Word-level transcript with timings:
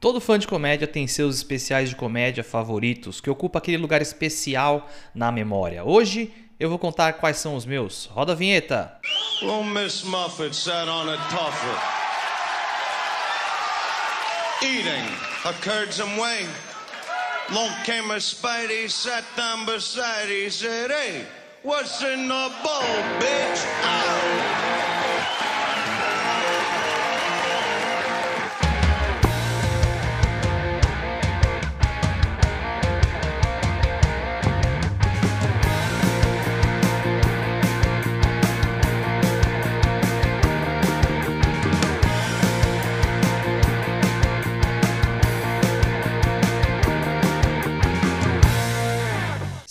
Todo 0.00 0.18
fã 0.18 0.38
de 0.38 0.48
comédia 0.48 0.88
tem 0.88 1.06
seus 1.06 1.36
especiais 1.36 1.90
de 1.90 1.94
comédia 1.94 2.42
favoritos 2.42 3.20
que 3.20 3.28
ocupam 3.28 3.58
aquele 3.58 3.76
lugar 3.76 4.00
especial 4.00 4.88
na 5.14 5.30
memória. 5.30 5.84
Hoje 5.84 6.32
eu 6.58 6.70
vou 6.70 6.78
contar 6.78 7.12
quais 7.14 7.36
são 7.36 7.54
os 7.54 7.66
meus. 7.66 8.06
Roda 8.06 8.32
a 8.32 8.34
vinheta. 8.34 8.98
Well, 9.42 9.62
Miss 9.62 10.02
Muffet 10.02 10.54
sat 10.54 10.88
on 10.88 11.08
a 11.10 11.16
eating 14.62 15.06
a 15.44 15.52
curds 15.60 16.00
and 16.00 16.18
whey. 16.18 16.46
Long 17.52 17.70
came 17.84 18.10
a 18.10 18.20
Spidey, 18.20 18.88
sat 18.88 19.24
down 19.36 19.66
beside, 19.66 20.28
he 20.28 20.50
said, 20.50 20.90
"Hey, 20.90 21.26
what's 21.62 22.02
in 22.02 22.28
the 22.28 22.50
bowl, 22.62 23.02
bitch?" 23.18 24.89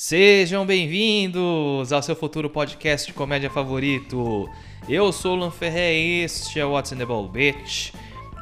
Sejam 0.10 0.66
bem-vindos 0.66 1.94
ao 1.94 2.02
seu 2.02 2.16
futuro 2.16 2.50
podcast 2.50 3.06
de 3.06 3.14
comédia 3.14 3.48
favorito. 3.48 4.50
Eu 4.88 5.12
sou 5.12 5.34
o 5.34 5.36
Lan 5.36 5.52
Ferré 5.52 5.94
e 5.94 6.24
este 6.24 6.60
é 6.60 6.66
o 6.66 6.72
What's 6.72 6.92
in 6.92 6.98
the 6.98 7.06
Ball 7.06 7.30
Bitch. 7.30 7.94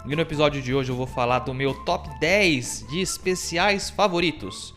E 0.08 0.16
no 0.16 0.22
episódio 0.22 0.62
de 0.62 0.74
hoje 0.74 0.94
eu 0.94 0.96
vou 0.96 1.06
falar 1.06 1.40
do 1.40 1.54
meu 1.54 1.74
top 1.74 2.10
10 2.22 2.86
de 2.90 3.02
especiais 3.02 3.90
favoritos. 3.90 4.74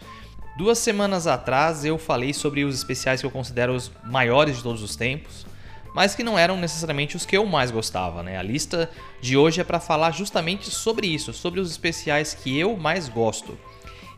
Duas 0.59 0.79
semanas 0.79 1.29
atrás 1.29 1.85
eu 1.85 1.97
falei 1.97 2.33
sobre 2.33 2.65
os 2.65 2.75
especiais 2.75 3.21
que 3.21 3.27
eu 3.27 3.31
considero 3.31 3.73
os 3.73 3.93
maiores 4.03 4.57
de 4.57 4.63
todos 4.65 4.83
os 4.83 4.97
tempos, 4.97 5.47
mas 5.95 6.17
que 6.17 6.25
não 6.25 6.37
eram 6.37 6.57
necessariamente 6.57 7.15
os 7.15 7.25
que 7.25 7.37
eu 7.37 7.47
mais 7.47 7.71
gostava, 7.71 8.21
né? 8.25 8.37
A 8.37 8.43
lista 8.43 8.91
de 9.21 9.37
hoje 9.37 9.61
é 9.61 9.65
para 9.65 9.79
falar 9.79 10.11
justamente 10.11 10.69
sobre 10.73 11.07
isso, 11.07 11.33
sobre 11.33 11.61
os 11.61 11.71
especiais 11.71 12.35
que 12.35 12.59
eu 12.59 12.77
mais 12.77 13.09
gosto. 13.09 13.57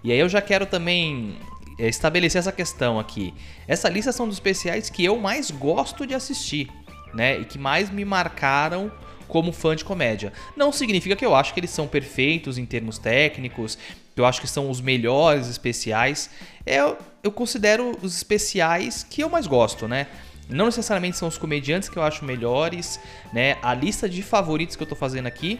E 0.02 0.10
aí 0.10 0.18
eu 0.18 0.28
já 0.28 0.40
quero 0.40 0.64
também 0.64 1.36
estabelecer 1.78 2.38
essa 2.38 2.52
questão 2.52 2.98
aqui. 2.98 3.34
Essa 3.66 3.88
lista 3.88 4.12
são 4.12 4.26
dos 4.26 4.36
especiais 4.36 4.90
que 4.90 5.04
eu 5.04 5.18
mais 5.18 5.50
gosto 5.50 6.06
de 6.06 6.14
assistir, 6.14 6.70
né? 7.14 7.38
E 7.38 7.44
que 7.44 7.58
mais 7.58 7.90
me 7.90 8.04
marcaram 8.04 8.90
como 9.28 9.52
fã 9.52 9.74
de 9.74 9.84
comédia. 9.84 10.32
Não 10.56 10.70
significa 10.70 11.16
que 11.16 11.24
eu 11.24 11.34
acho 11.34 11.54
que 11.54 11.60
eles 11.60 11.70
são 11.70 11.86
perfeitos 11.88 12.58
em 12.58 12.66
termos 12.66 12.98
técnicos, 12.98 13.78
que 14.14 14.20
eu 14.20 14.26
acho 14.26 14.40
que 14.40 14.46
são 14.46 14.70
os 14.70 14.80
melhores 14.80 15.48
especiais. 15.48 16.28
Eu, 16.66 16.98
eu 17.22 17.32
considero 17.32 17.96
os 18.02 18.14
especiais 18.14 19.02
que 19.08 19.22
eu 19.22 19.30
mais 19.30 19.46
gosto, 19.46 19.88
né? 19.88 20.06
Não 20.48 20.66
necessariamente 20.66 21.16
são 21.16 21.28
os 21.28 21.38
comediantes 21.38 21.88
que 21.88 21.96
eu 21.96 22.02
acho 22.02 22.24
melhores, 22.24 23.00
né? 23.32 23.56
A 23.62 23.72
lista 23.72 24.08
de 24.08 24.22
favoritos 24.22 24.76
que 24.76 24.82
eu 24.82 24.86
tô 24.86 24.94
fazendo 24.94 25.26
aqui 25.26 25.58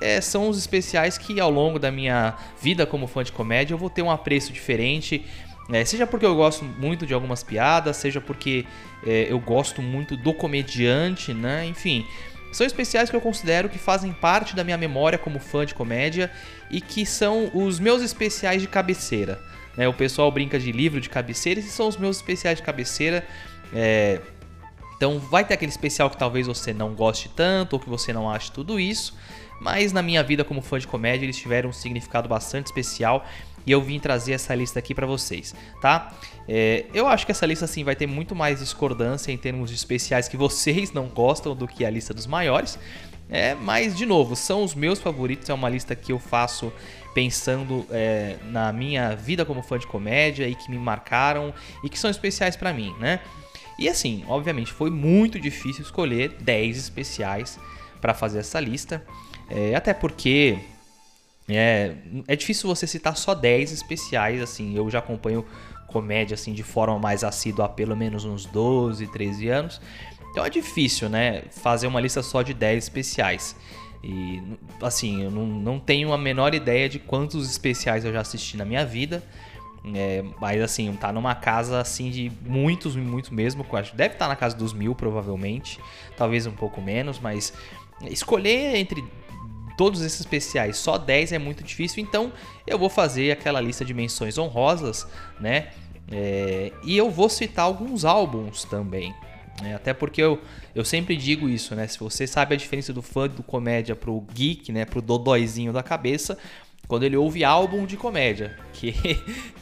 é, 0.00 0.20
são 0.20 0.48
os 0.48 0.58
especiais 0.58 1.16
que 1.16 1.40
ao 1.40 1.50
longo 1.50 1.78
da 1.78 1.90
minha 1.90 2.34
vida 2.60 2.84
como 2.84 3.06
fã 3.06 3.24
de 3.24 3.32
comédia 3.32 3.74
eu 3.74 3.78
vou 3.78 3.88
ter 3.88 4.02
um 4.02 4.10
apreço 4.10 4.52
diferente 4.52 5.24
é, 5.70 5.84
seja 5.84 6.06
porque 6.06 6.26
eu 6.26 6.34
gosto 6.34 6.64
muito 6.64 7.06
de 7.06 7.14
algumas 7.14 7.42
piadas, 7.42 7.96
seja 7.96 8.20
porque 8.20 8.66
é, 9.06 9.26
eu 9.30 9.38
gosto 9.38 9.80
muito 9.80 10.16
do 10.16 10.34
comediante, 10.34 11.32
né? 11.32 11.64
Enfim, 11.66 12.06
são 12.52 12.66
especiais 12.66 13.10
que 13.10 13.16
eu 13.16 13.20
considero 13.20 13.68
que 13.68 13.78
fazem 13.78 14.12
parte 14.12 14.54
da 14.54 14.62
minha 14.62 14.76
memória 14.76 15.18
como 15.18 15.40
fã 15.40 15.64
de 15.64 15.74
comédia 15.74 16.30
e 16.70 16.80
que 16.80 17.06
são 17.06 17.50
os 17.54 17.80
meus 17.80 18.02
especiais 18.02 18.60
de 18.60 18.68
cabeceira. 18.68 19.40
Né? 19.76 19.88
O 19.88 19.94
pessoal 19.94 20.30
brinca 20.30 20.58
de 20.58 20.70
livro 20.70 21.00
de 21.00 21.08
cabeceira, 21.08 21.58
esses 21.58 21.72
são 21.72 21.88
os 21.88 21.96
meus 21.96 22.18
especiais 22.18 22.58
de 22.58 22.62
cabeceira. 22.62 23.26
É... 23.72 24.20
Então 24.96 25.18
vai 25.18 25.44
ter 25.44 25.54
aquele 25.54 25.72
especial 25.72 26.08
que 26.08 26.16
talvez 26.16 26.46
você 26.46 26.72
não 26.72 26.94
goste 26.94 27.28
tanto 27.28 27.72
ou 27.72 27.80
que 27.80 27.88
você 27.88 28.12
não 28.12 28.30
ache 28.30 28.52
tudo 28.52 28.78
isso, 28.78 29.16
mas 29.60 29.92
na 29.92 30.00
minha 30.00 30.22
vida 30.22 30.44
como 30.44 30.62
fã 30.62 30.78
de 30.78 30.86
comédia 30.86 31.26
eles 31.26 31.36
tiveram 31.36 31.70
um 31.70 31.72
significado 31.72 32.28
bastante 32.28 32.66
especial 32.66 33.26
e 33.66 33.72
eu 33.72 33.80
vim 33.80 33.98
trazer 33.98 34.32
essa 34.32 34.54
lista 34.54 34.78
aqui 34.78 34.94
para 34.94 35.06
vocês, 35.06 35.54
tá? 35.80 36.12
É, 36.48 36.84
eu 36.92 37.06
acho 37.06 37.24
que 37.24 37.32
essa 37.32 37.46
lista 37.46 37.64
assim 37.64 37.84
vai 37.84 37.96
ter 37.96 38.06
muito 38.06 38.34
mais 38.34 38.60
discordância 38.60 39.32
em 39.32 39.38
termos 39.38 39.70
de 39.70 39.76
especiais 39.76 40.28
que 40.28 40.36
vocês 40.36 40.92
não 40.92 41.06
gostam 41.06 41.54
do 41.54 41.66
que 41.66 41.84
a 41.84 41.90
lista 41.90 42.12
dos 42.12 42.26
maiores. 42.26 42.78
É, 43.30 43.54
mas 43.54 43.96
de 43.96 44.04
novo, 44.04 44.36
são 44.36 44.62
os 44.62 44.74
meus 44.74 45.00
favoritos. 45.00 45.48
É 45.48 45.54
uma 45.54 45.68
lista 45.68 45.94
que 45.94 46.12
eu 46.12 46.18
faço 46.18 46.72
pensando 47.14 47.86
é, 47.90 48.36
na 48.44 48.72
minha 48.72 49.14
vida 49.14 49.44
como 49.44 49.62
fã 49.62 49.78
de 49.78 49.86
comédia 49.86 50.46
e 50.46 50.54
que 50.54 50.70
me 50.70 50.78
marcaram 50.78 51.54
e 51.82 51.88
que 51.88 51.98
são 51.98 52.10
especiais 52.10 52.56
para 52.56 52.72
mim, 52.72 52.94
né? 52.98 53.20
E 53.78 53.88
assim, 53.88 54.24
obviamente, 54.28 54.72
foi 54.72 54.90
muito 54.90 55.40
difícil 55.40 55.82
escolher 55.82 56.36
10 56.40 56.76
especiais 56.76 57.58
para 58.00 58.14
fazer 58.14 58.40
essa 58.40 58.60
lista, 58.60 59.04
é, 59.48 59.74
até 59.74 59.92
porque 59.94 60.58
é, 61.48 61.94
é 62.26 62.36
difícil 62.36 62.68
você 62.68 62.86
citar 62.86 63.16
só 63.16 63.34
10 63.34 63.72
especiais, 63.72 64.40
assim, 64.40 64.76
eu 64.76 64.88
já 64.90 64.98
acompanho 65.00 65.44
comédia 65.86 66.34
assim 66.34 66.52
de 66.52 66.64
forma 66.64 66.98
mais 66.98 67.22
assídua 67.22 67.66
há 67.66 67.68
pelo 67.68 67.96
menos 67.96 68.24
uns 68.24 68.46
12, 68.46 69.06
13 69.06 69.48
anos. 69.48 69.80
Então 70.30 70.44
é 70.44 70.50
difícil, 70.50 71.08
né, 71.08 71.44
fazer 71.52 71.86
uma 71.86 72.00
lista 72.00 72.22
só 72.22 72.42
de 72.42 72.52
10 72.52 72.84
especiais. 72.84 73.54
E 74.02 74.42
assim, 74.82 75.22
eu 75.22 75.30
não, 75.30 75.46
não 75.46 75.78
tenho 75.78 76.12
a 76.12 76.18
menor 76.18 76.54
ideia 76.54 76.88
de 76.88 76.98
quantos 76.98 77.48
especiais 77.48 78.04
eu 78.04 78.12
já 78.12 78.20
assisti 78.20 78.56
na 78.56 78.64
minha 78.64 78.84
vida. 78.84 79.22
É, 79.94 80.24
mas 80.40 80.62
assim, 80.62 80.92
tá 80.94 81.12
numa 81.12 81.34
casa 81.34 81.78
assim 81.78 82.10
de 82.10 82.32
muitos, 82.44 82.96
muitos 82.96 83.30
mesmo. 83.30 83.64
Deve 83.94 84.14
estar 84.14 84.26
tá 84.26 84.28
na 84.28 84.36
casa 84.36 84.56
dos 84.56 84.72
mil, 84.72 84.94
provavelmente. 84.94 85.78
Talvez 86.16 86.46
um 86.46 86.52
pouco 86.52 86.82
menos, 86.82 87.18
mas 87.18 87.52
escolher 88.10 88.76
entre 88.76 89.04
todos 89.76 90.02
esses 90.02 90.20
especiais, 90.20 90.76
só 90.76 90.98
10 90.98 91.32
é 91.32 91.38
muito 91.38 91.62
difícil, 91.62 92.02
então 92.02 92.32
eu 92.66 92.78
vou 92.78 92.88
fazer 92.88 93.30
aquela 93.32 93.60
lista 93.60 93.84
de 93.84 93.92
menções 93.92 94.38
honrosas, 94.38 95.06
né? 95.40 95.68
É, 96.10 96.72
e 96.84 96.96
eu 96.96 97.10
vou 97.10 97.28
citar 97.28 97.64
alguns 97.64 98.04
álbuns 98.04 98.64
também. 98.64 99.14
Né? 99.62 99.74
Até 99.74 99.94
porque 99.94 100.20
eu, 100.20 100.40
eu 100.74 100.84
sempre 100.84 101.16
digo 101.16 101.48
isso, 101.48 101.74
né? 101.74 101.86
Se 101.86 101.98
você 101.98 102.26
sabe 102.26 102.54
a 102.54 102.58
diferença 102.58 102.92
do 102.92 103.02
fã 103.02 103.28
do 103.28 103.42
comédia 103.42 103.94
pro 103.94 104.20
geek, 104.32 104.72
né? 104.72 104.84
Pro 104.84 105.00
dodóizinho 105.00 105.72
da 105.72 105.82
cabeça, 105.82 106.36
quando 106.86 107.04
ele 107.04 107.16
ouve 107.16 107.44
álbum 107.44 107.86
de 107.86 107.96
comédia, 107.96 108.58
que, 108.72 108.94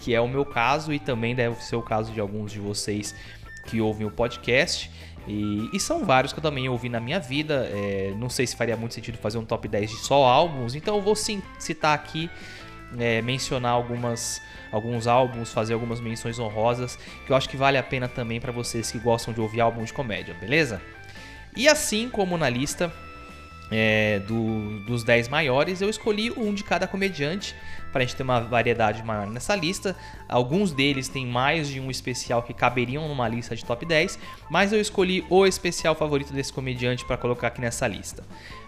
que 0.00 0.14
é 0.14 0.20
o 0.20 0.28
meu 0.28 0.44
caso 0.44 0.92
e 0.92 0.98
também 0.98 1.34
deve 1.34 1.62
ser 1.62 1.76
o 1.76 1.82
caso 1.82 2.12
de 2.12 2.20
alguns 2.20 2.52
de 2.52 2.58
vocês 2.58 3.14
que 3.66 3.80
ouvem 3.80 4.06
o 4.06 4.10
podcast. 4.10 4.90
E, 5.26 5.68
e, 5.72 5.78
são 5.78 6.04
vários 6.04 6.32
que 6.32 6.38
eu 6.38 6.42
também 6.42 6.68
ouvi 6.68 6.88
na 6.88 7.00
minha 7.00 7.20
vida. 7.20 7.68
É, 7.72 8.14
não 8.18 8.28
sei 8.28 8.46
se 8.46 8.56
faria 8.56 8.76
muito 8.76 8.94
sentido 8.94 9.18
fazer 9.18 9.38
um 9.38 9.44
top 9.44 9.68
10 9.68 9.90
de 9.90 9.96
só 9.98 10.24
álbuns, 10.24 10.74
então 10.74 10.96
eu 10.96 11.02
vou 11.02 11.14
sim 11.14 11.42
citar 11.58 11.94
aqui, 11.94 12.30
é, 12.98 13.22
mencionar 13.22 13.72
algumas, 13.72 14.42
alguns 14.70 15.06
álbuns, 15.06 15.52
fazer 15.52 15.74
algumas 15.74 16.00
menções 16.00 16.38
honrosas, 16.38 16.98
que 17.24 17.32
eu 17.32 17.36
acho 17.36 17.48
que 17.48 17.56
vale 17.56 17.78
a 17.78 17.82
pena 17.82 18.08
também 18.08 18.40
para 18.40 18.52
vocês 18.52 18.90
que 18.90 18.98
gostam 18.98 19.32
de 19.32 19.40
ouvir 19.40 19.60
álbuns 19.60 19.86
de 19.86 19.92
comédia, 19.92 20.34
beleza? 20.34 20.82
E 21.56 21.68
assim 21.68 22.08
como 22.08 22.36
na 22.36 22.48
lista 22.48 22.92
é, 23.72 24.18
do, 24.20 24.80
dos 24.80 25.02
10 25.02 25.28
maiores, 25.28 25.80
eu 25.80 25.88
escolhi 25.88 26.30
um 26.30 26.52
de 26.52 26.62
cada 26.62 26.86
comediante 26.86 27.54
para 27.90 28.02
a 28.02 28.04
gente 28.04 28.16
ter 28.16 28.22
uma 28.22 28.40
variedade 28.40 29.02
maior 29.02 29.26
nessa 29.26 29.56
lista. 29.56 29.96
Alguns 30.28 30.72
deles 30.72 31.08
têm 31.08 31.26
mais 31.26 31.68
de 31.68 31.80
um 31.80 31.90
especial 31.90 32.42
que 32.42 32.52
caberiam 32.52 33.08
numa 33.08 33.26
lista 33.28 33.56
de 33.56 33.64
top 33.64 33.86
10, 33.86 34.18
mas 34.50 34.72
eu 34.72 34.80
escolhi 34.80 35.24
o 35.28 35.46
especial 35.46 35.94
favorito 35.94 36.32
desse 36.32 36.52
comediante 36.52 37.04
para 37.04 37.16
colocar 37.16 37.48
aqui 37.48 37.60
nessa 37.60 37.86
lista. 37.86 38.22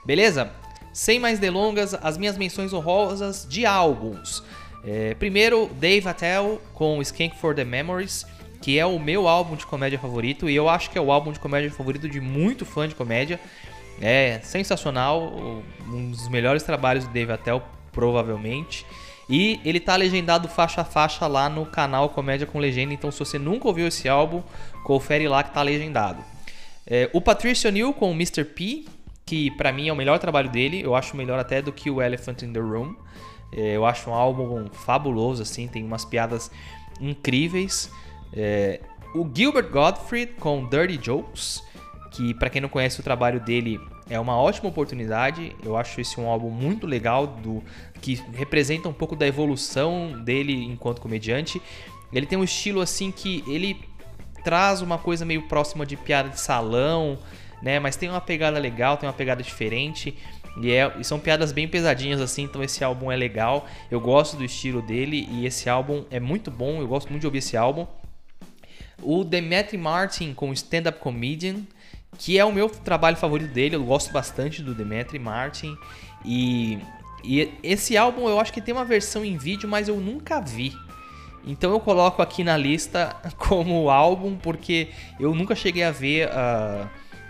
Beleza? 0.04 0.50
Sem 0.92 1.18
mais 1.18 1.38
delongas, 1.38 1.94
as 1.94 2.16
minhas 2.16 2.38
menções 2.38 2.72
honrosas 2.72 3.46
de 3.48 3.66
álbuns. 3.66 4.42
É, 4.86 5.14
primeiro, 5.14 5.70
Dave 5.80 6.06
Attell 6.08 6.60
com 6.72 7.00
Skank 7.02 7.36
for 7.38 7.54
the 7.54 7.64
Memories, 7.64 8.26
que 8.64 8.78
é 8.78 8.86
o 8.86 8.98
meu 8.98 9.28
álbum 9.28 9.56
de 9.56 9.66
comédia 9.66 9.98
favorito 9.98 10.48
e 10.48 10.56
eu 10.56 10.70
acho 10.70 10.88
que 10.88 10.96
é 10.96 11.00
o 11.00 11.12
álbum 11.12 11.32
de 11.32 11.38
comédia 11.38 11.70
favorito 11.70 12.08
de 12.08 12.18
muito 12.18 12.64
fã 12.64 12.88
de 12.88 12.94
comédia. 12.94 13.38
É 14.00 14.40
sensacional, 14.42 15.32
um 15.86 16.10
dos 16.10 16.28
melhores 16.28 16.62
trabalhos 16.62 17.06
do 17.06 17.12
Dave 17.12 17.32
Attell, 17.32 17.62
provavelmente. 17.92 18.84
E 19.28 19.60
ele 19.64 19.80
tá 19.80 19.96
legendado 19.96 20.48
faixa 20.48 20.82
a 20.82 20.84
faixa 20.84 21.26
lá 21.26 21.48
no 21.48 21.64
canal 21.64 22.10
Comédia 22.10 22.46
com 22.46 22.58
Legenda, 22.58 22.92
então 22.92 23.10
se 23.10 23.18
você 23.18 23.38
nunca 23.38 23.68
ouviu 23.68 23.86
esse 23.86 24.08
álbum, 24.08 24.42
confere 24.82 25.26
lá 25.28 25.42
que 25.42 25.52
tá 25.52 25.62
legendado. 25.62 26.22
É, 26.86 27.08
o 27.14 27.20
Patricia 27.20 27.70
Neal 27.70 27.94
com 27.94 28.10
o 28.10 28.14
Mr. 28.14 28.44
P, 28.44 28.84
que 29.24 29.50
para 29.52 29.72
mim 29.72 29.88
é 29.88 29.92
o 29.92 29.96
melhor 29.96 30.18
trabalho 30.18 30.50
dele, 30.50 30.82
eu 30.82 30.94
acho 30.94 31.16
melhor 31.16 31.38
até 31.38 31.62
do 31.62 31.72
que 31.72 31.90
o 31.90 32.02
Elephant 32.02 32.42
in 32.42 32.52
the 32.52 32.60
Room. 32.60 32.94
É, 33.52 33.76
eu 33.76 33.86
acho 33.86 34.10
um 34.10 34.14
álbum 34.14 34.68
fabuloso, 34.70 35.42
assim, 35.42 35.66
tem 35.68 35.82
umas 35.82 36.04
piadas 36.04 36.50
incríveis. 37.00 37.90
É, 38.32 38.80
o 39.14 39.26
Gilbert 39.32 39.70
Gottfried 39.70 40.32
com 40.38 40.68
Dirty 40.68 40.98
Jokes, 41.02 41.62
que 42.14 42.32
para 42.32 42.48
quem 42.48 42.60
não 42.60 42.68
conhece 42.68 43.00
o 43.00 43.02
trabalho 43.02 43.40
dele 43.40 43.80
é 44.08 44.20
uma 44.20 44.36
ótima 44.36 44.68
oportunidade. 44.68 45.54
Eu 45.64 45.76
acho 45.76 46.00
esse 46.00 46.20
um 46.20 46.28
álbum 46.28 46.48
muito 46.48 46.86
legal, 46.86 47.26
do 47.26 47.62
que 48.00 48.14
representa 48.32 48.88
um 48.88 48.92
pouco 48.92 49.16
da 49.16 49.26
evolução 49.26 50.22
dele 50.22 50.64
enquanto 50.64 51.00
comediante. 51.00 51.60
Ele 52.12 52.24
tem 52.24 52.38
um 52.38 52.44
estilo 52.44 52.80
assim 52.80 53.10
que 53.10 53.42
ele 53.48 53.80
traz 54.44 54.80
uma 54.80 54.96
coisa 54.96 55.24
meio 55.24 55.42
próxima 55.48 55.84
de 55.84 55.96
piada 55.96 56.28
de 56.28 56.38
salão, 56.38 57.18
né? 57.60 57.80
Mas 57.80 57.96
tem 57.96 58.08
uma 58.08 58.20
pegada 58.20 58.60
legal, 58.60 58.96
tem 58.96 59.08
uma 59.08 59.14
pegada 59.14 59.42
diferente. 59.42 60.16
E, 60.60 60.70
é, 60.70 60.92
e 61.00 61.02
são 61.02 61.18
piadas 61.18 61.50
bem 61.50 61.66
pesadinhas 61.66 62.20
assim, 62.20 62.44
então 62.44 62.62
esse 62.62 62.84
álbum 62.84 63.10
é 63.10 63.16
legal. 63.16 63.66
Eu 63.90 64.00
gosto 64.00 64.36
do 64.36 64.44
estilo 64.44 64.80
dele 64.80 65.28
e 65.32 65.46
esse 65.46 65.68
álbum 65.68 66.04
é 66.12 66.20
muito 66.20 66.48
bom. 66.48 66.80
Eu 66.80 66.86
gosto 66.86 67.08
muito 67.08 67.22
de 67.22 67.26
ouvir 67.26 67.38
esse 67.38 67.56
álbum. 67.56 67.84
O 69.02 69.24
Demetri 69.24 69.76
Martin 69.76 70.32
com 70.32 70.52
Stand 70.52 70.88
Up 70.88 71.00
Comedian, 71.00 71.62
que 72.18 72.38
é 72.38 72.44
o 72.44 72.52
meu 72.52 72.68
trabalho 72.68 73.16
favorito 73.16 73.52
dele. 73.52 73.76
Eu 73.76 73.84
gosto 73.84 74.12
bastante 74.12 74.62
do 74.62 74.74
Demetri 74.74 75.18
Martin. 75.18 75.76
E, 76.24 76.78
e 77.22 77.52
esse 77.62 77.96
álbum 77.96 78.28
eu 78.28 78.40
acho 78.40 78.52
que 78.52 78.60
tem 78.60 78.74
uma 78.74 78.84
versão 78.84 79.24
em 79.24 79.36
vídeo, 79.36 79.68
mas 79.68 79.88
eu 79.88 79.96
nunca 79.96 80.40
vi. 80.40 80.72
Então 81.46 81.72
eu 81.72 81.80
coloco 81.80 82.22
aqui 82.22 82.42
na 82.42 82.56
lista 82.56 83.16
como 83.36 83.90
álbum, 83.90 84.36
porque 84.36 84.88
eu 85.20 85.34
nunca 85.34 85.54
cheguei 85.54 85.84
a 85.84 85.90
ver 85.90 86.28
uh, 86.28 86.86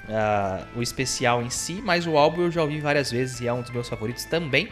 uh, 0.08 0.78
o 0.78 0.82
especial 0.82 1.42
em 1.42 1.50
si, 1.50 1.80
mas 1.84 2.06
o 2.06 2.16
álbum 2.16 2.42
eu 2.42 2.50
já 2.50 2.62
ouvi 2.62 2.80
várias 2.80 3.10
vezes 3.10 3.40
e 3.40 3.48
é 3.48 3.52
um 3.52 3.62
dos 3.62 3.70
meus 3.70 3.88
favoritos 3.88 4.24
também. 4.24 4.68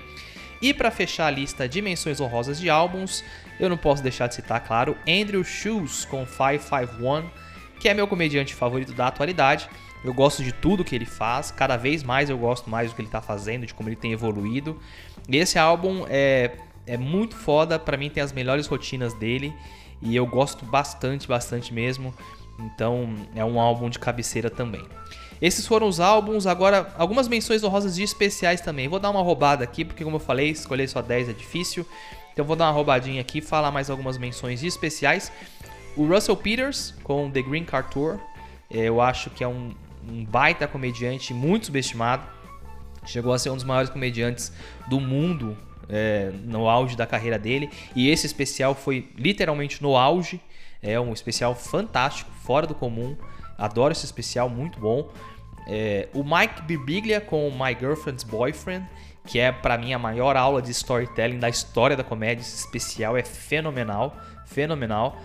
E 0.61 0.73
para 0.73 0.93
fechar 0.93 1.27
a 1.27 1.31
lista 1.31 1.69
de 1.69 1.83
menções 1.83 2.21
honrosas 2.21 2.61
de 2.61 2.71
álbuns, 2.71 3.25
eu 3.59 3.69
não 3.69 3.77
posso 3.77 4.01
deixar 4.01 4.29
de 4.29 4.37
citar, 4.37 4.61
claro, 4.61 4.97
Andrew 5.09 5.43
Shoes 5.43 6.05
com 6.05 6.25
551, 6.25 7.29
que 7.81 7.89
é 7.89 7.95
meu 7.95 8.07
comediante 8.07 8.55
favorito 8.55 8.93
da 8.93 9.09
atualidade. 9.09 9.69
Eu 10.05 10.13
gosto 10.13 10.43
de 10.43 10.53
tudo 10.53 10.85
que 10.85 10.95
ele 10.95 11.07
faz, 11.07 11.51
cada 11.51 11.77
vez 11.77 12.03
mais 12.03 12.29
eu 12.29 12.37
gosto 12.37 12.69
mais 12.69 12.91
do 12.91 12.97
que 12.97 13.01
ele 13.01 13.09
está 13.09 13.23
fazendo, 13.23 13.67
de 13.67 13.75
como 13.75 13.89
ele 13.89 13.97
tem 13.97 14.13
evoluído. 14.13 14.79
E 15.29 15.37
esse 15.37 15.59
álbum 15.59 16.05
é 16.09 16.53
é 16.87 16.97
muito 16.97 17.37
foda, 17.37 17.79
para 17.79 17.97
mim 17.97 18.11
tem 18.11 18.23
as 18.23 18.33
melhores 18.33 18.67
rotinas 18.67 19.15
dele 19.15 19.55
e 20.01 20.15
eu 20.17 20.27
gosto 20.27 20.65
bastante, 20.65 21.29
bastante 21.29 21.73
mesmo. 21.73 22.15
Então 22.59 23.15
é 23.35 23.45
um 23.45 23.61
álbum 23.61 23.89
de 23.89 23.99
cabeceira 23.99 24.51
também. 24.51 24.85
Esses 25.41 25.67
foram 25.67 25.89
os 25.89 25.99
álbuns, 25.99 26.47
agora 26.47 26.93
algumas 26.97 27.27
menções 27.27 27.65
honrosas 27.65 27.97
de 27.97 28.03
especiais 28.03 28.61
também. 28.61 28.89
Vou 28.89 28.99
dar 28.99 29.11
uma 29.11 29.23
roubada 29.23 29.65
aqui, 29.65 29.85
porque 29.85 30.05
como 30.05 30.17
eu 30.17 30.21
falei, 30.21 30.51
escolher 30.51 30.89
só 30.89 31.03
10 31.03 31.31
é 31.31 31.33
difícil. 31.33 31.87
Então 32.33 32.45
vou 32.45 32.57
dar 32.57 32.67
uma 32.67 32.73
roubadinha 32.73 33.21
aqui 33.21 33.39
e 33.39 33.43
falar 33.43 33.71
mais 33.71 33.91
algumas 33.91 34.19
menções 34.19 34.61
de 34.61 34.67
especiais. 34.67 35.33
O 35.97 36.07
Russell 36.07 36.37
Peters 36.37 36.95
com 37.03 37.31
The 37.31 37.43
Green 37.43 37.65
Car 37.65 37.89
Tour. 37.91 38.19
Eu 38.71 39.03
acho 39.03 39.29
que 39.29 39.45
é 39.45 39.49
um, 39.49 39.75
um 40.09 40.25
baita 40.25 40.67
comediante 40.67 41.33
muito 41.33 41.67
subestimado. 41.67 42.27
Chegou 43.05 43.33
a 43.33 43.39
ser 43.39 43.51
um 43.51 43.55
dos 43.55 43.65
maiores 43.65 43.91
comediantes 43.91 44.53
do 44.89 45.01
mundo 45.01 45.57
é, 45.89 46.31
no 46.45 46.69
auge 46.69 46.97
da 46.97 47.07
carreira 47.07 47.39
dele. 47.39 47.71
E 47.95 48.09
esse 48.09 48.27
especial 48.27 48.75
foi 48.75 49.09
literalmente 49.17 49.83
no 49.83 49.97
auge. 49.97 50.41
É 50.83 50.99
um 50.99 51.13
especial 51.13 51.55
fantástico, 51.55 52.31
fora 52.45 52.67
do 52.67 52.75
comum. 52.75 53.17
Adoro 53.59 53.93
esse 53.93 54.05
especial, 54.05 54.49
muito 54.49 54.81
bom. 54.81 55.11
É, 55.69 56.09
o 56.13 56.25
Mike 56.25 56.63
Birbiglia 56.63 57.21
com 57.21 57.51
My 57.51 57.77
Girlfriend's 57.79 58.25
Boyfriend, 58.25 58.85
que 59.25 59.39
é 59.39 59.53
para 59.53 59.79
mim 59.79 59.93
a 59.93 59.99
maior 59.99 60.37
aula 60.37 60.61
de 60.61 60.73
storytelling 60.73 61.39
da 61.39 61.49
história 61.49 61.97
da 61.97 62.03
comédia. 62.03 62.43
Esse 62.43 62.57
especial 62.57 63.17
é 63.17 63.23
fenomenal, 63.23 64.17
fenomenal. 64.47 65.17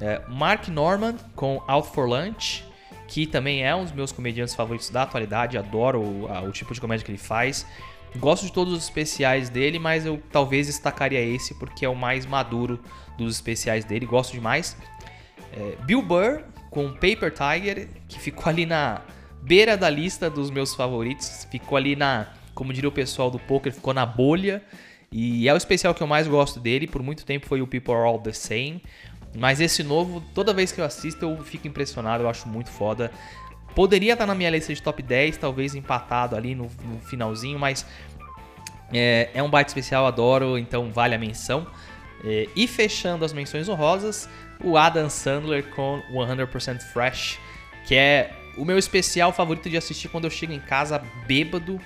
É, 0.00 0.20
Mark 0.28 0.66
Norman 0.68 1.16
com 1.36 1.62
Out 1.68 1.90
for 1.90 2.08
Lunch, 2.08 2.64
que 3.06 3.26
também 3.26 3.64
é 3.64 3.74
um 3.74 3.82
dos 3.82 3.92
meus 3.92 4.12
comediantes 4.12 4.54
favoritos 4.54 4.90
da 4.90 5.02
atualidade. 5.02 5.58
Adoro 5.58 6.00
o, 6.00 6.28
a, 6.32 6.40
o 6.42 6.50
tipo 6.50 6.72
de 6.72 6.80
comédia 6.80 7.04
que 7.04 7.10
ele 7.10 7.18
faz. 7.18 7.66
Gosto 8.16 8.46
de 8.46 8.52
todos 8.52 8.72
os 8.72 8.84
especiais 8.84 9.48
dele, 9.48 9.78
mas 9.78 10.06
eu 10.06 10.22
talvez 10.30 10.68
destacaria 10.68 11.20
esse 11.20 11.54
porque 11.54 11.84
é 11.84 11.88
o 11.88 11.96
mais 11.96 12.24
maduro 12.24 12.78
dos 13.18 13.34
especiais 13.34 13.84
dele. 13.84 14.06
Gosto 14.06 14.32
demais. 14.32 14.76
É, 15.52 15.76
Bill 15.84 16.00
Burr 16.00 16.42
com 16.70 16.92
Paper 16.92 17.32
Tiger, 17.32 17.88
que 18.08 18.18
ficou 18.18 18.48
ali 18.48 18.66
na 18.66 19.00
beira 19.42 19.76
da 19.76 19.88
lista 19.90 20.30
dos 20.30 20.50
meus 20.50 20.74
favoritos. 20.74 21.46
Ficou 21.50 21.76
ali 21.76 21.94
na, 21.94 22.28
como 22.54 22.72
diria 22.72 22.88
o 22.88 22.92
pessoal 22.92 23.30
do 23.30 23.38
poker, 23.38 23.72
ficou 23.72 23.94
na 23.94 24.06
bolha. 24.06 24.62
E 25.10 25.48
é 25.48 25.54
o 25.54 25.56
especial 25.56 25.94
que 25.94 26.02
eu 26.02 26.06
mais 26.08 26.26
gosto 26.26 26.58
dele. 26.58 26.88
Por 26.88 27.00
muito 27.00 27.24
tempo 27.24 27.46
foi 27.46 27.62
o 27.62 27.66
People 27.66 27.94
Are 27.94 28.04
All 28.08 28.18
The 28.18 28.32
Same. 28.32 28.82
Mas 29.34 29.60
esse 29.60 29.82
novo, 29.82 30.22
toda 30.34 30.52
vez 30.52 30.70
que 30.70 30.80
eu 30.80 30.84
assisto, 30.84 31.24
eu 31.24 31.44
fico 31.44 31.66
impressionado, 31.66 32.22
eu 32.22 32.28
acho 32.28 32.48
muito 32.48 32.70
foda. 32.70 33.10
Poderia 33.74 34.12
estar 34.12 34.26
na 34.26 34.34
minha 34.34 34.50
lista 34.50 34.72
de 34.72 34.80
top 34.80 35.02
10, 35.02 35.36
talvez 35.36 35.74
empatado 35.74 36.36
ali 36.36 36.54
no, 36.54 36.70
no 36.84 37.00
finalzinho, 37.00 37.58
mas 37.58 37.84
é, 38.92 39.30
é, 39.34 39.42
um 39.42 39.50
baita 39.50 39.70
especial, 39.70 40.06
adoro, 40.06 40.56
então 40.56 40.92
vale 40.92 41.14
a 41.14 41.18
menção. 41.18 41.66
É, 42.24 42.48
e 42.54 42.68
fechando 42.68 43.24
as 43.24 43.32
menções 43.32 43.68
honrosas, 43.68 44.28
o 44.62 44.76
Adam 44.78 45.10
Sandler 45.10 45.64
com 45.70 46.00
100% 46.12 46.80
Fresh, 46.92 47.38
que 47.86 47.94
é 47.96 48.32
o 48.56 48.64
meu 48.64 48.78
especial 48.78 49.32
favorito 49.32 49.68
de 49.68 49.76
assistir 49.76 50.08
quando 50.08 50.24
eu 50.24 50.30
chego 50.30 50.52
em 50.52 50.60
casa 50.60 51.02
bêbado, 51.26 51.80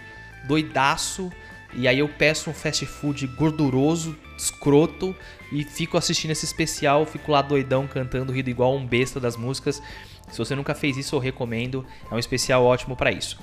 doidaço, 0.46 1.32
e 1.74 1.88
aí 1.88 1.98
eu 1.98 2.08
peço 2.08 2.50
um 2.50 2.54
fast 2.54 2.84
food 2.86 3.26
gorduroso, 3.26 4.16
escroto, 4.36 5.16
e 5.50 5.64
fico 5.64 5.96
assistindo 5.96 6.30
esse 6.30 6.44
especial, 6.44 7.06
fico 7.06 7.32
lá 7.32 7.42
doidão 7.42 7.86
cantando, 7.86 8.32
rindo 8.32 8.50
igual 8.50 8.74
um 8.74 8.86
besta 8.86 9.18
das 9.18 9.36
músicas. 9.36 9.82
Se 10.30 10.38
você 10.38 10.54
nunca 10.54 10.74
fez 10.74 10.96
isso, 10.96 11.16
eu 11.16 11.20
recomendo. 11.20 11.86
É 12.10 12.14
um 12.14 12.18
especial 12.18 12.64
ótimo 12.64 12.96
para 12.96 13.10
isso. 13.10 13.38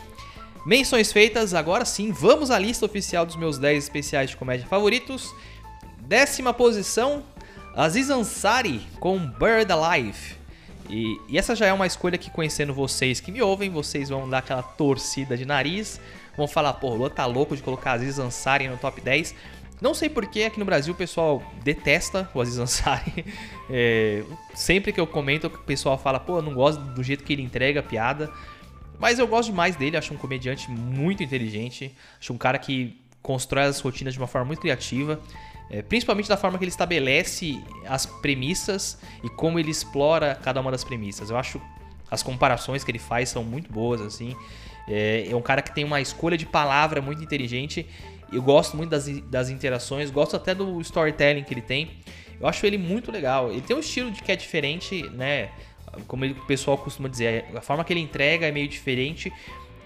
Menções 0.66 1.12
feitas, 1.12 1.54
agora 1.54 1.86
sim, 1.86 2.12
vamos 2.12 2.50
à 2.50 2.58
lista 2.58 2.86
oficial 2.86 3.26
dos 3.26 3.36
meus 3.36 3.58
10 3.58 3.84
especiais 3.84 4.32
de 4.32 4.38
comédia 4.38 4.66
favoritos. 4.68 5.34
Décima 6.00 6.54
posição, 6.54 7.24
Aziz 7.76 8.10
Ansari 8.10 8.82
com 9.00 9.20
Bird 9.20 9.72
Alive. 9.72 10.36
E, 10.90 11.20
e, 11.28 11.38
essa 11.38 11.56
já 11.56 11.66
é 11.66 11.74
uma 11.74 11.88
escolha 11.88 12.18
que, 12.18 12.30
conhecendo 12.30 12.74
vocês 12.74 13.20
que 13.20 13.32
me 13.32 13.42
ouvem, 13.42 13.70
vocês 13.70 14.10
vão 14.10 14.30
dar 14.30 14.40
aquela 14.40 14.62
torcida 14.62 15.36
de 15.36 15.46
nariz, 15.46 16.00
vão 16.38 16.48
falar, 16.48 16.74
pô, 16.74 16.94
Lô 16.94 17.10
tá 17.10 17.26
louco 17.26 17.56
de 17.56 17.64
colocar 17.64 17.94
Aziz 17.94 18.20
Ansari 18.20 18.68
no 18.68 18.78
top 18.78 19.02
10. 19.02 19.36
Não 19.82 19.94
sei 19.94 20.10
porque 20.10 20.44
aqui 20.44 20.58
no 20.58 20.66
Brasil 20.66 20.94
o 20.94 20.98
pessoal 20.98 21.44
detesta 21.64 22.30
o 22.34 22.42
Aziz 22.42 22.58
Ansari. 22.58 23.26
É, 23.68 24.24
sempre 24.54 24.94
que 24.94 25.00
eu 25.00 25.08
comento, 25.08 25.48
o 25.48 25.50
pessoal 25.50 25.98
fala, 25.98 26.20
pô, 26.20 26.38
eu 26.38 26.42
não 26.44 26.54
gosto 26.54 26.80
do 26.80 27.02
jeito 27.02 27.24
que 27.24 27.34
ele 27.34 27.42
entrega 27.42 27.80
a 27.80 27.84
piada. 27.84 28.32
Mas 29.00 29.18
eu 29.18 29.28
gosto 29.28 29.50
demais 29.50 29.76
dele, 29.76 29.98
acho 29.98 30.14
um 30.14 30.18
comediante 30.18 30.70
muito 30.70 31.24
inteligente. 31.24 31.92
Acho 32.20 32.32
um 32.32 32.38
cara 32.38 32.60
que 32.60 32.96
constrói 33.24 33.64
as 33.64 33.80
rotinas 33.80 34.14
de 34.14 34.20
uma 34.20 34.28
forma 34.28 34.46
muito 34.46 34.60
criativa. 34.60 35.20
É, 35.72 35.82
principalmente 35.82 36.30
da 36.30 36.38
forma 36.38 36.60
que 36.60 36.64
ele 36.64 36.70
estabelece 36.70 37.60
as 37.88 38.06
premissas 38.06 39.00
e 39.24 39.30
como 39.30 39.58
ele 39.58 39.72
explora 39.72 40.36
cada 40.36 40.62
uma 40.62 40.70
das 40.70 40.84
premissas. 40.84 41.32
Eu 41.32 41.38
acho 41.38 41.60
as 42.10 42.22
comparações 42.22 42.84
que 42.84 42.92
ele 42.92 43.00
faz 43.00 43.30
são 43.30 43.44
muito 43.44 43.72
boas, 43.72 44.00
assim. 44.00 44.36
É, 44.88 45.28
é 45.28 45.36
um 45.36 45.42
cara 45.42 45.64
que 45.64 45.74
tem 45.74 45.84
uma 45.84 46.00
escolha 46.00 46.38
de 46.38 46.46
palavra 46.46 47.02
muito 47.02 47.24
inteligente 47.24 47.88
eu 48.32 48.42
gosto 48.42 48.76
muito 48.76 48.90
das, 48.90 49.08
das 49.22 49.50
interações, 49.50 50.10
gosto 50.12 50.36
até 50.36 50.54
do 50.54 50.80
storytelling 50.82 51.44
que 51.44 51.54
ele 51.54 51.62
tem. 51.62 51.92
Eu 52.40 52.48
acho 52.48 52.66
ele 52.66 52.78
muito 52.78 53.12
legal. 53.12 53.52
Ele 53.52 53.62
tem 53.62 53.76
um 53.76 53.80
estilo 53.80 54.12
de 54.12 54.22
que 54.22 54.32
é 54.32 54.36
diferente, 54.36 55.04
né? 55.10 55.50
Como 56.08 56.26
ele, 56.26 56.34
o 56.34 56.46
pessoal 56.46 56.78
costuma 56.78 57.08
dizer, 57.08 57.46
a 57.56 57.62
forma 57.62 57.84
que 57.84 57.94
ele 57.94 58.02
entrega 58.02 58.46
é 58.48 58.52
meio 58.52 58.68
diferente. 58.68 59.32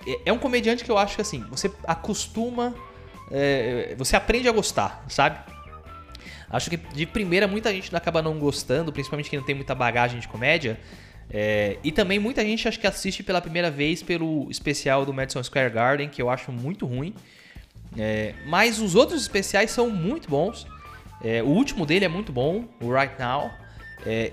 É, 0.08 0.19
é 0.25 0.34
um 0.34 0.39
comediante 0.39 0.84
que 0.84 0.89
eu 0.89 0.98
acho 0.98 1.15
que 1.15 1.22
assim, 1.22 1.46
você 1.50 1.72
acostuma, 1.86 2.74
é, 3.31 3.93
você 3.98 4.15
aprende 4.15 4.48
a 4.48 4.51
gostar, 4.51 5.05
sabe? 5.08 5.39
Acho 6.50 6.69
que 6.69 6.77
de 6.77 7.05
primeira 7.05 7.48
muita 7.48 7.72
gente 7.72 7.96
acaba 7.96 8.22
não 8.22 8.39
gostando, 8.39 8.91
principalmente 8.91 9.29
quem 9.29 9.38
não 9.38 9.46
tem 9.46 9.53
muita 9.53 9.75
bagagem 9.75 10.19
de 10.19 10.27
comédia. 10.27 10.79
É, 11.31 11.77
e 11.84 11.91
também 11.91 12.17
muita 12.17 12.43
gente 12.43 12.67
acho 12.67 12.79
que 12.79 12.88
assiste 12.88 13.22
pela 13.22 13.39
primeira 13.39 13.69
vez 13.69 14.01
pelo 14.01 14.50
especial 14.50 15.05
do 15.05 15.13
Madison 15.13 15.43
Square 15.43 15.69
Garden, 15.69 16.10
que 16.10 16.19
eu 16.19 16.29
acho 16.29 16.51
muito 16.51 16.88
ruim. 16.88 17.13
É, 17.98 18.36
mas 18.46 18.79
os 18.79 18.96
outros 18.96 19.22
especiais 19.22 19.72
são 19.72 19.89
muito 19.89 20.29
bons. 20.29 20.67
É, 21.24 21.43
o 21.43 21.48
último 21.48 21.86
dele 21.86 22.05
é 22.05 22.08
muito 22.08 22.31
bom, 22.31 22.65
o 22.81 22.93
Right 22.93 23.15
Now. 23.19 23.51
É, 24.05 24.31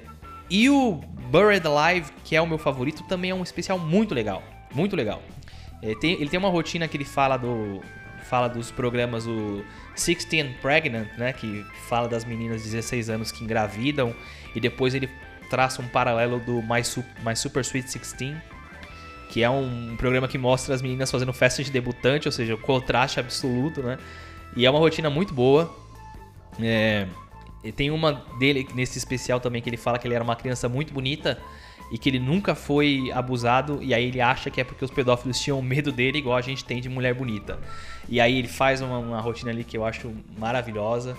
e 0.49 0.71
o 0.71 1.01
Buried 1.31 1.67
Alive, 1.67 2.11
que 2.25 2.37
é 2.37 2.41
o 2.41 2.47
meu 2.47 2.59
favorito, 2.59 3.03
também 3.05 3.31
é 3.31 3.35
um 3.35 3.43
especial 3.43 3.79
muito 3.79 4.15
legal. 4.15 4.43
Muito 4.75 4.95
legal. 4.95 5.23
É, 5.83 5.95
tem, 5.95 6.13
ele 6.15 6.29
tem 6.29 6.39
uma 6.39 6.49
rotina 6.49 6.87
que 6.87 6.97
ele 6.97 7.05
fala 7.05 7.37
do. 7.37 7.83
Fala 8.25 8.49
dos 8.49 8.73
programas 8.73 9.25
o 9.25 9.65
16 9.95 10.57
Pregnant, 10.61 11.07
né? 11.17 11.33
Que 11.33 11.65
fala 11.89 12.09
das 12.09 12.25
meninas 12.25 12.65
de 12.65 12.71
16 12.71 13.09
anos 13.09 13.31
que 13.31 13.45
engravidam. 13.45 14.15
E 14.53 14.59
depois 14.59 14.95
ele 14.95 15.09
traça 15.49 15.81
um 15.81 15.87
paralelo 15.87 16.41
do 16.41 16.61
My, 16.61 16.83
My 17.25 17.37
Super 17.37 17.61
Sweet 17.61 17.87
16 17.87 18.37
que 19.29 19.43
é 19.43 19.51
um 19.51 19.95
programa 19.97 20.29
que 20.29 20.39
mostra 20.39 20.75
as 20.75 20.83
meninas 20.83 21.11
fazendo 21.11 21.33
festa 21.33 21.63
de 21.63 21.71
debutante, 21.71 22.29
ou 22.29 22.33
seja, 22.33 22.55
o 22.55 22.59
contraste 22.59 23.21
absoluto, 23.21 23.83
né? 23.83 23.99
E 24.57 24.65
é 24.65 24.71
uma 24.71 24.79
rotina 24.79 25.11
muito 25.11 25.35
boa. 25.35 25.75
É, 26.61 27.07
tem 27.75 27.91
uma 27.91 28.25
dele 28.39 28.67
nesse 28.75 28.99
especial 28.99 29.41
também 29.41 29.61
que 29.61 29.69
ele 29.69 29.77
fala 29.77 29.99
que 29.99 30.07
ele 30.07 30.15
era 30.15 30.25
uma 30.25 30.37
criança 30.37 30.69
muito 30.69 30.93
bonita 30.93 31.39
e 31.91 31.99
que 31.99 32.09
ele 32.09 32.19
nunca 32.19 32.55
foi 32.55 33.11
abusado, 33.13 33.79
e 33.81 33.95
aí 33.95 34.07
ele 34.07 34.21
acha 34.21 34.51
que 34.51 34.61
é 34.61 34.65
porque 34.65 34.85
os 34.85 34.91
pedófilos 34.91 35.39
tinham 35.39 35.61
medo 35.63 35.93
dele, 35.93 36.19
igual 36.19 36.37
a 36.37 36.41
gente 36.41 36.65
tem 36.65 36.81
de 36.81 36.89
mulher 36.89 37.15
bonita. 37.15 37.59
E 38.09 38.21
aí 38.21 38.39
ele 38.39 38.49
faz 38.49 38.81
uma, 38.81 38.99
uma 38.99 39.21
rotina 39.21 39.51
ali 39.51 39.63
que 39.63 39.77
eu 39.77 39.85
acho 39.85 40.13
maravilhosa. 40.37 41.17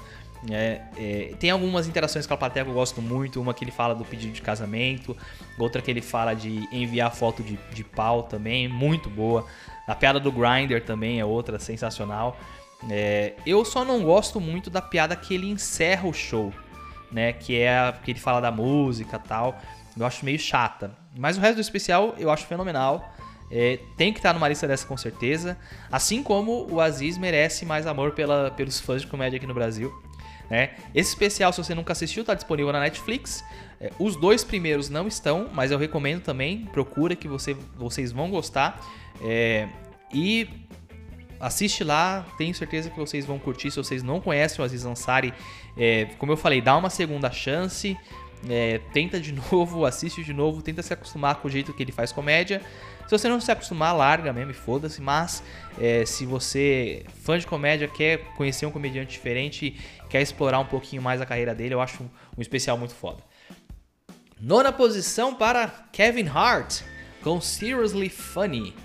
É, 0.49 0.81
é, 0.97 1.33
tem 1.39 1.49
algumas 1.49 1.87
interações 1.87 2.27
com 2.27 2.33
a 2.33 2.37
plateia 2.37 2.63
que 2.63 2.69
eu 2.69 2.75
gosto 2.75 3.01
muito. 3.01 3.41
Uma 3.41 3.53
que 3.53 3.63
ele 3.63 3.71
fala 3.71 3.95
do 3.95 4.05
pedido 4.05 4.33
de 4.33 4.41
casamento, 4.41 5.15
outra 5.57 5.81
que 5.81 5.89
ele 5.89 6.01
fala 6.01 6.33
de 6.33 6.67
enviar 6.71 7.13
foto 7.13 7.41
de, 7.41 7.57
de 7.73 7.83
pau 7.83 8.23
também, 8.23 8.67
muito 8.67 9.09
boa. 9.09 9.45
A 9.87 9.95
piada 9.95 10.19
do 10.19 10.31
Grinder 10.31 10.83
também 10.83 11.19
é 11.19 11.25
outra 11.25 11.57
sensacional. 11.59 12.37
É, 12.89 13.33
eu 13.45 13.65
só 13.65 13.83
não 13.83 14.03
gosto 14.03 14.39
muito 14.39 14.69
da 14.69 14.81
piada 14.81 15.15
que 15.15 15.33
ele 15.33 15.49
encerra 15.49 16.07
o 16.07 16.13
show, 16.13 16.53
né? 17.11 17.33
Que 17.33 17.59
é 17.59 17.77
a, 17.77 17.91
que 17.91 18.11
ele 18.11 18.19
fala 18.19 18.39
da 18.39 18.51
música 18.51 19.17
tal. 19.17 19.59
Eu 19.97 20.05
acho 20.05 20.23
meio 20.23 20.37
chata. 20.37 20.91
Mas 21.15 21.37
o 21.37 21.41
resto 21.41 21.55
do 21.55 21.61
especial 21.61 22.13
eu 22.17 22.29
acho 22.29 22.45
fenomenal. 22.45 23.13
É, 23.49 23.79
tem 23.95 24.11
que 24.11 24.19
estar 24.19 24.33
numa 24.33 24.47
lista 24.47 24.67
dessa 24.67 24.85
com 24.85 24.97
certeza. 24.97 25.57
Assim 25.91 26.21
como 26.21 26.67
o 26.69 26.81
Aziz 26.81 27.17
merece 27.17 27.65
mais 27.65 27.87
amor 27.87 28.11
pela, 28.11 28.51
pelos 28.51 28.79
fãs 28.79 29.01
de 29.01 29.07
comédia 29.07 29.37
aqui 29.37 29.47
no 29.47 29.53
Brasil. 29.53 29.91
Né? 30.49 30.71
Esse 30.95 31.09
especial, 31.09 31.51
se 31.51 31.63
você 31.63 31.75
nunca 31.75 31.93
assistiu, 31.93 32.21
está 32.21 32.33
disponível 32.33 32.71
na 32.71 32.79
Netflix. 32.79 33.43
É, 33.79 33.91
os 33.99 34.15
dois 34.15 34.43
primeiros 34.43 34.89
não 34.89 35.07
estão, 35.07 35.49
mas 35.53 35.71
eu 35.71 35.77
recomendo 35.77 36.21
também. 36.21 36.65
Procura 36.71 37.15
que 37.15 37.27
você, 37.27 37.55
vocês 37.75 38.11
vão 38.11 38.29
gostar. 38.29 38.79
É, 39.21 39.67
e 40.13 40.47
assiste 41.39 41.83
lá, 41.83 42.25
tenho 42.37 42.53
certeza 42.53 42.89
que 42.89 42.97
vocês 42.97 43.25
vão 43.25 43.37
curtir. 43.37 43.71
Se 43.71 43.77
vocês 43.77 44.01
não 44.01 44.19
conhecem 44.19 44.61
o 44.61 44.65
Aziz 44.65 44.85
Ansari, 44.85 45.33
é, 45.77 46.05
como 46.17 46.31
eu 46.31 46.37
falei, 46.37 46.61
dá 46.61 46.75
uma 46.75 46.89
segunda 46.89 47.29
chance. 47.31 47.97
É, 48.49 48.79
tenta 48.93 49.19
de 49.19 49.33
novo, 49.51 49.85
assiste 49.85 50.23
de 50.23 50.33
novo, 50.33 50.61
tenta 50.61 50.81
se 50.81 50.93
acostumar 50.93 51.35
com 51.35 51.47
o 51.47 51.51
jeito 51.51 51.73
que 51.73 51.83
ele 51.83 51.91
faz 51.91 52.11
comédia. 52.11 52.61
Se 53.07 53.17
você 53.17 53.29
não 53.29 53.39
se 53.39 53.49
acostumar, 53.49 53.95
larga 53.95 54.33
mesmo 54.33 54.51
e 54.51 54.53
foda-se. 54.53 55.01
Mas 55.01 55.41
é, 55.79 56.05
se 56.05 56.25
você, 56.25 57.05
fã 57.23 57.39
de 57.39 57.47
comédia, 57.47 57.87
quer 57.87 58.19
conhecer 58.35 58.65
um 58.65 58.71
comediante 58.71 59.11
diferente, 59.11 59.79
quer 60.09 60.21
explorar 60.21 60.59
um 60.59 60.65
pouquinho 60.65 61.01
mais 61.01 61.21
a 61.21 61.25
carreira 61.25 61.55
dele, 61.55 61.73
eu 61.73 61.81
acho 61.81 62.03
um, 62.03 62.09
um 62.37 62.41
especial 62.41 62.77
muito 62.77 62.93
foda. 62.93 63.23
Nona 64.39 64.71
posição 64.71 65.33
para 65.33 65.67
Kevin 65.91 66.27
Hart 66.27 66.81
com 67.23 67.41
Seriously 67.41 68.09
Funny. 68.09 68.75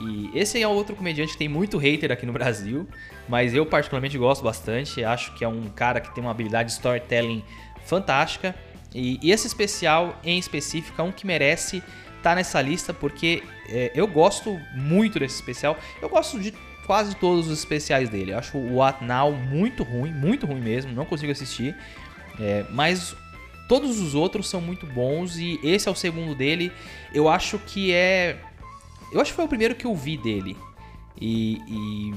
E 0.00 0.30
esse 0.34 0.60
é 0.60 0.66
outro 0.66 0.96
comediante 0.96 1.32
que 1.32 1.38
tem 1.38 1.48
muito 1.48 1.78
hater 1.78 2.10
aqui 2.10 2.26
no 2.26 2.32
Brasil, 2.32 2.88
mas 3.28 3.54
eu 3.54 3.64
particularmente 3.64 4.18
gosto 4.18 4.42
bastante. 4.42 5.04
Acho 5.04 5.34
que 5.34 5.44
é 5.44 5.48
um 5.48 5.68
cara 5.70 6.00
que 6.00 6.14
tem 6.14 6.22
uma 6.24 6.30
habilidade 6.30 6.68
de 6.68 6.72
storytelling 6.74 7.44
fantástica. 7.84 8.54
E, 8.94 9.30
esse 9.30 9.46
especial 9.46 10.18
em 10.24 10.38
específico 10.38 11.00
é 11.00 11.04
um 11.04 11.12
que 11.12 11.26
merece 11.26 11.82
tá 12.22 12.34
nessa 12.34 12.60
lista, 12.60 12.92
porque 12.92 13.42
é, 13.68 13.90
eu 13.94 14.06
gosto 14.06 14.60
muito 14.74 15.18
desse 15.18 15.36
especial. 15.36 15.76
Eu 16.00 16.08
gosto 16.08 16.38
de 16.38 16.52
quase 16.86 17.14
todos 17.16 17.48
os 17.48 17.58
especiais 17.58 18.08
dele. 18.08 18.32
Eu 18.32 18.38
acho 18.38 18.58
o 18.58 18.76
What 18.76 19.04
Now 19.04 19.32
muito 19.32 19.82
ruim, 19.82 20.12
muito 20.12 20.46
ruim 20.46 20.60
mesmo, 20.60 20.92
não 20.92 21.04
consigo 21.04 21.30
assistir. 21.32 21.76
É, 22.38 22.64
mas 22.70 23.14
todos 23.68 24.00
os 24.00 24.14
outros 24.14 24.48
são 24.48 24.60
muito 24.60 24.86
bons 24.86 25.36
e 25.36 25.60
esse 25.62 25.88
é 25.88 25.92
o 25.92 25.94
segundo 25.94 26.34
dele. 26.34 26.72
Eu 27.14 27.28
acho 27.28 27.58
que 27.58 27.92
é 27.92 28.38
eu 29.12 29.20
acho 29.20 29.32
que 29.32 29.36
foi 29.36 29.44
o 29.44 29.48
primeiro 29.48 29.74
que 29.74 29.84
eu 29.84 29.94
vi 29.94 30.16
dele. 30.16 30.56
E, 31.20 31.60
e, 31.68 32.14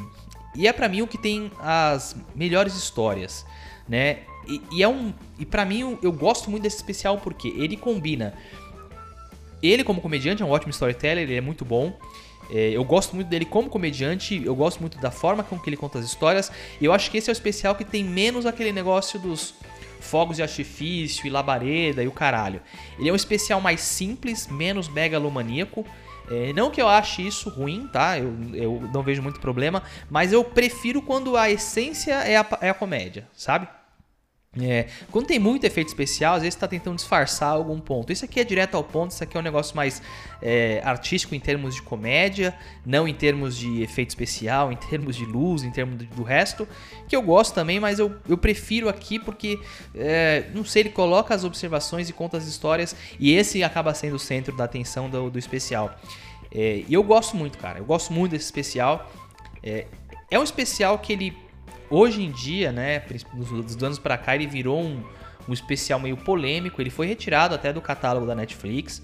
e 0.55 0.67
é 0.67 0.74
para 0.74 0.88
mim 0.88 1.01
o 1.01 1.07
que 1.07 1.17
tem 1.17 1.51
as 1.60 2.15
melhores 2.36 2.75
histórias, 2.75 3.45
né? 3.88 4.19
E, 4.48 4.62
e 4.72 4.83
é 4.83 4.88
um 4.88 5.13
e 5.39 5.45
para 5.45 5.65
mim 5.65 5.79
eu, 5.81 6.00
eu 6.01 6.12
gosto 6.12 6.50
muito 6.50 6.63
desse 6.63 6.77
especial 6.77 7.17
porque 7.17 7.48
ele 7.50 7.77
combina 7.77 8.33
ele 9.63 9.84
como 9.84 10.01
comediante 10.01 10.43
é 10.43 10.46
um 10.46 10.50
ótimo 10.50 10.72
storyteller, 10.72 11.24
ele 11.24 11.36
é 11.36 11.41
muito 11.41 11.63
bom. 11.63 11.98
É, 12.51 12.72
eu 12.72 12.84
gosto 12.84 13.15
muito 13.15 13.29
dele 13.29 13.46
como 13.46 13.70
comediante, 13.70 14.41
eu 14.43 14.55
gosto 14.55 14.79
muito 14.79 14.98
da 15.00 15.10
forma 15.10 15.43
com 15.43 15.58
que 15.58 15.70
ele 15.70 15.77
conta 15.77 16.00
as 16.00 16.05
histórias. 16.05 16.51
E 16.79 16.86
eu 16.86 16.93
acho 16.93 17.10
que 17.10 17.17
esse 17.17 17.29
é 17.29 17.32
o 17.32 17.34
especial 17.34 17.75
que 17.75 17.86
tem 17.86 18.03
menos 18.03 18.46
aquele 18.46 18.72
negócio 18.72 19.20
dos 19.20 19.55
fogos 20.00 20.36
de 20.36 20.43
artifício 20.43 21.25
e 21.25 21.29
labareda 21.29 22.03
e 22.03 22.08
o 22.08 22.12
caralho. 22.12 22.62
Ele 23.00 23.10
é 23.10 23.12
um 23.13 23.15
especial 23.15 23.62
mais 23.62 23.79
simples, 23.82 24.48
menos 24.48 24.89
megalomaníaco. 24.89 25.86
É, 26.29 26.53
não 26.53 26.70
que 26.70 26.82
eu 26.82 26.88
ache 26.88 27.25
isso 27.25 27.50
ruim, 27.50 27.88
tá? 27.91 28.17
Eu, 28.17 28.34
eu 28.53 28.89
não 28.93 29.01
vejo 29.01 29.22
muito 29.22 29.39
problema, 29.39 29.84
mas 30.10 30.32
eu 30.32 30.43
prefiro 30.43 31.01
quando 31.01 31.36
a 31.36 31.50
essência 31.50 32.13
é 32.13 32.38
a, 32.38 32.48
é 32.62 32.70
a 32.70 32.74
comédia, 32.74 33.27
sabe? 33.34 33.67
É, 34.62 34.86
quando 35.10 35.25
tem 35.25 35.39
muito 35.39 35.63
efeito 35.63 35.88
especial, 35.88 36.36
às 36.36 36.43
vezes 36.43 36.53
está 36.53 36.67
tentando 36.67 36.95
disfarçar 36.95 37.50
algum 37.50 37.79
ponto. 37.79 38.13
Isso 38.13 38.24
aqui 38.24 38.39
é 38.39 38.43
direto 38.43 38.75
ao 38.75 38.83
ponto, 38.83 39.10
isso 39.10 39.24
aqui 39.24 39.36
é 39.36 39.39
um 39.39 39.43
negócio 39.43 39.75
mais 39.75 40.00
é, 40.41 40.79
artístico 40.83 41.33
em 41.33 41.39
termos 41.39 41.74
de 41.74 41.81
comédia, 41.81 42.55
não 42.86 43.07
em 43.07 43.15
termos 43.15 43.57
de 43.57 43.81
efeito 43.81 44.10
especial, 44.10 44.72
em 44.72 44.75
termos 44.75 45.15
de 45.15 45.25
luz, 45.25 45.63
em 45.63 45.72
termos 45.72 45.98
do 46.07 46.22
resto, 46.22 46.67
que 47.07 47.15
eu 47.15 47.22
gosto 47.24 47.55
também, 47.55 47.79
mas 47.79 47.98
eu, 47.98 48.15
eu 48.29 48.38
prefiro 48.38 48.89
aqui 48.89 49.17
porque, 49.17 49.60
é, 49.95 50.45
não 50.53 50.63
sei, 50.63 50.83
ele 50.83 50.89
coloca 50.89 51.33
as 51.33 51.43
observações 51.43 52.07
e 52.07 52.13
conta 52.13 52.38
as 52.38 52.45
histórias, 52.45 52.95
e 53.19 53.33
esse 53.33 53.63
acaba 53.63 53.91
sendo 53.95 54.17
o 54.17 54.19
centro 54.19 54.55
da 54.55 54.65
atenção 54.65 55.10
do, 55.10 55.31
do 55.31 55.39
especial. 55.39 56.00
É, 56.51 56.83
e 56.88 56.93
eu 56.93 57.01
gosto 57.01 57.36
muito, 57.36 57.57
cara, 57.57 57.79
eu 57.79 57.86
gosto 57.86 58.13
muito 58.13 58.33
desse 58.33 58.45
especial. 58.45 59.12
É, 59.63 59.88
é 60.29 60.38
um 60.38 60.43
especial 60.43 61.00
que 61.00 61.12
ele 61.12 61.43
Hoje 61.90 62.22
em 62.22 62.32
dia, 62.32 62.72
né, 62.72 63.02
dos 63.34 63.84
anos 63.84 64.00
para 64.00 64.18
cá, 64.18 64.36
ele 64.36 64.48
virou 64.48 64.82
um, 64.82 65.04
um 65.48 65.54
especial 65.54 66.00
meio 66.00 66.18
polêmico. 66.18 66.82
Ele 66.82 66.90
foi 66.90 67.08
retirado 67.08 67.54
até 67.56 67.72
do 67.72 67.82
catálogo 67.82 68.25
da 68.25 68.36
Netflix. 68.36 69.02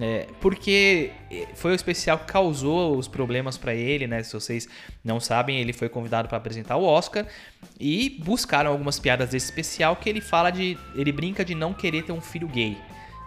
É, 0.00 0.26
porque 0.40 1.10
foi 1.54 1.72
o 1.72 1.74
especial 1.74 2.18
que 2.18 2.26
causou 2.26 2.96
os 2.96 3.08
problemas 3.08 3.56
para 3.56 3.74
ele, 3.74 4.06
né? 4.06 4.22
Se 4.22 4.32
vocês 4.34 4.68
não 5.02 5.18
sabem, 5.18 5.60
ele 5.60 5.72
foi 5.72 5.88
convidado 5.88 6.28
para 6.28 6.36
apresentar 6.36 6.76
o 6.76 6.84
Oscar 6.84 7.26
e 7.80 8.20
buscaram 8.22 8.70
algumas 8.70 9.00
piadas 9.00 9.30
desse 9.30 9.46
especial 9.46 9.96
que 9.96 10.08
ele 10.08 10.20
fala 10.20 10.50
de, 10.50 10.76
ele 10.94 11.10
brinca 11.10 11.44
de 11.44 11.54
não 11.54 11.72
querer 11.72 12.04
ter 12.04 12.12
um 12.12 12.20
filho 12.20 12.46
gay. 12.46 12.76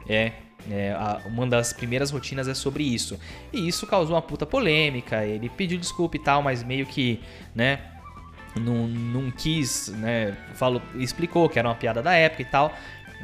É, 0.07 0.31
é 0.69 0.95
uma 1.25 1.47
das 1.47 1.73
primeiras 1.73 2.11
rotinas 2.11 2.47
é 2.47 2.53
sobre 2.53 2.83
isso 2.83 3.19
e 3.51 3.67
isso 3.67 3.87
causou 3.87 4.15
uma 4.15 4.21
puta 4.21 4.45
polêmica. 4.45 5.25
Ele 5.25 5.49
pediu 5.49 5.79
desculpa 5.79 6.15
e 6.15 6.19
tal, 6.19 6.43
mas 6.43 6.63
meio 6.63 6.85
que, 6.85 7.19
né? 7.55 7.90
Não, 8.59 8.87
não 8.87 9.31
quis, 9.31 9.87
né? 9.89 10.35
Falou, 10.55 10.81
explicou 10.95 11.47
que 11.47 11.57
era 11.57 11.67
uma 11.67 11.75
piada 11.75 12.01
da 12.01 12.13
época 12.13 12.41
e 12.41 12.45
tal. 12.45 12.75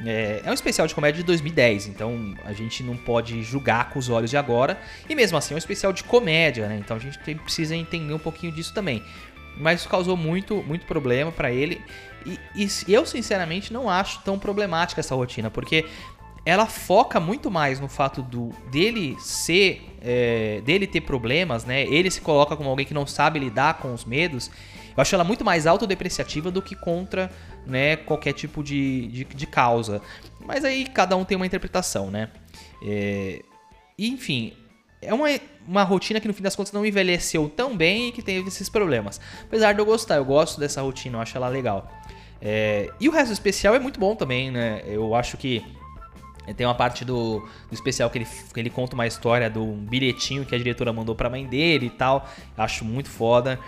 É, 0.06 0.42
é, 0.46 0.50
um 0.50 0.54
especial 0.54 0.86
de 0.86 0.94
comédia 0.94 1.22
de 1.22 1.26
2010, 1.26 1.88
então 1.88 2.36
a 2.46 2.54
gente 2.54 2.84
não 2.84 2.96
pode 2.96 3.42
julgar 3.42 3.90
com 3.90 3.98
os 3.98 4.10
olhos 4.10 4.30
de 4.30 4.38
agora. 4.38 4.80
E 5.10 5.16
mesmo 5.16 5.38
assim 5.38 5.54
é 5.54 5.56
um 5.56 5.58
especial 5.58 5.92
de 5.92 6.04
comédia, 6.04 6.68
né? 6.68 6.78
Então 6.78 6.98
a 6.98 7.00
gente 7.00 7.18
tem, 7.20 7.36
precisa 7.36 7.76
entender 7.76 8.14
um 8.14 8.20
pouquinho 8.20 8.52
disso 8.52 8.74
também. 8.74 9.04
Mas 9.58 9.80
isso 9.80 9.90
causou 9.90 10.16
muito, 10.16 10.64
muito 10.64 10.86
problema 10.86 11.32
para 11.32 11.52
ele. 11.52 11.82
E, 12.26 12.40
e, 12.56 12.94
eu, 12.94 13.06
sinceramente, 13.06 13.74
não 13.74 13.90
acho 13.90 14.22
tão 14.24 14.38
problemática 14.38 15.00
essa 15.00 15.16
rotina, 15.16 15.50
porque 15.50 15.86
ela 16.46 16.68
foca 16.68 17.20
muito 17.20 17.50
mais 17.50 17.80
no 17.80 17.88
fato 17.88 18.22
do 18.22 18.50
dele 18.72 19.18
ser. 19.20 19.84
É, 20.00 20.62
dele 20.64 20.86
ter 20.86 21.02
problemas, 21.02 21.66
né? 21.66 21.82
Ele 21.84 22.10
se 22.12 22.22
coloca 22.22 22.56
como 22.56 22.70
alguém 22.70 22.86
que 22.86 22.94
não 22.94 23.08
sabe 23.08 23.40
lidar 23.40 23.80
com 23.80 23.94
os 23.94 24.06
medos. 24.06 24.52
Eu 24.98 25.02
acho 25.02 25.14
ela 25.14 25.24
muito 25.24 25.46
mais 25.46 25.68
autodepreciativa 25.68 26.50
do 26.50 26.60
que 26.60 26.76
contra 26.76 27.32
né, 27.68 27.96
qualquer 27.96 28.34
tipo 28.34 28.64
de, 28.64 29.08
de, 29.08 29.24
de 29.26 29.46
causa. 29.46 30.02
Mas 30.44 30.66
aí 30.66 30.88
cada 30.88 31.16
um 31.16 31.24
tem 31.24 31.36
uma 31.36 31.46
interpretação, 31.46 32.10
né? 32.10 32.30
É, 32.84 33.44
enfim, 34.00 34.54
é 35.02 35.14
uma, 35.14 35.28
uma 35.68 35.84
rotina 35.84 36.20
que 36.20 36.28
no 36.28 36.34
fim 36.34 36.42
das 36.42 36.56
contas 36.56 36.74
não 36.74 36.84
envelheceu 36.84 37.48
tão 37.48 37.78
bem 37.78 38.10
e 38.10 38.12
que 38.12 38.24
teve 38.24 38.48
esses 38.48 38.70
problemas. 38.70 39.22
Apesar 39.44 39.74
de 39.74 39.80
eu 39.80 39.86
gostar, 39.86 40.16
eu 40.16 40.26
gosto 40.26 40.60
dessa 40.60 40.82
rotina, 40.82 41.18
eu 41.18 41.22
acho 41.22 41.38
ela 41.38 41.48
legal. 41.48 41.92
É, 42.42 42.90
e 43.00 43.08
o 43.08 43.12
resto 43.12 43.32
especial 43.32 43.76
é 43.76 43.80
muito 43.80 44.00
bom 44.00 44.16
também, 44.16 44.50
né? 44.50 44.82
Eu 44.86 45.14
acho 45.14 45.38
que 45.38 45.64
tem 46.54 46.66
uma 46.66 46.76
parte 46.76 47.04
do, 47.04 47.40
do 47.40 47.74
especial 47.74 48.10
que 48.10 48.20
ele, 48.20 48.28
que 48.54 48.60
ele 48.60 48.70
conta 48.70 48.96
uma 48.96 49.06
história 49.06 49.52
um 49.56 49.86
bilhetinho 49.86 50.46
que 50.46 50.56
a 50.56 50.58
diretora 50.58 50.94
mandou 50.94 51.16
pra 51.16 51.30
mãe 51.30 51.46
dele 51.46 51.88
e 51.88 51.90
tal. 51.90 52.28
Acho 52.58 52.86
muito 52.86 53.10
foda. 53.10 53.60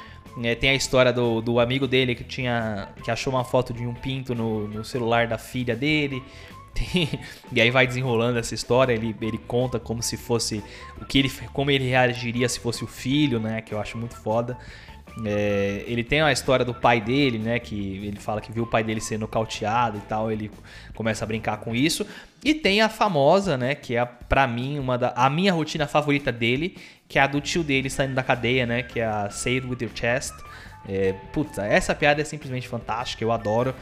É, 0.43 0.55
tem 0.55 0.69
a 0.69 0.75
história 0.75 1.12
do, 1.12 1.41
do 1.41 1.59
amigo 1.59 1.88
dele 1.88 2.15
que 2.15 2.24
tinha 2.24 2.89
que 3.03 3.12
achou 3.12 3.33
uma 3.33 3.43
foto 3.43 3.74
de 3.74 3.86
um 3.86 3.93
pinto 3.93 4.33
no, 4.33 4.67
no 4.67 4.86
celular 4.86 5.27
da 5.27 5.38
filha 5.38 5.75
dele. 5.75 6.24
Tem, 6.71 7.09
e 7.51 7.59
aí 7.59 7.71
vai 7.71 7.88
desenrolando 7.88 8.38
essa 8.38 8.53
história, 8.53 8.93
ele, 8.93 9.15
ele 9.19 9.39
conta 9.39 9.79
como 9.79 10.03
se 10.03 10.15
fosse 10.15 10.63
o 11.01 11.05
que 11.05 11.17
ele 11.17 11.31
como 11.51 11.71
ele 11.71 11.89
reagiria 11.89 12.48
se 12.48 12.59
fosse 12.59 12.83
o 12.83 12.88
filho, 12.88 13.39
né, 13.39 13.59
que 13.62 13.74
eu 13.74 13.79
acho 13.79 13.98
muito 13.98 14.15
foda. 14.15 14.55
É, 15.25 15.83
ele 15.85 16.03
tem 16.03 16.21
a 16.21 16.31
história 16.31 16.63
do 16.63 16.73
pai 16.73 17.01
dele, 17.01 17.38
né? 17.39 17.59
Que 17.59 18.05
ele 18.05 18.19
fala 18.19 18.39
que 18.39 18.51
viu 18.51 18.63
o 18.63 18.67
pai 18.67 18.83
dele 18.83 19.01
ser 19.01 19.17
nocauteado 19.17 19.97
e 19.97 20.01
tal. 20.01 20.31
Ele 20.31 20.49
começa 20.93 21.25
a 21.25 21.27
brincar 21.27 21.57
com 21.57 21.75
isso. 21.75 22.05
E 22.43 22.53
tem 22.53 22.81
a 22.81 22.89
famosa, 22.89 23.57
né? 23.57 23.75
Que 23.75 23.95
é 23.95 24.05
para 24.05 24.47
mim 24.47 24.79
uma 24.79 24.97
da 24.97 25.13
a 25.15 25.29
minha 25.29 25.51
rotina 25.51 25.88
favorita 25.88 26.31
dele, 26.31 26.77
que 27.07 27.19
é 27.19 27.21
a 27.21 27.27
do 27.27 27.41
tio 27.41 27.63
dele 27.63 27.89
saindo 27.89 28.13
da 28.13 28.23
cadeia, 28.23 28.65
né? 28.65 28.83
Que 28.83 28.99
é 28.99 29.05
a 29.05 29.29
Say 29.29 29.55
It 29.55 29.67
With 29.67 29.77
Your 29.81 29.91
Chest. 29.93 30.33
É, 30.88 31.13
puta, 31.33 31.65
essa 31.65 31.93
piada 31.93 32.21
é 32.21 32.25
simplesmente 32.25 32.67
fantástica, 32.67 33.23
eu 33.23 33.31
adoro. 33.31 33.75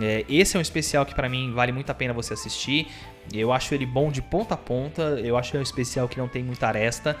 É, 0.00 0.24
esse 0.28 0.56
é 0.56 0.58
um 0.58 0.62
especial 0.62 1.04
que 1.06 1.14
para 1.14 1.28
mim 1.28 1.52
vale 1.52 1.72
muito 1.72 1.90
a 1.90 1.94
pena 1.94 2.12
você 2.12 2.34
assistir. 2.34 2.88
Eu 3.32 3.52
acho 3.52 3.74
ele 3.74 3.86
bom 3.86 4.10
de 4.10 4.20
ponta 4.20 4.54
a 4.54 4.56
ponta. 4.56 5.02
Eu 5.22 5.36
acho 5.36 5.50
que 5.50 5.56
é 5.56 5.60
um 5.60 5.62
especial 5.62 6.08
que 6.08 6.18
não 6.18 6.28
tem 6.28 6.42
muita 6.42 6.66
aresta. 6.66 7.16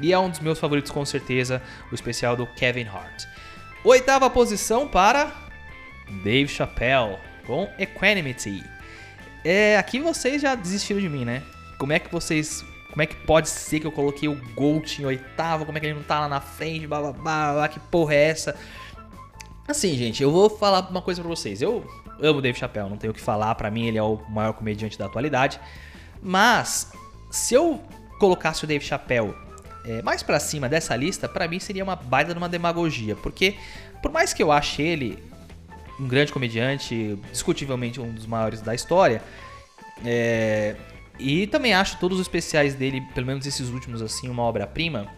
E 0.00 0.12
é 0.12 0.18
um 0.18 0.30
dos 0.30 0.40
meus 0.40 0.58
favoritos, 0.58 0.90
com 0.90 1.04
certeza, 1.04 1.60
o 1.90 1.94
especial 1.94 2.36
do 2.36 2.46
Kevin 2.46 2.86
Hart. 2.86 3.24
Oitava 3.84 4.28
posição 4.30 4.86
para 4.86 5.32
Dave 6.22 6.48
Chappelle 6.48 7.16
com 7.46 7.68
Equanimity. 7.78 8.62
É, 9.44 9.76
aqui 9.76 9.98
vocês 9.98 10.42
já 10.42 10.54
desistiram 10.54 11.00
de 11.00 11.08
mim, 11.08 11.24
né? 11.24 11.42
Como 11.78 11.92
é 11.92 11.98
que 11.98 12.10
vocês. 12.10 12.64
Como 12.90 13.02
é 13.02 13.06
que 13.06 13.14
pode 13.14 13.48
ser 13.48 13.80
que 13.80 13.86
eu 13.86 13.92
coloquei 13.92 14.28
o 14.28 14.34
Gold 14.54 15.00
em 15.00 15.04
oitavo? 15.04 15.64
Como 15.64 15.76
é 15.76 15.80
que 15.80 15.86
ele 15.86 15.94
não 15.94 16.02
tá 16.02 16.20
lá 16.20 16.28
na 16.28 16.40
frente? 16.40 16.86
Blá, 16.86 17.00
blá, 17.00 17.12
blá, 17.12 17.52
blá, 17.52 17.68
que 17.68 17.78
porra 17.78 18.14
é 18.14 18.28
essa? 18.28 18.56
Assim, 19.66 19.96
gente, 19.96 20.22
eu 20.22 20.30
vou 20.30 20.48
falar 20.48 20.88
uma 20.90 21.02
coisa 21.02 21.20
pra 21.20 21.28
vocês. 21.28 21.60
Eu 21.60 21.86
amo 22.22 22.40
Dave 22.40 22.58
Chappelle, 22.58 22.88
não 22.88 22.96
tenho 22.96 23.12
o 23.12 23.14
que 23.14 23.20
falar. 23.20 23.54
Para 23.54 23.70
mim, 23.70 23.86
ele 23.86 23.98
é 23.98 24.02
o 24.02 24.20
maior 24.28 24.52
comediante 24.52 24.98
da 24.98 25.06
atualidade. 25.06 25.60
Mas, 26.22 26.92
se 27.30 27.54
eu 27.54 27.80
colocasse 28.18 28.64
o 28.64 28.66
Dave 28.66 28.84
Chappelle 28.84 29.34
é, 29.84 30.02
mais 30.02 30.22
para 30.22 30.38
cima 30.40 30.68
dessa 30.68 30.94
lista, 30.96 31.28
para 31.28 31.48
mim 31.48 31.58
seria 31.58 31.82
uma 31.82 31.96
baita 31.96 32.32
de 32.32 32.38
uma 32.38 32.48
demagogia. 32.48 33.16
Porque, 33.16 33.56
por 34.02 34.10
mais 34.10 34.32
que 34.32 34.42
eu 34.42 34.52
ache 34.52 34.82
ele 34.82 35.22
um 35.98 36.06
grande 36.06 36.32
comediante, 36.32 37.18
discutivelmente 37.32 38.00
um 38.00 38.12
dos 38.12 38.26
maiores 38.26 38.60
da 38.60 38.74
história, 38.74 39.22
é, 40.04 40.76
e 41.18 41.46
também 41.48 41.74
acho 41.74 41.98
todos 41.98 42.18
os 42.18 42.22
especiais 42.22 42.74
dele, 42.74 43.00
pelo 43.14 43.26
menos 43.26 43.44
esses 43.46 43.68
últimos, 43.70 44.00
assim, 44.00 44.28
uma 44.28 44.42
obra-prima. 44.42 45.08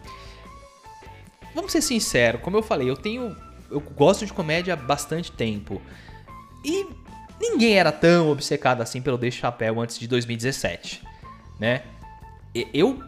Vamos 1.53 1.71
ser 1.71 1.81
sinceros, 1.81 2.41
como 2.41 2.57
eu 2.57 2.63
falei, 2.63 2.89
eu 2.89 2.95
tenho. 2.95 3.35
Eu 3.69 3.79
gosto 3.79 4.25
de 4.25 4.33
comédia 4.33 4.73
há 4.73 4.77
bastante 4.77 5.31
tempo. 5.31 5.81
E 6.63 6.87
ninguém 7.39 7.77
era 7.77 7.91
tão 7.91 8.29
obcecado 8.31 8.81
assim 8.81 9.01
pelo 9.01 9.17
Dave 9.17 9.35
Chappelle 9.35 9.79
antes 9.79 9.97
de 9.99 10.07
2017, 10.07 11.01
né? 11.59 11.83
Eu 12.73 13.01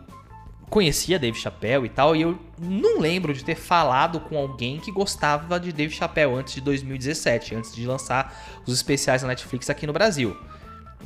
conhecia 0.70 1.20
Dave 1.20 1.38
Chappelle 1.38 1.86
e 1.86 1.90
tal, 1.90 2.16
e 2.16 2.24
eu 2.24 2.40
não 2.58 3.00
lembro 3.00 3.32
de 3.32 3.44
ter 3.44 3.54
falado 3.54 4.20
com 4.20 4.36
alguém 4.36 4.80
que 4.80 4.92
gostava 4.92 5.60
de 5.60 5.72
Dave 5.72 5.94
Chappelle 5.94 6.34
antes 6.34 6.56
de 6.56 6.62
2017, 6.62 7.54
antes 7.54 7.76
de 7.76 7.86
lançar 7.86 8.62
os 8.66 8.74
especiais 8.74 9.22
na 9.22 9.28
Netflix 9.28 9.70
aqui 9.70 9.86
no 9.86 9.94
Brasil. 9.94 10.36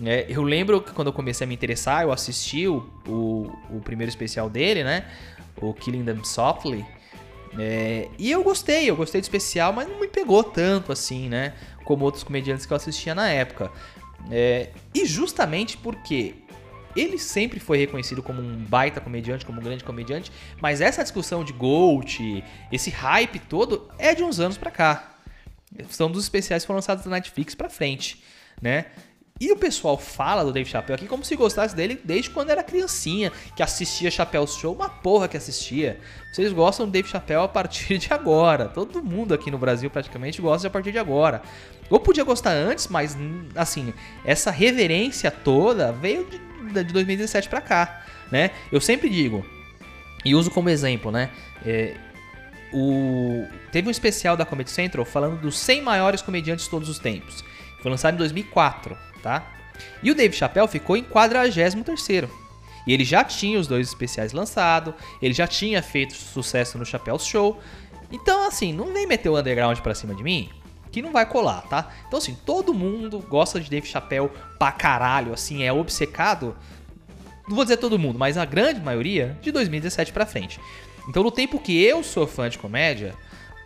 É, 0.06 0.26
eu 0.30 0.42
lembro 0.42 0.80
que 0.80 0.94
quando 0.94 1.08
eu 1.08 1.14
comecei 1.14 1.44
a 1.44 1.48
me 1.48 1.54
interessar, 1.54 2.04
eu 2.04 2.14
assisti 2.14 2.66
o, 2.66 2.88
o, 3.06 3.52
o 3.70 3.82
primeiro 3.84 4.10
especial 4.10 4.50
dele, 4.50 4.86
né? 4.86 5.06
O 5.60 5.74
Killing 5.74 6.06
Them 6.06 6.24
Softly. 6.24 6.86
É, 7.60 8.08
e 8.18 8.32
eu 8.32 8.44
gostei, 8.44 8.90
eu 8.90 8.96
gostei 8.96 9.20
do 9.20 9.24
especial, 9.24 9.74
mas 9.74 9.90
não 9.90 10.00
me 10.00 10.08
pegou 10.08 10.44
tanto 10.44 10.92
assim, 10.92 11.28
né? 11.28 11.54
Como 11.88 12.04
outros 12.04 12.22
comediantes 12.22 12.66
que 12.66 12.74
eu 12.74 12.76
assistia 12.76 13.16
na 13.16 13.30
época. 13.30 13.72
É, 14.30 14.72
e 14.94 15.06
justamente 15.06 15.78
porque 15.78 16.36
ele 16.94 17.18
sempre 17.18 17.62
foi 17.62 17.78
reconhecido 17.78 18.22
como 18.22 18.42
um 18.42 18.58
baita 18.66 19.00
comediante, 19.00 19.46
como 19.46 19.62
um 19.62 19.64
grande 19.64 19.86
comediante, 19.86 20.30
mas 20.60 20.82
essa 20.82 21.02
discussão 21.02 21.46
de 21.46 21.54
Gold, 21.54 22.44
esse 22.70 22.90
hype 22.90 23.40
todo, 23.40 23.90
é 23.98 24.14
de 24.14 24.22
uns 24.22 24.38
anos 24.42 24.58
pra 24.58 24.70
cá. 24.70 25.16
São 25.90 26.12
dos 26.12 26.26
especiais 26.26 26.64
que 26.64 26.68
foram 26.68 26.80
lançados 26.80 27.06
na 27.06 27.12
Netflix 27.12 27.56
pra 27.56 27.70
frente, 27.70 28.22
né? 28.62 28.88
E 29.40 29.52
o 29.52 29.56
pessoal 29.56 29.98
fala 29.98 30.44
do 30.44 30.52
Dave 30.52 30.68
Chappelle 30.68 30.96
aqui 30.96 31.08
como 31.08 31.24
se 31.24 31.36
gostasse 31.36 31.76
dele 31.76 32.00
desde 32.04 32.30
quando 32.30 32.50
era 32.50 32.64
criancinha, 32.64 33.32
que 33.56 33.62
assistia 33.62 34.10
Chappelle 34.10 34.48
Show, 34.48 34.74
uma 34.74 34.90
porra 34.90 35.28
que 35.28 35.38
assistia. 35.38 36.00
Vocês 36.32 36.52
gostam 36.52 36.88
do 36.88 36.92
Dave 36.92 37.08
Chappelle 37.08 37.44
a 37.44 37.48
partir 37.48 37.98
de 38.00 38.12
agora. 38.12 38.68
Todo 38.68 39.04
mundo 39.04 39.34
aqui 39.34 39.52
no 39.52 39.58
Brasil 39.58 39.90
praticamente 39.90 40.42
gosta 40.42 40.68
a 40.68 40.72
partir 40.72 40.92
de 40.92 40.98
agora. 40.98 41.42
Ou 41.90 42.00
podia 42.00 42.24
gostar 42.24 42.52
antes, 42.52 42.88
mas 42.88 43.16
assim, 43.56 43.94
essa 44.26 44.50
reverência 44.50 45.30
toda 45.30 45.92
veio 45.92 46.26
de, 46.26 46.84
de 46.84 46.92
2017 46.92 47.48
para 47.48 47.62
cá, 47.62 48.06
né? 48.32 48.52
Eu 48.72 48.82
sempre 48.82 49.08
digo, 49.10 49.46
e 50.26 50.34
uso 50.34 50.50
como 50.50 50.68
exemplo, 50.70 51.12
né? 51.12 51.30
É, 51.64 51.96
o... 52.74 53.46
Teve 53.72 53.88
um 53.88 53.92
especial 53.92 54.36
da 54.36 54.46
Comedy 54.46 54.72
Central 54.72 55.06
falando 55.06 55.40
dos 55.40 55.58
100 55.60 55.82
maiores 55.82 56.22
comediantes 56.24 56.66
de 56.66 56.72
todos 56.72 56.90
os 56.90 56.98
tempos. 57.00 57.44
Foi 57.82 57.92
lançado 57.92 58.16
em 58.16 58.18
2004 58.18 58.98
tá? 59.18 59.46
E 60.02 60.12
o 60.12 60.16
Dave 60.16 60.36
Chappelle 60.36 60.68
ficou 60.68 60.98
em 60.98 61.04
43º. 61.04 62.30
E 62.86 62.94
ele 62.94 63.04
já 63.04 63.24
tinha 63.24 63.60
os 63.60 63.68
dois 63.68 63.88
especiais 63.88 64.32
lançados, 64.32 64.94
ele 65.22 65.34
já 65.34 65.46
tinha 65.46 65.82
feito 65.84 66.14
sucesso 66.14 66.78
no 66.78 66.86
Chappelle 66.86 67.20
Show. 67.20 67.60
Então, 68.12 68.48
assim, 68.48 68.72
não 68.72 68.94
vem 68.94 69.06
meter 69.06 69.30
o 69.30 69.38
underground 69.38 69.80
pra 69.80 69.94
cima 69.94 70.16
de 70.16 70.24
mim, 70.24 70.50
que 70.90 71.02
não 71.02 71.12
vai 71.12 71.26
colar, 71.26 71.64
tá? 71.64 71.92
Então, 72.08 72.18
assim, 72.18 72.38
todo 72.46 72.74
mundo 72.74 73.20
gosta 73.20 73.60
de 73.60 73.70
Dave 73.70 73.86
Chappelle 73.86 74.32
pra 74.58 74.72
caralho, 74.72 75.34
assim, 75.34 75.64
é 75.64 75.74
obcecado. 75.74 76.56
Não 77.48 77.56
vou 77.56 77.66
dizer 77.66 77.78
todo 77.78 78.00
mundo, 78.00 78.18
mas 78.18 78.38
a 78.38 78.46
grande 78.46 78.80
maioria 78.80 79.38
de 79.42 79.52
2017 79.52 80.14
pra 80.14 80.26
frente. 80.26 80.60
Então, 81.10 81.24
no 81.24 81.32
tempo 81.32 81.60
que 81.60 81.84
eu 81.84 82.02
sou 82.04 82.26
fã 82.26 82.50
de 82.50 82.58
comédia, 82.58 83.14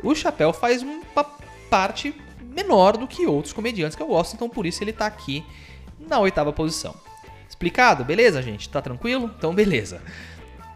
o 0.03 0.15
Chappelle 0.15 0.53
faz 0.53 0.81
uma 0.81 1.23
parte 1.69 2.15
menor 2.51 2.97
do 2.97 3.07
que 3.07 3.25
outros 3.25 3.53
comediantes 3.53 3.95
que 3.95 4.03
eu 4.03 4.07
gosto, 4.07 4.35
então 4.35 4.49
por 4.49 4.65
isso 4.65 4.83
ele 4.83 4.93
tá 4.93 5.05
aqui 5.05 5.43
na 5.99 6.19
oitava 6.19 6.51
posição. 6.51 6.93
Explicado? 7.47 8.03
Beleza, 8.03 8.41
gente? 8.41 8.69
Tá 8.69 8.81
tranquilo? 8.81 9.31
Então, 9.37 9.53
beleza. 9.53 10.01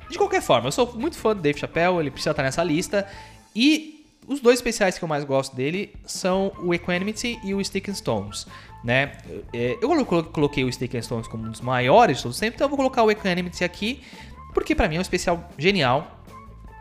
De 0.09 0.17
qualquer 0.17 0.41
forma, 0.41 0.67
eu 0.67 0.71
sou 0.71 0.93
muito 0.95 1.17
fã 1.17 1.35
do 1.35 1.41
Dave 1.41 1.59
Chappelle, 1.59 1.97
ele 1.97 2.11
precisa 2.11 2.31
estar 2.31 2.43
nessa 2.43 2.63
lista. 2.63 3.07
E 3.55 4.05
os 4.27 4.39
dois 4.39 4.59
especiais 4.59 4.97
que 4.97 5.03
eu 5.03 5.07
mais 5.07 5.23
gosto 5.23 5.55
dele 5.55 5.93
são 6.05 6.51
o 6.59 6.73
Equanimity 6.73 7.39
e 7.43 7.53
o 7.53 7.63
Stick 7.63 7.93
Stones. 7.93 8.45
Né? 8.83 9.13
É, 9.51 9.77
eu 9.81 10.05
coloquei 10.05 10.63
o 10.63 10.71
Stick 10.71 11.01
Stones 11.01 11.27
como 11.27 11.45
um 11.45 11.51
dos 11.51 11.61
maiores 11.61 12.17
de 12.17 12.23
todos 12.23 12.35
os 12.35 12.39
tempos, 12.39 12.55
então 12.55 12.65
eu 12.65 12.69
vou 12.69 12.77
colocar 12.77 13.03
o 13.03 13.09
Equanimity 13.09 13.63
aqui, 13.63 14.03
porque 14.53 14.75
para 14.75 14.88
mim 14.88 14.95
é 14.95 14.99
um 14.99 15.01
especial 15.01 15.49
genial. 15.57 16.21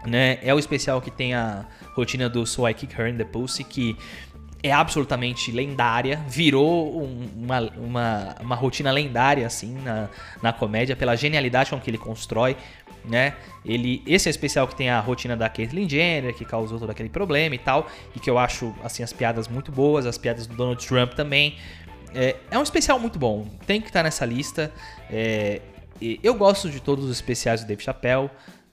Né? 0.07 0.38
É 0.42 0.52
o 0.52 0.59
especial 0.59 1.00
que 1.00 1.11
tem 1.11 1.33
a 1.33 1.66
rotina 1.94 2.28
do 2.28 2.46
So 2.46 2.68
I 2.68 2.74
Kick 2.74 3.00
Her 3.00 3.09
in 3.09 3.16
the 3.16 3.24
Pussy, 3.24 3.64
que 3.64 3.96
é 4.64 4.72
absolutamente 4.72 5.53
lendária, 5.53 6.24
virou 6.27 7.03
um, 7.03 7.29
uma, 7.37 7.61
uma, 7.77 8.37
uma, 8.40 8.57
rotina 8.57 8.90
lendária 8.90 9.46
assim 9.46 9.74
na, 9.83 10.09
na 10.42 10.55
comédia 10.55 10.96
pela 10.96 11.14
genialidade 11.14 11.68
com 11.68 11.79
que 11.79 11.90
ele 11.90 11.98
constrói, 11.98 12.57
né? 13.05 13.35
Ele, 13.62 14.03
esse 14.07 14.27
é 14.27 14.31
especial 14.31 14.66
que 14.66 14.74
tem 14.74 14.88
a 14.88 14.98
rotina 15.00 15.37
da 15.37 15.50
Caitlyn 15.50 15.87
Jenner, 15.87 16.35
que 16.35 16.46
causou 16.46 16.79
todo 16.79 16.88
aquele 16.88 17.11
problema 17.11 17.55
e 17.55 17.59
tal, 17.59 17.87
e 18.16 18.18
que 18.18 18.31
eu 18.31 18.38
acho 18.38 18.74
assim 18.83 19.03
as 19.03 19.12
piadas 19.12 19.48
muito 19.48 19.70
boas, 19.70 20.07
as 20.07 20.16
piadas 20.16 20.46
do 20.46 20.57
Donald 20.57 20.85
Trump 20.87 21.12
também. 21.12 21.59
É, 22.14 22.37
é 22.50 22.59
um 22.59 22.62
especial 22.62 22.98
muito 22.98 23.18
bom, 23.18 23.46
tem 23.66 23.83
que 23.83 23.88
estar 23.88 24.03
nessa 24.03 24.24
lista. 24.24 24.72
É, 25.11 25.61
eu 26.00 26.33
gosto 26.35 26.70
de 26.70 26.81
todos 26.81 27.05
os 27.05 27.11
especiais 27.11 27.62
do 27.62 27.66
Dave 27.66 27.83
Chappelle. 27.83 28.31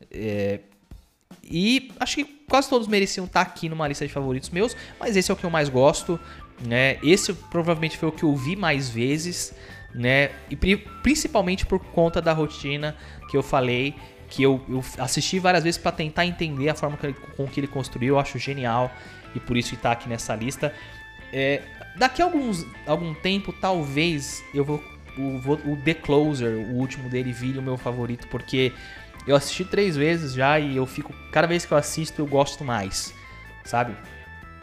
É, 0.10 0.62
e 1.52 1.92
acho 2.00 2.16
que 2.16 2.24
quase 2.48 2.70
todos 2.70 2.88
mereciam 2.88 3.26
estar 3.26 3.42
aqui 3.42 3.68
numa 3.70 3.88
lista 3.88 4.08
de 4.08 4.14
favoritos 4.14 4.50
meus, 4.50 4.76
mas 5.00 5.16
esse 5.16 5.30
é 5.30 5.34
o 5.34 5.38
que 5.38 5.44
eu 5.44 5.50
mais 5.50 5.70
gosto, 5.70 6.20
né? 6.66 6.98
Esse 7.04 7.34
provavelmente 7.34 7.98
foi 7.98 8.10
o 8.10 8.12
que 8.12 8.24
eu 8.24 8.36
vi 8.36 8.56
mais 8.56 8.90
vezes, 8.90 9.54
né? 9.94 10.32
E 10.50 10.56
principalmente 10.56 11.66
por 11.66 11.80
conta 11.80 12.22
da 12.22 12.34
rotina 12.34 12.96
que 13.30 13.36
eu 13.36 13.44
falei, 13.44 13.96
que 14.30 14.44
eu, 14.44 14.64
eu 14.70 14.84
assisti 14.98 15.40
várias 15.40 15.64
vezes 15.64 15.78
para 15.78 15.92
tentar 15.92 16.26
entender 16.26 16.70
a 16.70 16.76
forma 16.76 16.96
que 16.98 17.08
ele, 17.08 17.16
com 17.36 17.48
que 17.48 17.60
ele 17.60 17.68
construiu, 17.68 18.16
eu 18.16 18.20
acho 18.20 18.40
genial 18.40 18.92
e 19.36 19.40
por 19.40 19.58
isso 19.58 19.76
está 19.76 19.92
aqui 19.92 20.08
nessa 20.08 20.36
lista. 20.36 20.74
É, 21.34 21.62
daqui 21.98 22.22
a 22.22 22.26
alguns, 22.26 22.66
algum 22.86 23.14
tempo, 23.14 23.54
talvez 23.54 24.44
eu 24.54 24.64
vou 24.64 24.82
o, 25.18 25.72
o 25.72 25.78
The 25.84 25.94
Closer, 25.96 26.58
o 26.58 26.76
último 26.76 27.10
dele, 27.10 27.32
vire 27.32 27.60
o 27.60 27.62
meu 27.62 27.78
favorito, 27.78 28.28
porque 28.28 28.72
eu 29.28 29.36
assisti 29.36 29.64
três 29.64 29.96
vezes 29.96 30.34
já 30.34 30.60
e 30.60 30.76
eu 30.76 30.86
fico. 30.86 31.14
Cada 31.32 31.48
vez 31.48 31.66
que 31.66 31.72
eu 31.72 31.78
assisto, 31.78 32.22
eu 32.22 32.26
gosto 32.26 32.64
mais, 32.64 33.14
sabe? 33.64 33.96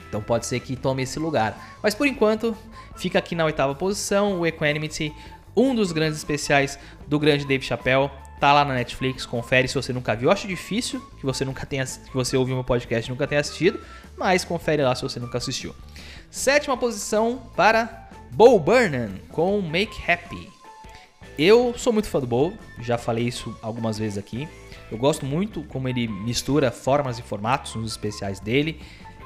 Então 0.09 0.23
pode 0.23 0.47
ser 0.47 0.61
que 0.61 0.75
tome 0.75 1.03
esse 1.03 1.19
lugar. 1.19 1.57
Mas 1.83 1.95
por 1.95 2.07
enquanto, 2.07 2.57
fica 2.97 3.19
aqui 3.19 3.35
na 3.35 3.45
oitava 3.45 3.75
posição 3.75 4.41
o 4.41 4.47
Equanimity, 4.47 5.15
um 5.57 5.75
dos 5.75 5.93
grandes 5.93 6.19
especiais 6.19 6.79
do 7.07 7.19
grande 7.19 7.45
Dave 7.45 7.65
Chappelle. 7.65 8.11
Tá 8.41 8.53
lá 8.53 8.65
na 8.65 8.73
Netflix, 8.75 9.27
confere 9.27 9.67
se 9.67 9.75
você 9.75 9.93
nunca 9.93 10.15
viu. 10.15 10.29
Eu 10.29 10.33
acho 10.33 10.47
difícil 10.47 11.01
que 11.19 11.27
você 11.27 11.45
nunca 11.45 11.67
tenha 11.67 11.85
que 11.85 12.15
você 12.15 12.37
ouviu 12.37 12.55
meu 12.55 12.63
podcast 12.63 13.09
e 13.09 13.13
nunca 13.13 13.27
tenha 13.27 13.41
assistido, 13.41 13.81
mas 14.17 14.45
confere 14.45 14.81
lá 14.83 14.95
se 14.95 15.03
você 15.03 15.19
nunca 15.19 15.39
assistiu. 15.39 15.75
Sétima 16.31 16.77
posição 16.77 17.51
para 17.57 18.09
Bo 18.31 18.59
Burnham 18.61 19.11
com 19.33 19.61
Make 19.61 20.01
Happy. 20.09 20.58
Eu 21.39 21.73
sou 21.79 21.93
muito 21.93 22.09
fã 22.09 22.19
do 22.19 22.27
Bo, 22.27 22.53
já 22.81 22.99
falei 22.99 23.25
isso 23.29 23.57
algumas 23.63 23.97
vezes 23.97 24.19
aqui. 24.19 24.49
Eu 24.91 24.99
gosto 24.99 25.25
muito 25.25 25.63
como 25.65 25.89
ele 25.89 26.09
mistura 26.09 26.73
formas 26.73 27.21
e 27.21 27.23
formatos 27.23 27.77
nos 27.77 27.93
especiais 27.93 28.41
dele. 28.41 28.81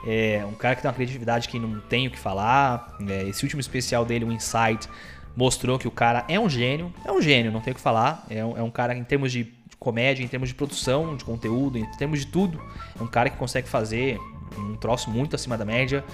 É 0.07 0.45
um 0.47 0.53
cara 0.53 0.75
que 0.75 0.83
tem 0.83 0.91
uma 0.91 0.95
criatividade 0.95 1.49
que 1.49 1.59
não 1.59 1.81
tem 1.81 2.09
o 2.09 2.11
que 2.11 2.19
falar. 2.19 2.99
É, 3.09 3.23
esse 3.29 3.43
último 3.45 3.61
especial 3.61 4.05
dele, 4.05 4.27
o 4.27 4.33
Insight, 4.33 4.89
mostrou 5.35 5.79
que 5.79 5.89
o 5.89 5.91
cara 5.91 6.27
é 6.29 6.39
um 6.39 6.51
gênio. 6.51 6.93
É 7.03 7.11
um 7.11 7.23
gênio, 7.23 7.51
não 7.51 7.63
tem 7.63 7.73
o 7.73 7.75
que 7.75 7.81
falar. 7.81 8.27
É 8.29 8.45
um, 8.45 8.59
é 8.59 8.63
um 8.63 8.71
cara 8.71 8.95
em 8.95 9.05
termos 9.05 9.33
de 9.33 9.51
comédia, 9.79 10.23
em 10.23 10.29
termos 10.29 10.51
de 10.51 10.55
produção 10.55 11.17
de 11.17 11.25
conteúdo, 11.25 11.79
em 11.79 11.87
termos 11.93 12.21
de 12.21 12.27
tudo. 12.27 12.61
É 12.99 13.03
um 13.03 13.07
cara 13.07 13.31
que 13.31 13.39
consegue 13.39 13.69
fazer 13.69 14.19
um 14.59 14.77
troço 14.77 15.09
muito 15.09 15.35
acima 15.35 15.57
da 15.57 15.65
média. 15.65 16.05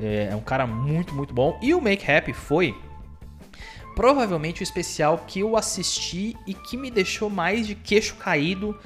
É, 0.00 0.30
é 0.32 0.34
um 0.34 0.40
cara 0.40 0.66
muito, 0.66 1.14
muito 1.14 1.32
bom. 1.32 1.56
E 1.62 1.72
o 1.74 1.80
Make 1.80 2.10
Happy 2.10 2.32
foi 2.32 2.74
provavelmente 3.94 4.62
o 4.62 4.64
especial 4.64 5.24
que 5.26 5.40
eu 5.40 5.56
assisti 5.56 6.36
e 6.46 6.54
que 6.54 6.76
me 6.76 6.90
deixou 6.90 7.30
mais 7.30 7.66
de 7.66 7.74
queixo 7.74 8.16
caído 8.16 8.78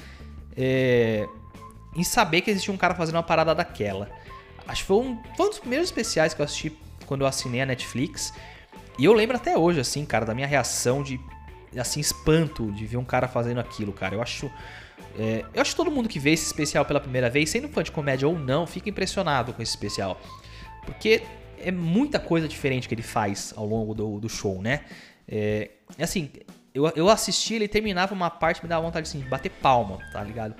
é, 0.56 1.26
em 1.94 2.04
saber 2.04 2.42
que 2.42 2.50
existia 2.50 2.72
um 2.72 2.76
cara 2.76 2.94
fazendo 2.94 3.16
uma 3.16 3.22
parada 3.22 3.54
daquela. 3.54 4.10
Acho 4.66 4.82
que 4.82 4.86
foi 4.86 4.96
um, 4.96 5.18
foi 5.36 5.46
um 5.46 5.48
dos 5.48 5.58
primeiros 5.58 5.88
especiais 5.88 6.34
que 6.34 6.40
eu 6.40 6.44
assisti 6.44 6.76
quando 7.06 7.22
eu 7.22 7.26
assinei 7.26 7.62
a 7.62 7.66
Netflix. 7.66 8.32
E 8.98 9.04
eu 9.04 9.12
lembro 9.12 9.36
até 9.36 9.56
hoje, 9.56 9.80
assim, 9.80 10.04
cara, 10.04 10.26
da 10.26 10.34
minha 10.34 10.46
reação 10.46 11.02
de, 11.02 11.18
assim, 11.78 12.00
espanto 12.00 12.70
de 12.72 12.84
ver 12.84 12.96
um 12.98 13.04
cara 13.04 13.26
fazendo 13.28 13.60
aquilo, 13.60 13.92
cara. 13.92 14.14
Eu 14.14 14.20
acho. 14.20 14.50
É, 15.18 15.44
eu 15.54 15.62
acho 15.62 15.70
que 15.70 15.76
todo 15.76 15.90
mundo 15.90 16.08
que 16.08 16.18
vê 16.18 16.32
esse 16.32 16.44
especial 16.44 16.84
pela 16.84 17.00
primeira 17.00 17.30
vez, 17.30 17.48
sendo 17.50 17.68
fã 17.68 17.82
de 17.82 17.90
comédia 17.90 18.28
ou 18.28 18.38
não, 18.38 18.66
fica 18.66 18.90
impressionado 18.90 19.52
com 19.52 19.62
esse 19.62 19.70
especial. 19.70 20.20
Porque 20.84 21.22
é 21.62 21.70
muita 21.70 22.18
coisa 22.18 22.48
diferente 22.48 22.88
que 22.88 22.94
ele 22.94 23.02
faz 23.02 23.52
ao 23.56 23.66
longo 23.66 23.94
do, 23.94 24.20
do 24.20 24.28
show, 24.28 24.60
né? 24.60 24.80
É, 25.26 25.70
assim, 25.98 26.30
eu, 26.74 26.90
eu 26.94 27.08
assisti, 27.08 27.54
ele 27.54 27.68
terminava 27.68 28.14
uma 28.14 28.30
parte 28.30 28.62
me 28.62 28.68
dava 28.68 28.82
vontade 28.82 29.08
assim, 29.08 29.20
de 29.20 29.28
bater 29.28 29.50
palma, 29.50 29.98
tá 30.12 30.22
ligado? 30.22 30.54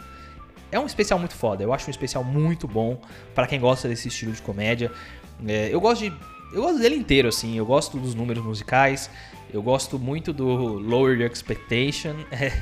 É 0.70 0.78
um 0.78 0.86
especial 0.86 1.18
muito 1.18 1.34
foda, 1.34 1.62
eu 1.62 1.72
acho 1.72 1.86
um 1.88 1.90
especial 1.90 2.22
muito 2.22 2.68
bom 2.68 3.00
para 3.34 3.46
quem 3.46 3.58
gosta 3.58 3.88
desse 3.88 4.08
estilo 4.08 4.32
de 4.32 4.42
comédia. 4.42 4.92
É, 5.46 5.68
eu 5.72 5.80
gosto 5.80 6.02
de. 6.02 6.12
Eu 6.52 6.62
gosto 6.62 6.78
dele 6.78 6.96
inteiro, 6.96 7.28
assim, 7.28 7.56
eu 7.56 7.64
gosto 7.64 7.98
dos 7.98 8.14
números 8.14 8.42
musicais, 8.42 9.10
eu 9.52 9.62
gosto 9.62 9.98
muito 9.98 10.32
do 10.32 10.46
Lower 10.46 11.18
Your 11.18 11.30
Expectation, 11.30 12.16
é, 12.32 12.52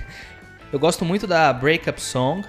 eu 0.73 0.79
gosto 0.79 1.05
muito 1.05 1.27
da 1.27 1.53
Breakup 1.53 2.01
Song, 2.01 2.45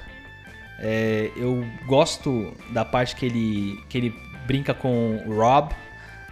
é, 0.80 1.32
eu 1.36 1.64
gosto 1.86 2.54
da 2.72 2.84
parte 2.84 3.16
que 3.16 3.26
ele, 3.26 3.84
que 3.88 3.98
ele 3.98 4.10
brinca 4.48 4.74
com 4.74 5.22
Rob, 5.28 5.76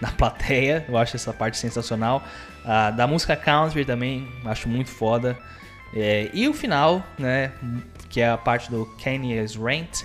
na 0.02 0.12
plateia. 0.14 0.86
Eu 0.88 0.98
acho 0.98 1.16
essa 1.16 1.34
parte 1.34 1.58
sensacional. 1.58 2.24
Uh, 2.64 2.96
da 2.96 3.06
música 3.06 3.36
country 3.36 3.86
também, 3.86 4.28
acho 4.46 4.70
muito 4.70 4.90
foda. 4.90 5.38
É, 5.94 6.30
e 6.34 6.48
o 6.48 6.54
final, 6.54 7.04
né? 7.20 7.52
Que 8.10 8.22
é 8.22 8.30
a 8.30 8.38
parte 8.38 8.72
do 8.72 8.86
Kanye's 9.04 9.56
Rant, 9.56 10.04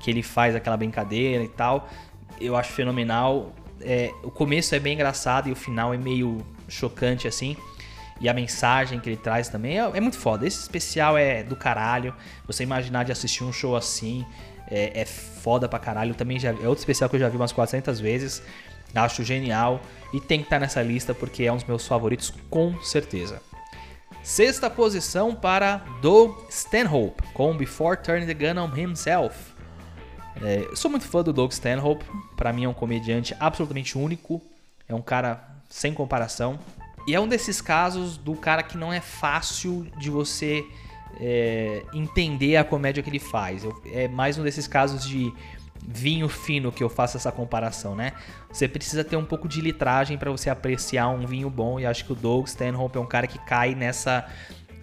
que 0.00 0.10
ele 0.10 0.22
faz 0.22 0.54
aquela 0.54 0.76
brincadeira 0.76 1.42
e 1.42 1.48
tal. 1.48 1.88
Eu 2.40 2.56
acho 2.56 2.72
fenomenal. 2.72 3.52
É, 3.80 4.12
o 4.22 4.30
começo 4.30 4.74
é 4.74 4.78
bem 4.78 4.94
engraçado 4.94 5.48
e 5.48 5.52
o 5.52 5.56
final 5.56 5.94
é 5.94 5.96
meio 5.96 6.44
chocante 6.68 7.26
assim. 7.26 7.56
E 8.20 8.28
a 8.28 8.34
mensagem 8.34 9.00
que 9.00 9.08
ele 9.08 9.16
traz 9.16 9.48
também 9.48 9.80
é, 9.80 9.90
é 9.94 10.00
muito 10.00 10.18
foda. 10.18 10.46
Esse 10.46 10.60
especial 10.60 11.18
é 11.18 11.42
do 11.42 11.56
caralho. 11.56 12.14
Você 12.46 12.62
imaginar 12.62 13.04
de 13.04 13.10
assistir 13.10 13.42
um 13.42 13.52
show 13.52 13.74
assim 13.74 14.24
é, 14.70 15.00
é 15.00 15.04
foda 15.04 15.68
pra 15.68 15.78
caralho. 15.78 16.14
Também 16.14 16.38
já, 16.38 16.50
é 16.50 16.68
outro 16.68 16.78
especial 16.78 17.08
que 17.08 17.16
eu 17.16 17.20
já 17.20 17.28
vi 17.28 17.36
umas 17.36 17.52
400 17.52 18.00
vezes. 18.00 18.42
Acho 18.94 19.22
genial 19.24 19.80
e 20.12 20.20
tem 20.20 20.40
que 20.40 20.44
estar 20.44 20.58
nessa 20.58 20.82
lista 20.82 21.14
porque 21.14 21.44
é 21.44 21.52
um 21.52 21.56
dos 21.56 21.64
meus 21.64 21.86
favoritos 21.86 22.32
com 22.50 22.78
certeza. 22.82 23.40
Sexta 24.22 24.70
posição 24.70 25.34
para 25.34 25.78
Doug 26.00 26.36
Stanhope 26.48 27.22
com 27.32 27.56
Before 27.56 27.96
Turning 27.96 28.26
the 28.26 28.34
Gun 28.34 28.60
on 28.60 28.76
Himself. 28.76 29.52
É, 30.40 30.68
sou 30.76 30.90
muito 30.90 31.06
fã 31.06 31.22
do 31.22 31.32
Doug 31.32 31.50
Stanhope, 31.50 32.04
para 32.36 32.52
mim 32.52 32.64
é 32.64 32.68
um 32.68 32.74
comediante 32.74 33.34
absolutamente 33.40 33.98
único, 33.98 34.40
é 34.88 34.94
um 34.94 35.02
cara 35.02 35.42
sem 35.68 35.92
comparação. 35.92 36.58
E 37.06 37.14
é 37.14 37.20
um 37.20 37.26
desses 37.26 37.60
casos 37.60 38.16
do 38.16 38.34
cara 38.34 38.62
que 38.62 38.78
não 38.78 38.92
é 38.92 39.00
fácil 39.00 39.86
de 39.98 40.08
você 40.08 40.64
é, 41.20 41.82
entender 41.92 42.56
a 42.56 42.64
comédia 42.64 43.02
que 43.02 43.10
ele 43.10 43.18
faz. 43.18 43.64
Eu, 43.64 43.82
é 43.92 44.08
mais 44.08 44.38
um 44.38 44.42
desses 44.42 44.66
casos 44.66 45.06
de 45.06 45.32
vinho 45.86 46.28
fino 46.28 46.70
que 46.70 46.82
eu 46.82 46.88
faço 46.88 47.16
essa 47.16 47.32
comparação, 47.32 47.94
né? 47.94 48.12
Você 48.50 48.68
precisa 48.68 49.02
ter 49.02 49.16
um 49.16 49.24
pouco 49.24 49.48
de 49.48 49.60
litragem 49.60 50.16
para 50.16 50.30
você 50.30 50.48
apreciar 50.48 51.08
um 51.08 51.26
vinho 51.26 51.50
bom 51.50 51.80
e 51.80 51.86
acho 51.86 52.04
que 52.04 52.12
o 52.12 52.14
Doug 52.14 52.46
Stanhope 52.46 52.96
é 52.96 53.00
um 53.00 53.06
cara 53.06 53.26
que 53.26 53.38
cai 53.38 53.74
nessa 53.74 54.26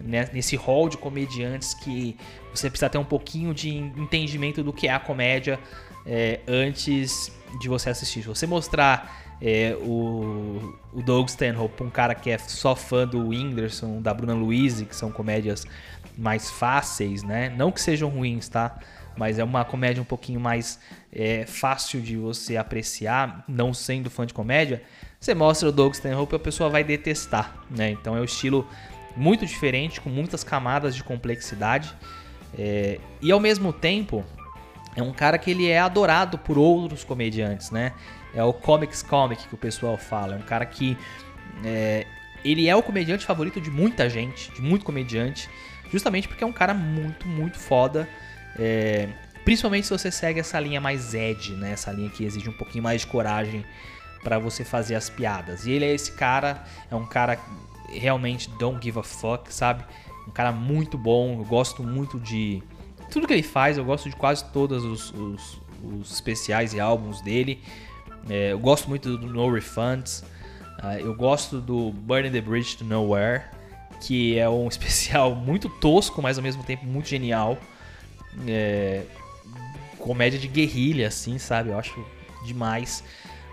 né, 0.02 0.28
nesse 0.32 0.56
hall 0.56 0.88
de 0.88 0.96
comediantes 0.96 1.74
que 1.74 2.16
você 2.54 2.70
precisa 2.70 2.88
ter 2.88 2.98
um 2.98 3.04
pouquinho 3.04 3.52
de 3.52 3.76
entendimento 3.76 4.62
do 4.62 4.72
que 4.72 4.88
é 4.88 4.92
a 4.92 4.98
comédia 4.98 5.58
é, 6.06 6.40
antes 6.48 7.32
de 7.60 7.68
você 7.68 7.90
assistir. 7.90 8.22
Se 8.22 8.28
você 8.28 8.46
mostrar 8.46 9.36
é, 9.40 9.76
o, 9.80 10.74
o 10.92 11.02
Doug 11.02 11.28
Stanhope 11.28 11.82
um 11.82 11.90
cara 11.90 12.14
que 12.14 12.30
é 12.30 12.38
só 12.38 12.74
fã 12.74 13.06
do 13.06 13.28
Whindersson, 13.28 14.00
da 14.00 14.12
Bruna 14.12 14.34
Louise, 14.34 14.84
que 14.84 14.94
são 14.94 15.10
comédias 15.10 15.66
mais 16.20 16.50
fáceis, 16.50 17.22
né? 17.22 17.48
Não 17.56 17.72
que 17.72 17.80
sejam 17.80 18.08
ruins, 18.08 18.48
tá? 18.48 18.78
mas 19.16 19.38
é 19.38 19.44
uma 19.44 19.64
comédia 19.64 20.00
um 20.00 20.06
pouquinho 20.06 20.40
mais 20.40 20.80
é, 21.12 21.44
fácil 21.46 22.00
de 22.00 22.16
você 22.16 22.56
apreciar, 22.56 23.44
não 23.46 23.74
sendo 23.74 24.08
fã 24.08 24.24
de 24.24 24.32
comédia, 24.32 24.82
você 25.20 25.34
mostra 25.34 25.68
o 25.68 25.72
Doug 25.72 25.92
Stanhope 25.92 26.34
e 26.34 26.36
a 26.36 26.38
pessoa 26.38 26.70
vai 26.70 26.82
detestar, 26.82 27.54
né? 27.70 27.90
Então 27.90 28.16
é 28.16 28.20
um 28.20 28.24
estilo 28.24 28.66
muito 29.14 29.44
diferente, 29.44 30.00
com 30.00 30.08
muitas 30.08 30.42
camadas 30.42 30.94
de 30.94 31.04
complexidade 31.04 31.94
é, 32.58 32.98
e 33.20 33.30
ao 33.30 33.38
mesmo 33.38 33.72
tempo 33.72 34.24
é 34.96 35.02
um 35.02 35.12
cara 35.12 35.36
que 35.36 35.50
ele 35.50 35.68
é 35.68 35.78
adorado 35.78 36.38
por 36.38 36.56
outros 36.56 37.04
comediantes, 37.04 37.70
né? 37.70 37.92
É 38.34 38.42
o 38.42 38.52
comics 38.52 39.02
comic 39.02 39.46
que 39.48 39.54
o 39.54 39.58
pessoal 39.58 39.98
fala, 39.98 40.34
é 40.34 40.38
um 40.38 40.42
cara 40.42 40.64
que 40.64 40.96
é, 41.64 42.06
ele 42.44 42.68
é 42.68 42.74
o 42.74 42.82
comediante 42.82 43.26
favorito 43.26 43.60
de 43.60 43.70
muita 43.70 44.08
gente, 44.08 44.50
de 44.52 44.62
muito 44.62 44.84
comediante, 44.84 45.50
justamente 45.90 46.28
porque 46.28 46.44
é 46.44 46.46
um 46.46 46.52
cara 46.52 46.74
muito, 46.74 47.26
muito 47.26 47.58
foda 47.58 48.08
é, 48.58 49.08
principalmente 49.44 49.86
se 49.86 49.92
você 49.92 50.10
segue 50.10 50.40
essa 50.40 50.58
linha 50.58 50.80
mais 50.80 51.14
edge, 51.14 51.52
né? 51.52 51.72
Essa 51.72 51.92
linha 51.92 52.10
que 52.10 52.24
exige 52.24 52.48
um 52.48 52.52
pouquinho 52.52 52.84
mais 52.84 53.02
de 53.02 53.06
coragem 53.06 53.64
para 54.22 54.38
você 54.38 54.64
fazer 54.64 54.94
as 54.94 55.08
piadas. 55.08 55.66
E 55.66 55.72
ele 55.72 55.84
é 55.84 55.94
esse 55.94 56.12
cara, 56.12 56.64
é 56.90 56.94
um 56.94 57.06
cara 57.06 57.38
realmente 57.88 58.50
don't 58.58 58.82
give 58.82 58.98
a 58.98 59.02
fuck, 59.02 59.52
sabe? 59.52 59.84
Um 60.28 60.30
cara 60.30 60.52
muito 60.52 60.98
bom, 60.98 61.38
eu 61.38 61.44
gosto 61.44 61.82
muito 61.82 62.20
de 62.20 62.62
tudo 63.10 63.26
que 63.26 63.32
ele 63.32 63.42
faz, 63.42 63.78
eu 63.78 63.84
gosto 63.84 64.08
de 64.08 64.14
quase 64.14 64.44
todos 64.52 64.84
os, 64.84 65.10
os, 65.12 65.60
os 65.82 66.12
especiais 66.12 66.74
e 66.74 66.80
álbuns 66.80 67.20
dele. 67.22 67.62
É, 68.28 68.52
eu 68.52 68.58
gosto 68.58 68.88
muito 68.88 69.16
do 69.16 69.26
No 69.26 69.50
Refunds, 69.50 70.22
uh, 70.82 70.98
eu 71.00 71.14
gosto 71.14 71.60
do 71.60 71.90
Burning 71.90 72.30
the 72.30 72.40
Bridge 72.42 72.76
to 72.76 72.84
Nowhere, 72.84 73.44
que 74.00 74.38
é 74.38 74.48
um 74.48 74.66
especial 74.68 75.34
muito 75.34 75.68
tosco, 75.68 76.20
mas 76.20 76.38
ao 76.38 76.42
mesmo 76.42 76.62
tempo 76.62 76.84
muito 76.84 77.08
genial 77.08 77.58
é, 78.46 79.02
comédia 79.98 80.38
de 80.38 80.48
guerrilha, 80.48 81.08
assim, 81.08 81.38
sabe? 81.38 81.70
Eu 81.70 81.78
acho 81.78 82.04
demais. 82.44 83.04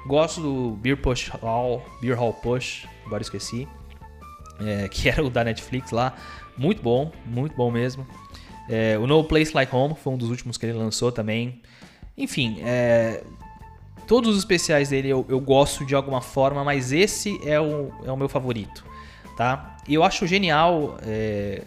Gosto 0.05 0.41
do 0.41 0.71
Beer 0.77 0.97
Push 0.97 1.29
Hall, 1.29 1.85
Beer 2.01 2.17
Hall 2.17 2.33
Push, 2.33 2.87
agora 3.05 3.21
esqueci, 3.21 3.67
é, 4.59 4.87
que 4.87 5.09
era 5.09 5.23
o 5.23 5.29
da 5.29 5.43
Netflix 5.43 5.91
lá. 5.91 6.15
Muito 6.57 6.81
bom, 6.81 7.11
muito 7.25 7.55
bom 7.55 7.69
mesmo. 7.69 8.07
É, 8.69 8.97
o 8.97 9.07
No 9.07 9.23
Place 9.23 9.53
Like 9.53 9.73
Home 9.75 9.95
foi 9.95 10.13
um 10.13 10.17
dos 10.17 10.29
últimos 10.29 10.57
que 10.57 10.65
ele 10.65 10.77
lançou 10.77 11.11
também. 11.11 11.61
Enfim, 12.17 12.57
é, 12.61 13.23
todos 14.07 14.31
os 14.31 14.39
especiais 14.39 14.89
dele 14.89 15.09
eu, 15.09 15.25
eu, 15.29 15.39
gosto 15.39 15.85
de 15.85 15.93
alguma 15.93 16.21
forma, 16.21 16.63
mas 16.63 16.91
esse 16.91 17.39
é 17.47 17.59
o, 17.59 17.91
é 18.03 18.11
o 18.11 18.17
meu 18.17 18.27
favorito, 18.27 18.83
tá? 19.37 19.77
E 19.87 19.93
eu 19.93 20.03
acho 20.03 20.25
genial 20.27 20.97
é, 21.03 21.61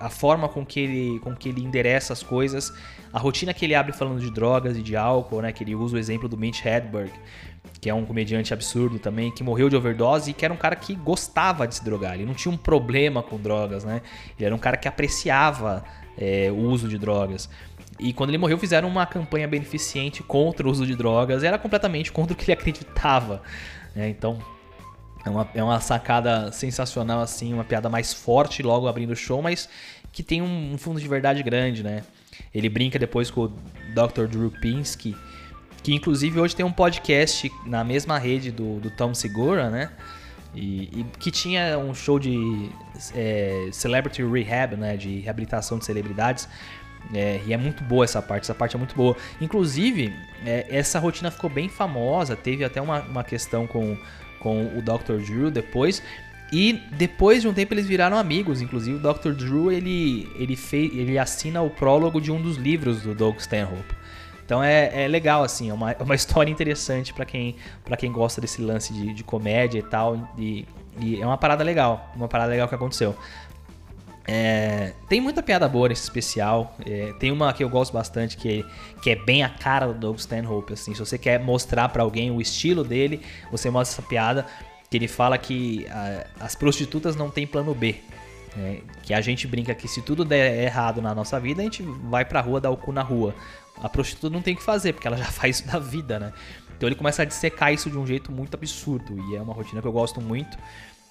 a 0.00 0.08
forma 0.08 0.48
com 0.48 0.64
que 0.64 0.80
ele, 0.80 1.20
com 1.20 1.36
que 1.36 1.50
ele 1.50 1.62
endereça 1.62 2.12
as 2.12 2.22
coisas, 2.22 2.72
a 3.12 3.18
rotina 3.18 3.52
que 3.52 3.64
ele 3.64 3.74
abre 3.74 3.92
falando 3.92 4.20
de 4.20 4.30
drogas 4.30 4.76
e 4.76 4.82
de 4.82 4.96
álcool, 4.96 5.42
né? 5.42 5.52
Que 5.52 5.62
ele 5.62 5.74
usa 5.74 5.96
o 5.96 5.98
exemplo 5.98 6.28
do 6.28 6.36
Mitch 6.36 6.64
Hedberg, 6.64 7.12
que 7.80 7.90
é 7.90 7.94
um 7.94 8.04
comediante 8.04 8.52
absurdo 8.52 8.98
também, 8.98 9.30
que 9.30 9.44
morreu 9.44 9.68
de 9.68 9.76
overdose 9.76 10.30
e 10.30 10.34
que 10.34 10.44
era 10.44 10.52
um 10.52 10.56
cara 10.56 10.74
que 10.74 10.94
gostava 10.94 11.68
de 11.68 11.74
se 11.74 11.84
drogar. 11.84 12.14
Ele 12.14 12.24
não 12.24 12.34
tinha 12.34 12.52
um 12.52 12.56
problema 12.56 13.22
com 13.22 13.36
drogas, 13.36 13.84
né? 13.84 14.00
Ele 14.36 14.46
era 14.46 14.54
um 14.54 14.58
cara 14.58 14.76
que 14.76 14.88
apreciava 14.88 15.84
é, 16.16 16.50
o 16.50 16.56
uso 16.56 16.88
de 16.88 16.98
drogas. 16.98 17.48
E 18.00 18.12
quando 18.12 18.30
ele 18.30 18.38
morreu, 18.38 18.56
fizeram 18.56 18.88
uma 18.88 19.04
campanha 19.04 19.46
beneficente 19.46 20.22
contra 20.22 20.66
o 20.66 20.70
uso 20.70 20.86
de 20.86 20.96
drogas. 20.96 21.42
Era 21.42 21.58
completamente 21.58 22.10
contra 22.12 22.32
o 22.32 22.36
que 22.36 22.44
ele 22.44 22.52
acreditava. 22.52 23.42
Né? 23.94 24.08
Então, 24.08 24.38
é 25.24 25.30
uma, 25.30 25.48
é 25.54 25.62
uma 25.62 25.80
sacada 25.80 26.50
sensacional, 26.52 27.20
assim, 27.20 27.52
uma 27.52 27.64
piada 27.64 27.88
mais 27.88 28.12
forte 28.12 28.62
logo 28.62 28.86
abrindo 28.86 29.10
o 29.10 29.16
show, 29.16 29.42
mas 29.42 29.68
que 30.12 30.22
tem 30.22 30.40
um, 30.40 30.74
um 30.74 30.78
fundo 30.78 31.00
de 31.00 31.08
verdade 31.08 31.42
grande, 31.42 31.82
né? 31.82 32.02
Ele 32.54 32.68
brinca 32.68 32.98
depois 32.98 33.30
com 33.30 33.42
o 33.42 33.48
Dr. 33.94 34.26
Drew 34.26 34.50
Pinsky, 34.50 35.16
que 35.82 35.94
inclusive 35.94 36.40
hoje 36.40 36.54
tem 36.56 36.64
um 36.64 36.72
podcast 36.72 37.50
na 37.66 37.84
mesma 37.84 38.18
rede 38.18 38.50
do, 38.50 38.78
do 38.80 38.90
Tom 38.90 39.14
Segura, 39.14 39.70
né? 39.70 39.90
E, 40.54 40.84
e, 40.84 41.06
que 41.18 41.30
tinha 41.30 41.78
um 41.78 41.94
show 41.94 42.18
de 42.18 42.70
é, 43.14 43.68
Celebrity 43.72 44.24
Rehab, 44.24 44.76
né? 44.76 44.96
De 44.96 45.20
reabilitação 45.20 45.78
de 45.78 45.84
celebridades. 45.84 46.48
É, 47.14 47.40
e 47.46 47.52
é 47.52 47.56
muito 47.56 47.82
boa 47.84 48.04
essa 48.04 48.20
parte, 48.20 48.44
essa 48.44 48.54
parte 48.54 48.76
é 48.76 48.78
muito 48.78 48.94
boa. 48.94 49.16
Inclusive, 49.40 50.12
é, 50.44 50.66
essa 50.68 50.98
rotina 50.98 51.30
ficou 51.30 51.48
bem 51.48 51.68
famosa. 51.68 52.34
Teve 52.34 52.64
até 52.64 52.80
uma, 52.80 53.00
uma 53.02 53.24
questão 53.24 53.66
com 53.66 53.96
com 54.40 54.66
o 54.76 54.82
Dr. 54.82 55.24
Drew 55.24 55.50
depois. 55.50 56.02
E 56.52 56.72
depois 56.92 57.42
de 57.42 57.48
um 57.48 57.52
tempo 57.52 57.74
eles 57.74 57.86
viraram 57.86 58.16
amigos. 58.16 58.62
Inclusive 58.62 58.96
o 58.96 59.12
Dr. 59.12 59.32
Drew 59.32 59.70
ele, 59.70 60.30
ele, 60.36 60.56
fez, 60.56 60.94
ele 60.94 61.18
assina 61.18 61.60
o 61.62 61.70
prólogo 61.70 62.20
de 62.20 62.32
um 62.32 62.40
dos 62.40 62.56
livros 62.56 63.02
do 63.02 63.14
Doug 63.14 63.38
Stanhope. 63.38 63.98
Então 64.44 64.64
é, 64.64 65.04
é 65.04 65.06
legal, 65.06 65.42
assim, 65.42 65.68
é 65.68 65.74
uma, 65.74 65.94
uma 66.00 66.14
história 66.14 66.50
interessante 66.50 67.12
para 67.12 67.26
quem, 67.26 67.56
pra 67.84 67.96
quem 67.96 68.10
gosta 68.10 68.40
desse 68.40 68.62
lance 68.62 68.92
de, 68.94 69.12
de 69.12 69.22
comédia 69.22 69.78
e 69.78 69.82
tal. 69.82 70.32
E, 70.38 70.66
e, 71.00 71.20
é 71.20 71.26
uma 71.26 71.36
parada 71.36 71.62
legal, 71.62 72.10
uma 72.16 72.28
parada 72.28 72.50
legal 72.50 72.66
que 72.66 72.74
aconteceu. 72.74 73.14
É, 74.30 74.92
tem 75.08 75.22
muita 75.22 75.42
piada 75.42 75.66
boa 75.66 75.88
nesse 75.88 76.02
especial. 76.02 76.76
É, 76.84 77.14
tem 77.18 77.32
uma 77.32 77.50
que 77.54 77.64
eu 77.64 77.68
gosto 77.70 77.94
bastante 77.94 78.36
que, 78.36 78.62
que 79.02 79.08
é 79.08 79.16
bem 79.16 79.42
a 79.42 79.48
cara 79.48 79.86
do 79.86 79.94
Doug 79.94 80.18
Stanhope. 80.18 80.74
Assim, 80.74 80.92
se 80.92 81.00
você 81.00 81.16
quer 81.16 81.40
mostrar 81.40 81.88
para 81.88 82.02
alguém 82.02 82.30
o 82.30 82.38
estilo 82.38 82.84
dele, 82.84 83.22
você 83.50 83.70
mostra 83.70 83.94
essa 83.94 84.06
piada 84.06 84.44
que 84.90 84.98
ele 84.98 85.08
fala 85.08 85.38
que 85.38 85.86
a, 85.88 86.26
as 86.40 86.54
prostitutas 86.54 87.16
não 87.16 87.30
têm 87.30 87.46
plano 87.46 87.74
B. 87.74 87.96
Né? 88.54 88.80
Que 89.02 89.14
a 89.14 89.20
gente 89.22 89.46
brinca 89.46 89.74
que 89.74 89.88
se 89.88 90.02
tudo 90.02 90.26
der 90.26 90.62
errado 90.62 91.00
na 91.00 91.14
nossa 91.14 91.40
vida, 91.40 91.62
a 91.62 91.64
gente 91.64 91.82
vai 91.82 92.26
pra 92.26 92.42
rua 92.42 92.60
dar 92.60 92.70
o 92.70 92.76
cu 92.76 92.92
na 92.92 93.02
rua. 93.02 93.34
A 93.82 93.88
prostituta 93.88 94.28
não 94.28 94.42
tem 94.42 94.52
o 94.52 94.56
que 94.58 94.62
fazer, 94.62 94.92
porque 94.92 95.06
ela 95.06 95.16
já 95.16 95.24
faz 95.32 95.60
isso 95.60 95.66
da 95.66 95.78
vida, 95.78 96.18
né? 96.18 96.34
Então 96.76 96.86
ele 96.86 96.96
começa 96.96 97.22
a 97.22 97.24
dissecar 97.24 97.72
isso 97.72 97.90
de 97.90 97.96
um 97.96 98.06
jeito 98.06 98.30
muito 98.30 98.54
absurdo. 98.54 99.18
E 99.30 99.36
é 99.36 99.40
uma 99.40 99.54
rotina 99.54 99.80
que 99.80 99.88
eu 99.88 99.92
gosto 99.92 100.20
muito. 100.20 100.58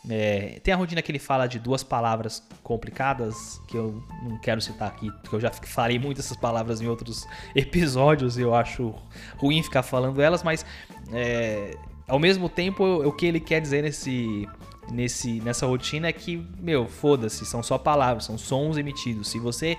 É, 0.09 0.59
tem 0.63 0.73
a 0.73 0.77
rotina 0.77 1.01
que 1.01 1.11
ele 1.11 1.19
fala 1.19 1.47
de 1.47 1.59
duas 1.59 1.83
palavras 1.83 2.41
complicadas, 2.63 3.61
que 3.67 3.77
eu 3.77 4.01
não 4.23 4.37
quero 4.37 4.61
citar 4.61 4.87
aqui, 4.87 5.11
porque 5.21 5.35
eu 5.35 5.39
já 5.39 5.51
falei 5.51 5.99
muito 5.99 6.19
essas 6.21 6.37
palavras 6.37 6.79
em 6.81 6.87
outros 6.87 7.27
episódios 7.55 8.37
e 8.37 8.41
eu 8.41 8.55
acho 8.55 8.93
ruim 9.37 9.61
ficar 9.61 9.83
falando 9.83 10.21
elas, 10.21 10.43
mas 10.43 10.65
é, 11.11 11.75
ao 12.07 12.19
mesmo 12.19 12.47
tempo 12.47 12.83
o 12.83 13.11
que 13.11 13.25
ele 13.25 13.39
quer 13.39 13.59
dizer 13.59 13.83
nesse, 13.83 14.47
nesse, 14.89 15.41
nessa 15.41 15.65
rotina 15.65 16.07
é 16.07 16.13
que, 16.13 16.45
meu, 16.59 16.87
foda-se, 16.87 17.45
são 17.45 17.61
só 17.61 17.77
palavras, 17.77 18.25
são 18.25 18.37
sons 18.37 18.77
emitidos. 18.77 19.29
Se 19.29 19.39
você 19.39 19.77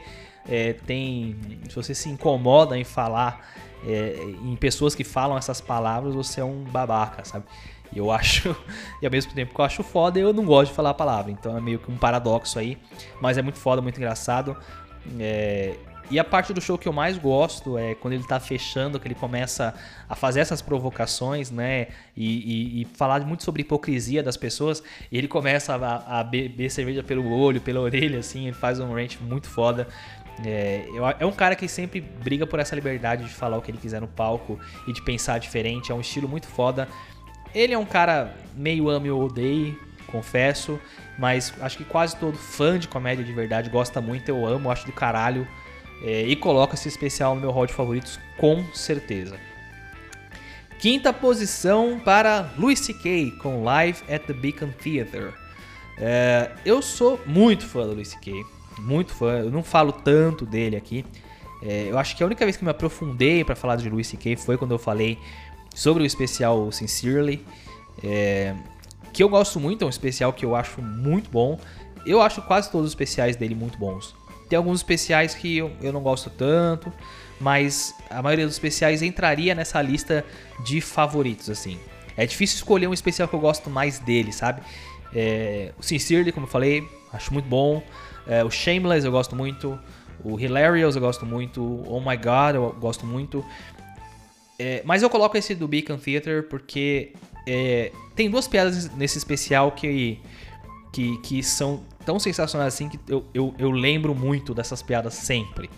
é, 0.48 0.72
tem. 0.72 1.36
Se 1.68 1.74
você 1.74 1.94
se 1.94 2.08
incomoda 2.08 2.76
em 2.78 2.84
falar 2.84 3.46
é, 3.86 4.16
em 4.42 4.56
pessoas 4.56 4.94
que 4.94 5.04
falam 5.04 5.36
essas 5.36 5.60
palavras, 5.60 6.14
você 6.14 6.40
é 6.40 6.44
um 6.44 6.64
babaca, 6.64 7.24
sabe? 7.24 7.44
Eu 7.94 8.10
acho, 8.10 8.54
e 9.02 9.06
ao 9.06 9.12
mesmo 9.12 9.32
tempo 9.32 9.54
que 9.54 9.60
eu 9.60 9.64
acho 9.64 9.82
foda, 9.82 10.18
eu 10.18 10.32
não 10.32 10.44
gosto 10.44 10.70
de 10.70 10.76
falar 10.76 10.90
a 10.90 10.94
palavra. 10.94 11.30
Então 11.30 11.56
é 11.56 11.60
meio 11.60 11.78
que 11.78 11.90
um 11.90 11.96
paradoxo 11.96 12.58
aí. 12.58 12.78
Mas 13.20 13.38
é 13.38 13.42
muito 13.42 13.58
foda, 13.58 13.80
muito 13.80 13.96
engraçado. 13.96 14.56
É, 15.18 15.74
e 16.10 16.18
a 16.18 16.24
parte 16.24 16.54
do 16.54 16.60
show 16.60 16.78
que 16.78 16.88
eu 16.88 16.92
mais 16.92 17.18
gosto 17.18 17.76
é 17.76 17.94
quando 17.94 18.14
ele 18.14 18.24
tá 18.24 18.40
fechando, 18.40 18.98
que 18.98 19.06
ele 19.06 19.14
começa 19.14 19.74
a 20.08 20.14
fazer 20.14 20.40
essas 20.40 20.62
provocações, 20.62 21.50
né? 21.50 21.88
E, 22.16 22.80
e, 22.80 22.82
e 22.82 22.84
falar 22.96 23.20
muito 23.26 23.42
sobre 23.42 23.60
hipocrisia 23.60 24.22
das 24.22 24.36
pessoas. 24.36 24.82
E 25.12 25.18
ele 25.18 25.28
começa 25.28 25.74
a, 25.74 26.20
a, 26.20 26.24
beber 26.24 26.70
cerveja 26.70 27.02
pelo 27.02 27.30
olho, 27.30 27.60
pela 27.60 27.80
orelha, 27.80 28.20
assim. 28.20 28.44
Ele 28.46 28.54
faz 28.54 28.80
um 28.80 28.92
rant 28.94 29.18
muito 29.20 29.48
foda. 29.48 29.86
É, 30.46 30.86
é 31.20 31.26
um 31.26 31.32
cara 31.32 31.54
que 31.54 31.68
sempre 31.68 32.00
briga 32.00 32.46
por 32.46 32.58
essa 32.58 32.74
liberdade 32.74 33.24
de 33.24 33.30
falar 33.34 33.58
o 33.58 33.62
que 33.62 33.70
ele 33.70 33.78
quiser 33.78 34.00
no 34.00 34.08
palco 34.08 34.58
e 34.86 34.92
de 34.94 35.02
pensar 35.02 35.38
diferente. 35.38 35.92
É 35.92 35.94
um 35.94 36.00
estilo 36.00 36.26
muito 36.26 36.46
foda. 36.46 36.88
Ele 37.54 37.72
é 37.72 37.78
um 37.78 37.84
cara 37.84 38.34
meio 38.54 38.88
ame 38.88 39.10
ou 39.10 39.24
odeie, 39.24 39.78
confesso, 40.06 40.78
mas 41.18 41.52
acho 41.60 41.78
que 41.78 41.84
quase 41.84 42.16
todo 42.16 42.36
fã 42.36 42.78
de 42.78 42.88
comédia 42.88 43.24
de 43.24 43.32
verdade 43.32 43.70
gosta 43.70 44.00
muito. 44.00 44.28
Eu 44.28 44.46
amo, 44.46 44.70
acho 44.70 44.86
do 44.86 44.92
caralho. 44.92 45.46
É, 46.02 46.22
e 46.22 46.36
coloco 46.36 46.74
esse 46.74 46.86
especial 46.88 47.34
no 47.34 47.40
meu 47.40 47.50
hall 47.50 47.66
de 47.66 47.72
favoritos 47.72 48.20
com 48.36 48.64
certeza. 48.72 49.36
Quinta 50.78 51.12
posição 51.12 52.00
para 52.04 52.52
Louis 52.56 52.78
C.K. 52.78 53.32
com 53.42 53.64
Live 53.64 54.00
at 54.08 54.22
the 54.22 54.32
Beacon 54.32 54.70
Theater. 54.70 55.34
É, 55.98 56.52
eu 56.64 56.80
sou 56.80 57.20
muito 57.26 57.66
fã 57.66 57.84
do 57.84 57.94
Louis 57.94 58.08
C.K. 58.08 58.32
Muito 58.78 59.12
fã. 59.12 59.40
Eu 59.40 59.50
não 59.50 59.64
falo 59.64 59.90
tanto 59.90 60.46
dele 60.46 60.76
aqui. 60.76 61.04
É, 61.60 61.88
eu 61.90 61.98
acho 61.98 62.16
que 62.16 62.22
a 62.22 62.26
única 62.26 62.44
vez 62.44 62.56
que 62.56 62.64
me 62.64 62.70
aprofundei 62.70 63.42
para 63.42 63.56
falar 63.56 63.74
de 63.74 63.90
Louis 63.90 64.06
C.K. 64.06 64.36
foi 64.36 64.56
quando 64.56 64.70
eu 64.70 64.78
falei 64.78 65.18
sobre 65.74 66.02
o 66.02 66.06
especial 66.06 66.70
Sincerely, 66.72 67.44
é, 68.02 68.54
que 69.12 69.22
eu 69.22 69.28
gosto 69.28 69.58
muito, 69.58 69.82
é 69.82 69.86
um 69.86 69.90
especial 69.90 70.32
que 70.32 70.44
eu 70.44 70.54
acho 70.54 70.80
muito 70.80 71.30
bom. 71.30 71.58
Eu 72.06 72.22
acho 72.22 72.40
quase 72.42 72.70
todos 72.70 72.86
os 72.86 72.92
especiais 72.92 73.36
dele 73.36 73.54
muito 73.54 73.78
bons. 73.78 74.14
Tem 74.48 74.56
alguns 74.56 74.80
especiais 74.80 75.34
que 75.34 75.58
eu, 75.58 75.70
eu 75.82 75.92
não 75.92 76.00
gosto 76.00 76.30
tanto, 76.30 76.92
mas 77.40 77.94
a 78.08 78.22
maioria 78.22 78.46
dos 78.46 78.54
especiais 78.54 79.02
entraria 79.02 79.54
nessa 79.54 79.80
lista 79.82 80.24
de 80.64 80.80
favoritos, 80.80 81.50
assim. 81.50 81.78
É 82.16 82.26
difícil 82.26 82.56
escolher 82.56 82.86
um 82.86 82.94
especial 82.94 83.28
que 83.28 83.34
eu 83.34 83.40
gosto 83.40 83.70
mais 83.70 83.98
dele, 83.98 84.32
sabe? 84.32 84.62
É, 85.14 85.72
o 85.78 85.82
Sincerely, 85.82 86.32
como 86.32 86.46
eu 86.46 86.50
falei, 86.50 86.88
acho 87.12 87.32
muito 87.32 87.48
bom. 87.48 87.82
É, 88.26 88.42
o 88.44 88.50
Shameless 88.50 89.06
eu 89.06 89.12
gosto 89.12 89.36
muito. 89.36 89.78
O 90.24 90.38
Hilarious 90.38 90.96
eu 90.96 91.00
gosto 91.00 91.24
muito. 91.24 91.84
Oh 91.86 92.00
My 92.00 92.16
God 92.16 92.54
eu 92.54 92.76
gosto 92.80 93.06
muito. 93.06 93.44
É, 94.58 94.82
mas 94.84 95.02
eu 95.02 95.10
coloco 95.10 95.36
esse 95.36 95.54
do 95.54 95.68
Beacon 95.68 95.98
Theater 95.98 96.48
porque 96.48 97.12
é, 97.46 97.92
tem 98.16 98.28
duas 98.28 98.48
piadas 98.48 98.90
nesse 98.96 99.16
especial 99.16 99.70
que, 99.72 100.20
que, 100.92 101.16
que 101.18 101.42
são 101.42 101.84
tão 102.04 102.18
sensacionais 102.18 102.74
assim 102.74 102.88
que 102.88 102.98
eu, 103.06 103.24
eu, 103.32 103.54
eu 103.58 103.70
lembro 103.70 104.14
muito 104.14 104.52
dessas 104.52 104.82
piadas 104.82 105.14
sempre. 105.14 105.70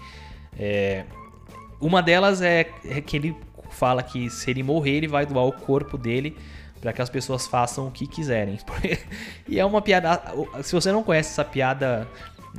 É, 0.59 1.05
uma 1.81 2.03
delas 2.03 2.41
é, 2.41 2.71
é, 2.85 3.01
que 3.01 3.17
ele 3.17 3.37
fala 3.71 4.03
que 4.03 4.31
se 4.31 4.51
ele 4.51 4.63
morrer, 4.63 4.93
ele 4.93 5.09
vai 5.09 5.27
doar 5.27 5.45
o 5.45 5.53
corpo 5.53 5.99
dele 5.99 6.37
para 6.81 6.93
que 6.93 7.03
as 7.03 7.11
pessoas 7.11 7.47
façam 7.47 7.89
o 7.89 7.91
que 7.91 8.07
quiserem. 8.07 8.59
e 9.47 9.61
é 9.61 9.65
uma 9.65 9.83
piada. 9.83 10.23
Se 10.63 10.73
você 10.73 10.91
não 10.91 11.03
conhece 11.03 11.31
essa 11.31 11.45
piada, 11.45 12.09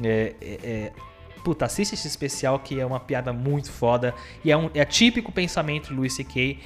é, 0.03 0.35
é, 0.39 0.59
é 0.63 0.91
Puta, 1.43 1.65
assiste 1.65 1.93
esse 1.93 2.07
especial 2.07 2.59
que 2.59 2.79
é 2.79 2.85
uma 2.85 2.99
piada 2.99 3.33
muito 3.33 3.71
foda. 3.71 4.13
E 4.43 4.51
é, 4.51 4.57
um, 4.57 4.69
é 4.73 4.85
típico 4.85 5.31
pensamento 5.31 5.89
do 5.89 5.95
Louis 5.95 6.13
C.K. 6.13 6.59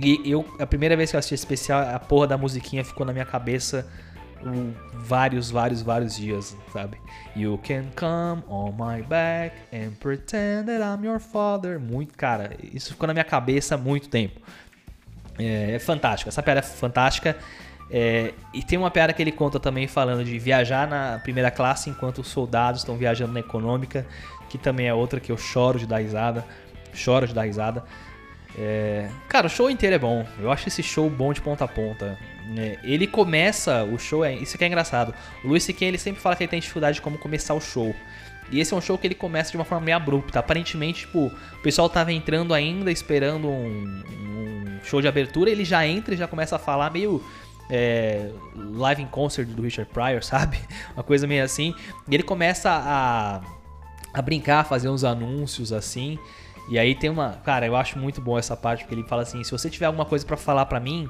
E 0.00 0.20
eu, 0.24 0.44
a 0.58 0.66
primeira 0.66 0.96
vez 0.96 1.10
que 1.10 1.16
eu 1.16 1.18
assisti 1.18 1.34
esse 1.34 1.42
especial, 1.42 1.82
a 1.82 1.98
porra 1.98 2.26
da 2.26 2.38
musiquinha 2.38 2.84
ficou 2.84 3.06
na 3.06 3.12
minha 3.12 3.24
cabeça 3.24 3.86
um, 4.44 4.72
vários, 4.94 5.50
vários, 5.50 5.82
vários 5.82 6.16
dias, 6.16 6.56
sabe? 6.72 6.98
You 7.34 7.58
can 7.58 7.86
come 7.94 8.42
on 8.48 8.72
my 8.72 9.02
back 9.02 9.56
and 9.72 9.92
pretend 10.00 10.66
that 10.66 10.82
I'm 10.82 11.06
your 11.06 11.20
father. 11.20 11.78
Muito, 11.78 12.16
cara, 12.16 12.50
isso 12.72 12.92
ficou 12.92 13.06
na 13.06 13.12
minha 13.12 13.24
cabeça 13.24 13.74
há 13.74 13.78
muito 13.78 14.08
tempo. 14.08 14.40
É, 15.38 15.72
é 15.72 15.78
fantástico, 15.78 16.28
essa 16.28 16.42
piada 16.42 16.60
é 16.60 16.62
fantástica. 16.62 17.36
É, 17.90 18.34
e 18.52 18.62
tem 18.62 18.78
uma 18.78 18.90
piada 18.90 19.12
que 19.12 19.22
ele 19.22 19.32
conta 19.32 19.60
também 19.60 19.86
falando 19.86 20.24
de 20.24 20.38
viajar 20.38 20.88
na 20.88 21.20
primeira 21.20 21.50
classe 21.50 21.88
enquanto 21.88 22.18
os 22.18 22.28
soldados 22.28 22.80
estão 22.80 22.96
viajando 22.96 23.32
na 23.32 23.40
econômica, 23.40 24.06
que 24.48 24.58
também 24.58 24.88
é 24.88 24.94
outra 24.94 25.20
que 25.20 25.30
eu 25.30 25.38
choro 25.38 25.78
de 25.78 25.86
dar 25.86 25.98
risada. 25.98 26.44
Choro 26.92 27.26
de 27.26 27.34
dar 27.34 27.42
risada. 27.42 27.84
É, 28.58 29.10
cara, 29.28 29.46
o 29.46 29.50
show 29.50 29.70
inteiro 29.70 29.94
é 29.94 29.98
bom. 29.98 30.26
Eu 30.40 30.50
acho 30.50 30.68
esse 30.68 30.82
show 30.82 31.08
bom 31.10 31.32
de 31.32 31.40
ponta 31.40 31.64
a 31.64 31.68
ponta. 31.68 32.18
É, 32.56 32.78
ele 32.82 33.06
começa 33.06 33.84
o 33.84 33.98
show, 33.98 34.24
é, 34.24 34.34
isso 34.34 34.56
que 34.56 34.64
é 34.64 34.66
engraçado. 34.66 35.14
O 35.44 35.48
Luis 35.48 35.62
C.K. 35.64 35.86
ele 35.86 35.98
sempre 35.98 36.20
fala 36.20 36.34
que 36.34 36.42
ele 36.42 36.50
tem 36.50 36.60
dificuldade 36.60 36.96
de 36.96 37.02
como 37.02 37.18
começar 37.18 37.54
o 37.54 37.60
show. 37.60 37.94
E 38.50 38.60
esse 38.60 38.72
é 38.72 38.76
um 38.76 38.80
show 38.80 38.96
que 38.96 39.06
ele 39.06 39.14
começa 39.14 39.50
de 39.50 39.56
uma 39.56 39.64
forma 39.64 39.84
meio 39.84 39.96
abrupta. 39.96 40.38
Aparentemente, 40.38 41.00
tipo, 41.00 41.26
o 41.26 41.62
pessoal 41.62 41.88
tava 41.88 42.12
entrando 42.12 42.54
ainda, 42.54 42.90
esperando 42.90 43.48
um, 43.48 44.02
um 44.20 44.78
show 44.84 45.00
de 45.00 45.08
abertura, 45.08 45.50
ele 45.50 45.64
já 45.64 45.86
entra 45.86 46.14
e 46.14 46.16
já 46.16 46.28
começa 46.28 46.56
a 46.56 46.58
falar 46.58 46.90
meio 46.90 47.22
é, 47.70 48.30
live 48.54 49.02
in 49.02 49.06
concert 49.06 49.48
do 49.48 49.62
Richard 49.62 49.90
Pryor, 49.92 50.22
sabe? 50.24 50.58
Uma 50.94 51.02
coisa 51.02 51.26
meio 51.26 51.44
assim. 51.44 51.74
E 52.08 52.14
ele 52.14 52.22
começa 52.22 52.70
a, 52.70 53.40
a 54.12 54.22
brincar, 54.22 54.60
a 54.60 54.64
fazer 54.64 54.88
uns 54.88 55.04
anúncios 55.04 55.72
assim. 55.72 56.18
E 56.68 56.78
aí 56.78 56.94
tem 56.94 57.10
uma. 57.10 57.32
Cara, 57.44 57.66
eu 57.66 57.76
acho 57.76 57.98
muito 57.98 58.20
bom 58.20 58.38
essa 58.38 58.56
parte, 58.56 58.84
porque 58.84 58.94
ele 58.94 59.04
fala 59.04 59.22
assim: 59.22 59.42
se 59.44 59.50
você 59.50 59.70
tiver 59.70 59.86
alguma 59.86 60.04
coisa 60.04 60.26
para 60.26 60.36
falar 60.36 60.66
para 60.66 60.80
mim, 60.80 61.08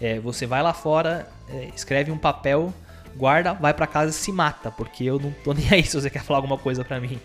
é, 0.00 0.18
você 0.18 0.46
vai 0.46 0.62
lá 0.62 0.72
fora, 0.72 1.28
é, 1.48 1.70
escreve 1.74 2.10
um 2.10 2.18
papel, 2.18 2.72
guarda, 3.16 3.52
vai 3.52 3.72
para 3.72 3.86
casa 3.86 4.10
e 4.10 4.14
se 4.14 4.32
mata, 4.32 4.70
porque 4.70 5.04
eu 5.04 5.18
não 5.18 5.32
tô 5.44 5.52
nem 5.54 5.68
aí 5.70 5.84
se 5.84 6.00
você 6.00 6.10
quer 6.10 6.22
falar 6.22 6.38
alguma 6.38 6.58
coisa 6.58 6.84
para 6.84 7.00
mim. 7.00 7.20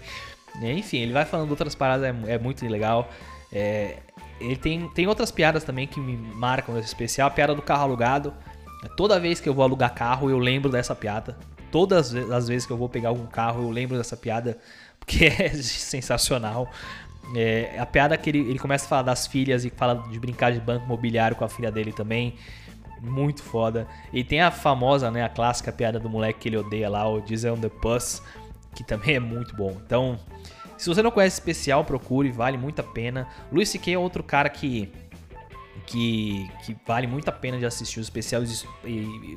Enfim, 0.61 0.97
ele 0.97 1.13
vai 1.13 1.25
falando 1.25 1.49
outras 1.49 1.73
paradas, 1.73 2.05
é, 2.05 2.33
é 2.33 2.37
muito 2.37 2.63
legal. 2.67 3.09
É, 3.51 3.97
ele 4.39 4.55
tem, 4.55 4.87
tem 4.89 5.07
outras 5.07 5.31
piadas 5.31 5.63
também 5.63 5.87
que 5.87 5.99
me 5.99 6.15
marcam 6.15 6.75
nesse 6.75 6.87
especial. 6.87 7.27
A 7.27 7.31
piada 7.31 7.55
do 7.55 7.61
carro 7.61 7.83
alugado. 7.83 8.33
Toda 8.89 9.19
vez 9.19 9.39
que 9.39 9.47
eu 9.47 9.53
vou 9.53 9.63
alugar 9.63 9.93
carro, 9.93 10.29
eu 10.29 10.37
lembro 10.37 10.71
dessa 10.71 10.95
piada. 10.95 11.37
Todas 11.71 12.13
as 12.13 12.47
vezes 12.47 12.65
que 12.65 12.71
eu 12.73 12.77
vou 12.77 12.89
pegar 12.89 13.09
algum 13.09 13.25
carro, 13.25 13.63
eu 13.63 13.69
lembro 13.69 13.97
dessa 13.97 14.15
piada, 14.15 14.57
porque 14.99 15.25
é 15.25 15.49
sensacional. 15.49 16.69
É, 17.35 17.79
a 17.79 17.85
piada 17.85 18.17
que 18.17 18.29
ele, 18.29 18.39
ele 18.39 18.59
começa 18.59 18.85
a 18.85 18.87
falar 18.87 19.01
das 19.01 19.25
filhas 19.25 19.63
e 19.63 19.69
fala 19.69 20.03
de 20.09 20.19
brincar 20.19 20.51
de 20.51 20.59
banco 20.59 20.85
imobiliário 20.85 21.35
com 21.35 21.45
a 21.45 21.49
filha 21.49 21.71
dele 21.71 21.91
também. 21.91 22.35
Muito 23.01 23.41
foda. 23.41 23.87
E 24.11 24.23
tem 24.23 24.41
a 24.41 24.51
famosa, 24.51 25.11
né, 25.11 25.23
a 25.23 25.29
clássica 25.29 25.71
piada 25.71 25.99
do 25.99 26.09
moleque 26.09 26.39
que 26.39 26.49
ele 26.49 26.57
odeia 26.57 26.89
lá, 26.89 27.07
o 27.07 27.21
Diesel 27.21 27.55
on 27.55 27.59
the 27.59 27.69
Bus, 27.81 28.21
que 28.75 28.83
também 28.83 29.15
é 29.15 29.19
muito 29.19 29.55
bom. 29.55 29.77
Então, 29.85 30.17
se 30.77 30.87
você 30.87 31.01
não 31.01 31.11
conhece 31.11 31.35
especial, 31.35 31.83
procure, 31.83 32.31
vale 32.31 32.57
muito 32.57 32.79
a 32.79 32.83
pena. 32.83 33.27
Luis 33.51 33.69
C.K. 33.69 33.93
é 33.93 33.97
outro 33.97 34.23
cara 34.23 34.49
que 34.49 34.91
que, 35.85 36.49
que 36.63 36.75
vale 36.85 37.07
muito 37.07 37.27
a 37.29 37.31
pena 37.31 37.57
de 37.57 37.65
assistir 37.65 37.99
os 37.99 38.07
especiais, 38.07 38.65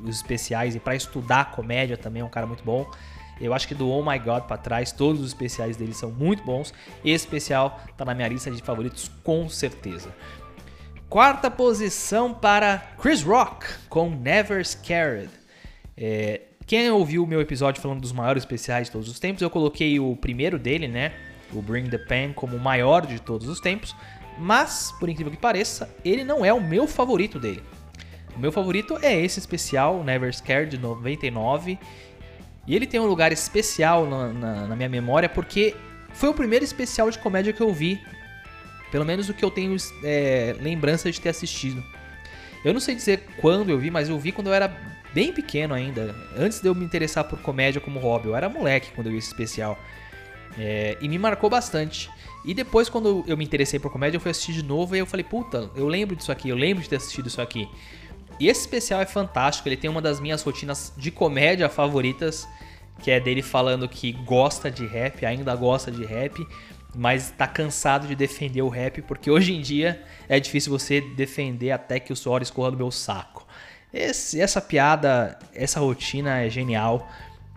os 0.03 0.15
especiais 0.15 0.75
e 0.75 0.79
para 0.79 0.95
estudar 0.95 1.51
comédia 1.51 1.97
também 1.97 2.21
é 2.21 2.25
um 2.25 2.29
cara 2.29 2.47
muito 2.47 2.63
bom. 2.63 2.89
Eu 3.39 3.53
acho 3.53 3.67
que 3.67 3.75
do 3.75 3.87
Oh 3.89 4.03
My 4.03 4.17
God 4.17 4.43
pra 4.43 4.57
trás, 4.57 4.91
todos 4.91 5.21
os 5.21 5.27
especiais 5.27 5.77
dele 5.77 5.93
são 5.93 6.11
muito 6.11 6.43
bons. 6.43 6.73
Esse 7.05 7.25
especial 7.25 7.79
tá 7.95 8.03
na 8.03 8.13
minha 8.13 8.27
lista 8.27 8.49
de 8.49 8.61
favoritos 8.61 9.11
com 9.23 9.47
certeza. 9.47 10.13
Quarta 11.09 11.49
posição 11.49 12.33
para 12.33 12.79
Chris 12.99 13.21
Rock 13.21 13.65
com 13.87 14.09
Never 14.09 14.65
Scared. 14.65 15.29
É, 15.95 16.41
quem 16.65 16.89
ouviu 16.91 17.23
o 17.23 17.27
meu 17.27 17.39
episódio 17.39 17.81
falando 17.81 18.01
dos 18.01 18.11
maiores 18.11 18.43
especiais 18.43 18.87
de 18.87 18.91
todos 18.91 19.07
os 19.07 19.19
tempos, 19.19 19.41
eu 19.41 19.49
coloquei 19.49 19.99
o 19.99 20.15
primeiro 20.17 20.59
dele, 20.59 20.87
né? 20.87 21.13
O 21.53 21.61
Bring 21.61 21.89
the 21.89 21.97
Pain 21.97 22.33
como 22.33 22.57
o 22.57 22.59
maior 22.59 23.05
de 23.05 23.21
todos 23.21 23.47
os 23.47 23.61
tempos. 23.61 23.95
Mas, 24.37 24.93
por 24.99 25.09
incrível 25.09 25.31
que 25.31 25.37
pareça, 25.37 25.89
ele 26.05 26.23
não 26.23 26.45
é 26.45 26.53
o 26.53 26.61
meu 26.61 26.87
favorito 26.87 27.39
dele. 27.39 27.63
O 28.35 28.39
meu 28.39 28.51
favorito 28.51 28.97
é 29.01 29.19
esse 29.19 29.39
especial, 29.39 30.03
Never 30.03 30.31
Scared, 30.33 30.69
de 30.69 30.77
99. 30.77 31.79
E 32.67 32.75
ele 32.75 32.85
tem 32.85 32.99
um 32.99 33.07
lugar 33.07 33.31
especial 33.31 34.05
na, 34.05 34.27
na, 34.27 34.67
na 34.67 34.75
minha 34.75 34.89
memória 34.89 35.27
porque 35.27 35.75
foi 36.13 36.29
o 36.29 36.33
primeiro 36.33 36.63
especial 36.63 37.09
de 37.09 37.17
comédia 37.17 37.51
que 37.51 37.61
eu 37.61 37.73
vi. 37.73 37.99
Pelo 38.91 39.05
menos 39.05 39.27
o 39.27 39.33
que 39.33 39.43
eu 39.43 39.49
tenho 39.49 39.75
é, 40.03 40.55
lembrança 40.59 41.11
de 41.11 41.19
ter 41.19 41.29
assistido. 41.29 41.83
Eu 42.63 42.73
não 42.73 42.79
sei 42.79 42.95
dizer 42.95 43.23
quando 43.39 43.69
eu 43.69 43.79
vi, 43.79 43.89
mas 43.89 44.09
eu 44.09 44.19
vi 44.19 44.31
quando 44.31 44.47
eu 44.47 44.53
era 44.53 44.67
bem 45.13 45.33
pequeno 45.33 45.73
ainda. 45.73 46.15
Antes 46.37 46.59
de 46.59 46.67
eu 46.67 46.75
me 46.75 46.85
interessar 46.85 47.23
por 47.23 47.39
comédia 47.39 47.81
como 47.81 47.99
hobby. 47.99 48.27
Eu 48.27 48.35
era 48.35 48.49
moleque 48.49 48.91
quando 48.93 49.07
eu 49.07 49.13
vi 49.13 49.17
esse 49.17 49.27
especial. 49.27 49.79
É, 50.57 50.97
e 51.01 51.07
me 51.07 51.17
marcou 51.17 51.49
bastante. 51.49 52.09
E 52.47 52.53
depois, 52.53 52.87
quando 52.87 53.25
eu 53.27 53.35
me 53.35 53.43
interessei 53.43 53.77
por 53.77 53.91
comédia, 53.91 54.15
eu 54.15 54.21
fui 54.21 54.31
assistir 54.31 54.53
de 54.53 54.63
novo 54.63 54.95
e 54.95 54.99
eu 54.99 55.05
falei, 55.05 55.25
puta, 55.25 55.69
eu 55.75 55.85
lembro 55.85 56.15
disso 56.15 56.31
aqui, 56.31 56.47
eu 56.47 56.55
lembro 56.55 56.81
de 56.81 56.87
ter 56.87 56.95
assistido 56.95 57.27
isso 57.27 57.41
aqui. 57.41 57.69
E 58.39 58.47
esse 58.47 58.61
especial 58.61 59.01
é 59.01 59.05
fantástico, 59.05 59.67
ele 59.67 59.75
tem 59.75 59.89
uma 59.89 60.01
das 60.01 60.21
minhas 60.21 60.41
rotinas 60.43 60.93
de 60.95 61.11
comédia 61.11 61.67
favoritas, 61.67 62.47
que 63.03 63.11
é 63.11 63.19
dele 63.19 63.41
falando 63.41 63.89
que 63.89 64.13
gosta 64.13 64.71
de 64.71 64.85
rap, 64.87 65.25
ainda 65.25 65.53
gosta 65.57 65.91
de 65.91 66.05
rap, 66.05 66.47
mas 66.95 67.31
tá 67.31 67.45
cansado 67.45 68.07
de 68.07 68.15
defender 68.15 68.61
o 68.61 68.69
rap, 68.69 69.01
porque 69.01 69.29
hoje 69.29 69.53
em 69.53 69.59
dia 69.59 70.01
é 70.29 70.39
difícil 70.39 70.71
você 70.71 71.01
defender 71.01 71.71
até 71.71 71.99
que 71.99 72.13
o 72.13 72.15
suor 72.15 72.41
escorra 72.41 72.71
do 72.71 72.77
meu 72.77 72.91
saco. 72.91 73.45
Esse, 73.93 74.39
essa 74.39 74.61
piada, 74.61 75.37
essa 75.53 75.81
rotina 75.81 76.39
é 76.39 76.49
genial. 76.49 77.11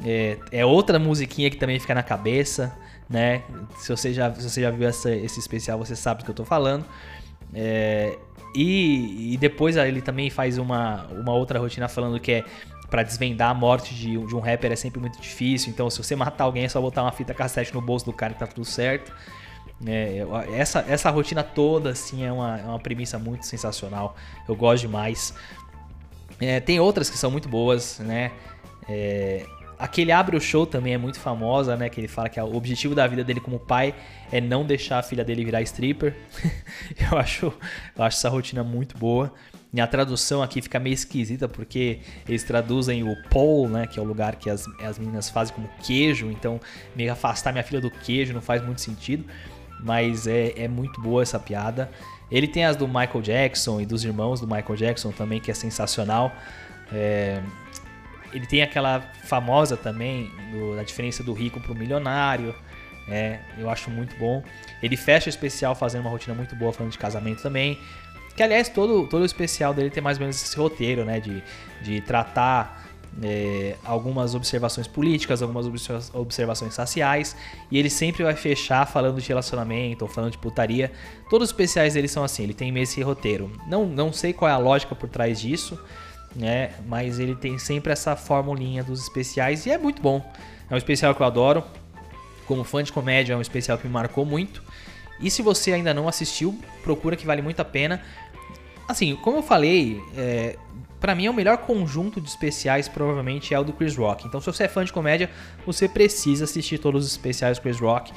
É, 0.04 0.36
é, 0.50 0.66
outra 0.66 0.98
musiquinha 0.98 1.48
que 1.48 1.56
também 1.56 1.78
fica 1.78 1.94
na 1.94 2.02
cabeça, 2.02 2.76
né? 3.10 3.42
Se 3.76 3.88
você 3.88 4.14
já, 4.14 4.32
se 4.32 4.48
você 4.48 4.62
já 4.62 4.70
viu 4.70 4.88
essa, 4.88 5.10
esse 5.10 5.40
especial, 5.40 5.76
você 5.76 5.96
sabe 5.96 6.20
do 6.22 6.24
que 6.24 6.30
eu 6.30 6.34
tô 6.34 6.44
falando. 6.44 6.84
É, 7.52 8.16
e, 8.54 9.34
e, 9.34 9.36
depois 9.36 9.76
ele 9.76 10.00
também 10.00 10.30
faz 10.30 10.56
uma, 10.56 11.06
uma 11.06 11.32
outra 11.32 11.58
rotina 11.58 11.88
falando 11.88 12.20
que 12.20 12.30
é 12.30 12.44
para 12.88 13.02
desvendar 13.02 13.50
a 13.50 13.54
morte 13.54 13.94
de, 13.94 14.16
de, 14.16 14.34
um 14.34 14.40
rapper 14.40 14.72
é 14.72 14.76
sempre 14.76 15.00
muito 15.00 15.20
difícil. 15.20 15.70
Então, 15.70 15.90
se 15.90 16.02
você 16.02 16.14
matar 16.14 16.44
alguém, 16.44 16.64
é 16.64 16.68
só 16.68 16.80
botar 16.80 17.02
uma 17.02 17.12
fita 17.12 17.34
cassete 17.34 17.74
no 17.74 17.80
bolso 17.80 18.04
do 18.04 18.12
cara 18.12 18.32
que 18.32 18.38
tá 18.38 18.46
tudo 18.46 18.64
certo. 18.64 19.12
É, 19.86 20.26
essa, 20.52 20.84
essa 20.88 21.10
rotina 21.10 21.42
toda, 21.42 21.90
assim, 21.90 22.24
é 22.24 22.32
uma, 22.32 22.58
é 22.58 22.64
uma 22.64 22.78
premissa 22.78 23.18
muito 23.18 23.46
sensacional. 23.46 24.16
Eu 24.48 24.56
gosto 24.56 24.82
demais. 24.82 25.34
É, 26.40 26.58
tem 26.58 26.80
outras 26.80 27.08
que 27.08 27.16
são 27.16 27.30
muito 27.30 27.48
boas, 27.48 28.00
né? 28.00 28.32
É, 28.88 29.46
Aquele 29.80 30.12
abre 30.12 30.36
o 30.36 30.40
show 30.40 30.66
também 30.66 30.92
é 30.92 30.98
muito 30.98 31.18
famosa, 31.18 31.74
né? 31.74 31.88
Que 31.88 31.98
ele 31.98 32.06
fala 32.06 32.28
que 32.28 32.38
o 32.38 32.54
objetivo 32.54 32.94
da 32.94 33.06
vida 33.06 33.24
dele 33.24 33.40
como 33.40 33.58
pai 33.58 33.94
é 34.30 34.38
não 34.38 34.62
deixar 34.62 34.98
a 34.98 35.02
filha 35.02 35.24
dele 35.24 35.42
virar 35.42 35.62
stripper. 35.62 36.14
eu, 37.10 37.16
acho, 37.16 37.46
eu 37.46 38.04
acho 38.04 38.18
essa 38.18 38.28
rotina 38.28 38.62
muito 38.62 38.98
boa. 38.98 39.32
E 39.72 39.80
a 39.80 39.86
tradução 39.86 40.42
aqui 40.42 40.60
fica 40.60 40.78
meio 40.78 40.92
esquisita 40.92 41.48
porque 41.48 42.00
eles 42.28 42.42
traduzem 42.44 43.02
o 43.02 43.16
pole, 43.30 43.72
né? 43.72 43.86
Que 43.86 43.98
é 43.98 44.02
o 44.02 44.04
lugar 44.04 44.36
que 44.36 44.50
as, 44.50 44.66
as 44.84 44.98
meninas 44.98 45.30
fazem 45.30 45.54
como 45.54 45.66
queijo. 45.82 46.30
Então, 46.30 46.60
meio 46.94 47.10
afastar 47.10 47.50
minha 47.50 47.64
filha 47.64 47.80
do 47.80 47.90
queijo 47.90 48.34
não 48.34 48.42
faz 48.42 48.62
muito 48.62 48.82
sentido. 48.82 49.24
Mas 49.82 50.26
é, 50.26 50.52
é 50.56 50.68
muito 50.68 51.00
boa 51.00 51.22
essa 51.22 51.38
piada. 51.38 51.90
Ele 52.30 52.46
tem 52.46 52.66
as 52.66 52.76
do 52.76 52.86
Michael 52.86 53.22
Jackson 53.22 53.80
e 53.80 53.86
dos 53.86 54.04
irmãos 54.04 54.40
do 54.42 54.46
Michael 54.46 54.76
Jackson 54.76 55.10
também, 55.10 55.40
que 55.40 55.50
é 55.50 55.54
sensacional. 55.54 56.30
É, 56.92 57.42
ele 58.32 58.46
tem 58.46 58.62
aquela 58.62 59.00
famosa 59.24 59.76
também 59.76 60.30
do, 60.52 60.76
da 60.76 60.82
diferença 60.82 61.22
do 61.22 61.32
rico 61.32 61.60
para 61.60 61.72
o 61.72 61.74
milionário. 61.74 62.54
É, 63.08 63.40
eu 63.58 63.68
acho 63.68 63.90
muito 63.90 64.16
bom. 64.16 64.42
Ele 64.82 64.96
fecha 64.96 65.26
o 65.26 65.30
especial 65.30 65.74
fazendo 65.74 66.02
uma 66.02 66.10
rotina 66.10 66.34
muito 66.34 66.54
boa 66.54 66.72
falando 66.72 66.92
de 66.92 66.98
casamento 66.98 67.42
também. 67.42 67.78
Que 68.36 68.42
aliás, 68.42 68.68
todo, 68.68 69.06
todo 69.08 69.22
o 69.22 69.26
especial 69.26 69.74
dele 69.74 69.90
tem 69.90 70.02
mais 70.02 70.16
ou 70.16 70.22
menos 70.22 70.40
esse 70.40 70.56
roteiro, 70.56 71.04
né? 71.04 71.18
De, 71.18 71.42
de 71.82 72.00
tratar 72.00 72.88
é, 73.22 73.74
algumas 73.84 74.34
observações 74.34 74.86
políticas, 74.86 75.42
algumas 75.42 75.66
observações 76.14 76.74
sociais. 76.74 77.36
E 77.70 77.78
ele 77.78 77.90
sempre 77.90 78.22
vai 78.22 78.36
fechar 78.36 78.86
falando 78.86 79.20
de 79.20 79.28
relacionamento 79.28 80.04
ou 80.04 80.10
falando 80.10 80.32
de 80.32 80.38
putaria. 80.38 80.92
Todos 81.28 81.48
os 81.48 81.50
especiais 81.50 81.94
dele 81.94 82.06
são 82.06 82.22
assim, 82.22 82.44
ele 82.44 82.54
tem 82.54 82.76
esse 82.78 83.02
roteiro. 83.02 83.50
Não, 83.66 83.86
não 83.86 84.12
sei 84.12 84.32
qual 84.32 84.48
é 84.48 84.52
a 84.52 84.58
lógica 84.58 84.94
por 84.94 85.08
trás 85.08 85.40
disso 85.40 85.78
né? 86.34 86.72
Mas 86.86 87.18
ele 87.18 87.34
tem 87.34 87.58
sempre 87.58 87.92
essa 87.92 88.16
formulinha 88.16 88.82
dos 88.82 89.02
especiais 89.02 89.66
e 89.66 89.70
é 89.70 89.78
muito 89.78 90.00
bom. 90.00 90.24
É 90.68 90.74
um 90.74 90.78
especial 90.78 91.14
que 91.14 91.22
eu 91.22 91.26
adoro. 91.26 91.64
Como 92.46 92.64
fã 92.64 92.82
de 92.82 92.92
comédia, 92.92 93.34
é 93.34 93.36
um 93.36 93.40
especial 93.40 93.78
que 93.78 93.86
me 93.86 93.92
marcou 93.92 94.24
muito. 94.24 94.62
E 95.20 95.30
se 95.30 95.42
você 95.42 95.72
ainda 95.72 95.92
não 95.92 96.08
assistiu, 96.08 96.58
procura 96.82 97.16
que 97.16 97.26
vale 97.26 97.42
muito 97.42 97.60
a 97.60 97.64
pena. 97.64 98.02
Assim, 98.88 99.14
como 99.16 99.38
eu 99.38 99.42
falei, 99.42 100.02
é, 100.16 100.56
para 100.98 101.14
mim 101.14 101.26
é 101.26 101.30
o 101.30 101.34
melhor 101.34 101.58
conjunto 101.58 102.20
de 102.20 102.28
especiais 102.28 102.88
provavelmente 102.88 103.54
é 103.54 103.58
o 103.58 103.62
do 103.62 103.72
Chris 103.72 103.96
Rock. 103.96 104.26
Então, 104.26 104.40
se 104.40 104.46
você 104.46 104.64
é 104.64 104.68
fã 104.68 104.84
de 104.84 104.92
comédia, 104.92 105.30
você 105.64 105.88
precisa 105.88 106.44
assistir 106.44 106.78
todos 106.78 107.06
os 107.06 107.12
especiais 107.12 107.58
do 107.58 107.62
Chris 107.62 107.78
Rock, 107.78 108.12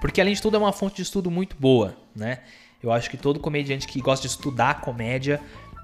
porque 0.00 0.20
além 0.20 0.34
de 0.34 0.40
tudo 0.40 0.56
é 0.56 0.58
uma 0.58 0.72
fonte 0.72 0.96
de 0.96 1.02
estudo 1.02 1.30
muito 1.30 1.56
boa, 1.58 1.96
né? 2.14 2.40
Eu 2.82 2.92
acho 2.92 3.10
que 3.10 3.16
todo 3.16 3.40
comediante 3.40 3.86
que 3.86 4.00
gosta 4.00 4.26
de 4.26 4.32
estudar 4.32 4.80
comédia 4.80 5.40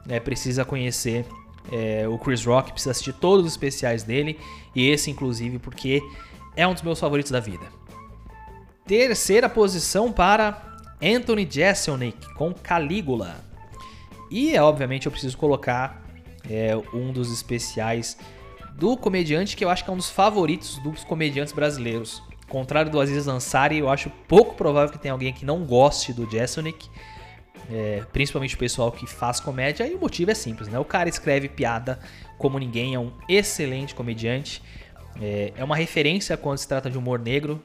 é, 0.09 0.21
precisa 0.21 0.65
conhecer 0.65 1.25
é, 1.71 2.09
o 2.09 2.19
Chris 2.19 2.45
Rock, 2.45 2.73
precisa 2.73 2.93
assistir 2.93 3.13
todos 3.13 3.47
os 3.47 3.53
especiais 3.53 4.03
dele, 4.03 4.39
e 4.75 4.89
esse 4.89 5.11
inclusive 5.11 5.59
porque 5.59 6.03
é 6.57 6.67
um 6.67 6.73
dos 6.73 6.83
meus 6.83 6.99
favoritos 6.99 7.31
da 7.31 7.41
vida. 7.41 7.65
Terceira 8.87 9.49
posição 9.49 10.13
para 10.13 10.79
Anthony 11.03 11.49
Jeselnik 11.51 12.35
com 12.35 12.53
Calígula. 12.53 13.37
E 14.31 14.57
obviamente 14.59 15.07
eu 15.07 15.13
preciso 15.13 15.37
colocar 15.37 16.05
é, 16.49 16.77
um 16.93 17.13
dos 17.13 17.33
especiais 17.33 18.17
do 18.77 18.97
comediante 18.97 19.57
que 19.57 19.65
eu 19.65 19.71
acho 19.71 19.85
que 19.85 19.91
é 19.91 19.93
um 19.93 19.97
dos 19.97 20.11
favoritos 20.11 20.79
dos 20.79 21.05
comediantes 21.05 21.53
brasileiros. 21.53 22.23
Contrário 22.49 22.91
do 22.91 23.01
Aziz 23.01 23.29
Ansari, 23.29 23.79
eu 23.79 23.89
acho 23.89 24.11
pouco 24.27 24.55
provável 24.55 24.91
que 24.91 24.99
tenha 24.99 25.13
alguém 25.13 25.33
que 25.33 25.45
não 25.45 25.65
goste 25.65 26.13
do 26.13 26.29
Jeselnik 26.29 26.89
é, 27.71 28.03
principalmente 28.13 28.55
o 28.55 28.59
pessoal 28.59 28.91
que 28.91 29.07
faz 29.07 29.39
comédia, 29.39 29.87
e 29.87 29.95
o 29.95 29.99
motivo 29.99 30.31
é 30.31 30.35
simples, 30.35 30.69
né? 30.69 30.79
O 30.79 30.85
cara 30.85 31.09
escreve 31.09 31.49
piada 31.49 32.01
como 32.37 32.59
ninguém, 32.59 32.95
é 32.95 32.99
um 32.99 33.13
excelente 33.29 33.95
comediante, 33.95 34.63
é, 35.21 35.53
é 35.57 35.65
uma 35.65 35.77
referência 35.77 36.37
quando 36.37 36.59
se 36.59 36.67
trata 36.67 36.91
de 36.91 36.99
humor 36.99 37.19
negro, 37.19 37.63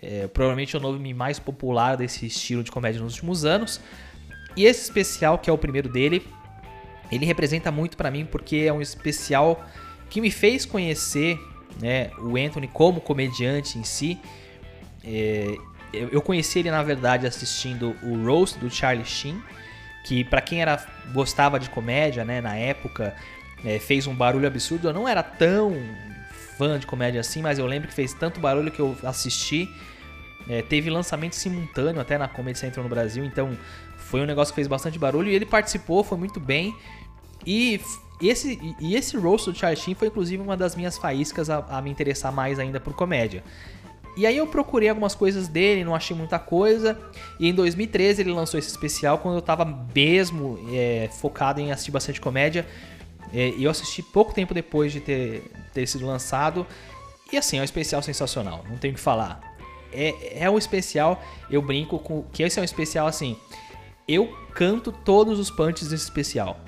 é, 0.00 0.26
provavelmente 0.26 0.74
é 0.74 0.78
o 0.78 0.82
nome 0.82 1.14
mais 1.14 1.38
popular 1.38 1.96
desse 1.96 2.26
estilo 2.26 2.62
de 2.62 2.70
comédia 2.70 3.00
nos 3.00 3.14
últimos 3.14 3.44
anos. 3.44 3.80
E 4.56 4.64
esse 4.64 4.82
especial, 4.82 5.38
que 5.38 5.50
é 5.50 5.52
o 5.52 5.58
primeiro 5.58 5.88
dele, 5.88 6.26
ele 7.10 7.26
representa 7.26 7.70
muito 7.70 7.96
para 7.96 8.10
mim 8.10 8.24
porque 8.24 8.56
é 8.56 8.72
um 8.72 8.80
especial 8.80 9.64
que 10.08 10.20
me 10.20 10.30
fez 10.30 10.64
conhecer 10.64 11.38
né, 11.80 12.10
o 12.18 12.36
Anthony 12.36 12.68
como 12.68 13.00
comediante 13.00 13.78
em 13.78 13.84
si. 13.84 14.18
É, 15.02 15.56
eu 16.10 16.22
conheci 16.22 16.60
ele 16.60 16.70
na 16.70 16.82
verdade 16.82 17.26
assistindo 17.26 17.96
o 18.02 18.24
Roast 18.24 18.58
do 18.58 18.70
Charlie 18.70 19.04
Sheen, 19.04 19.42
que 20.04 20.24
para 20.24 20.40
quem 20.40 20.60
era 20.60 20.84
gostava 21.12 21.58
de 21.58 21.70
comédia, 21.70 22.24
né, 22.24 22.40
na 22.40 22.56
época, 22.56 23.14
é, 23.64 23.78
fez 23.78 24.06
um 24.06 24.14
barulho 24.14 24.46
absurdo. 24.46 24.88
Eu 24.88 24.92
não 24.92 25.08
era 25.08 25.22
tão 25.22 25.74
fã 26.58 26.78
de 26.78 26.86
comédia 26.86 27.20
assim, 27.20 27.42
mas 27.42 27.58
eu 27.58 27.66
lembro 27.66 27.88
que 27.88 27.94
fez 27.94 28.12
tanto 28.12 28.40
barulho 28.40 28.70
que 28.70 28.80
eu 28.80 28.96
assisti. 29.02 29.68
É, 30.48 30.60
teve 30.60 30.90
lançamento 30.90 31.34
simultâneo 31.34 32.00
até 32.00 32.18
na 32.18 32.28
Comedy 32.28 32.58
Central 32.58 32.84
no 32.84 32.90
Brasil, 32.90 33.24
então 33.24 33.56
foi 33.96 34.20
um 34.20 34.26
negócio 34.26 34.52
que 34.52 34.56
fez 34.56 34.68
bastante 34.68 34.98
barulho 34.98 35.28
e 35.28 35.34
ele 35.34 35.46
participou, 35.46 36.04
foi 36.04 36.18
muito 36.18 36.38
bem. 36.38 36.76
E 37.46 37.80
esse, 38.20 38.76
e 38.78 38.94
esse 38.94 39.16
roast 39.16 39.50
do 39.50 39.56
Charlie 39.56 39.80
Sheen 39.80 39.94
foi 39.94 40.08
inclusive 40.08 40.42
uma 40.42 40.56
das 40.56 40.76
minhas 40.76 40.98
faíscas 40.98 41.48
a, 41.48 41.64
a 41.68 41.80
me 41.80 41.90
interessar 41.90 42.30
mais 42.30 42.58
ainda 42.58 42.78
por 42.78 42.92
comédia. 42.94 43.42
E 44.16 44.26
aí 44.26 44.36
eu 44.36 44.46
procurei 44.46 44.88
algumas 44.88 45.14
coisas 45.14 45.48
dele, 45.48 45.84
não 45.84 45.94
achei 45.94 46.16
muita 46.16 46.38
coisa. 46.38 46.98
E 47.38 47.48
em 47.48 47.54
2013 47.54 48.22
ele 48.22 48.32
lançou 48.32 48.58
esse 48.58 48.68
especial 48.68 49.18
quando 49.18 49.36
eu 49.36 49.42
tava 49.42 49.64
mesmo 49.94 50.58
é, 50.72 51.08
focado 51.20 51.60
em 51.60 51.72
assistir 51.72 51.90
bastante 51.90 52.20
comédia. 52.20 52.66
É, 53.32 53.48
e 53.50 53.64
eu 53.64 53.70
assisti 53.70 54.02
pouco 54.02 54.32
tempo 54.32 54.54
depois 54.54 54.92
de 54.92 55.00
ter, 55.00 55.50
ter 55.72 55.86
sido 55.86 56.06
lançado. 56.06 56.64
E 57.32 57.36
assim, 57.36 57.58
é 57.58 57.60
um 57.60 57.64
especial 57.64 58.02
sensacional, 58.02 58.64
não 58.68 58.76
tenho 58.76 58.92
o 58.92 58.96
que 58.96 59.02
falar. 59.02 59.40
É, 59.92 60.44
é 60.44 60.50
um 60.50 60.58
especial, 60.58 61.22
eu 61.50 61.62
brinco 61.62 61.98
com 61.98 62.22
que 62.32 62.42
esse 62.42 62.58
é 62.58 62.62
um 62.62 62.64
especial 62.64 63.06
assim. 63.06 63.36
Eu 64.06 64.28
canto 64.54 64.92
todos 64.92 65.38
os 65.38 65.50
punches 65.50 65.88
desse 65.88 66.04
especial. 66.04 66.60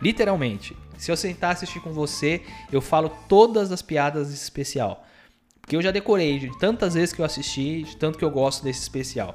Literalmente. 0.00 0.76
Se 0.98 1.10
eu 1.10 1.16
sentar 1.16 1.52
assistir 1.52 1.80
com 1.80 1.92
você, 1.92 2.42
eu 2.72 2.80
falo 2.80 3.10
todas 3.28 3.70
as 3.70 3.82
piadas 3.82 4.28
desse 4.28 4.44
especial. 4.44 5.05
Porque 5.66 5.74
eu 5.74 5.82
já 5.82 5.90
decorei 5.90 6.38
de 6.38 6.56
tantas 6.60 6.94
vezes 6.94 7.12
que 7.12 7.20
eu 7.20 7.24
assisti, 7.24 7.82
de 7.82 7.96
tanto 7.96 8.16
que 8.16 8.24
eu 8.24 8.30
gosto 8.30 8.62
desse 8.62 8.82
especial. 8.82 9.34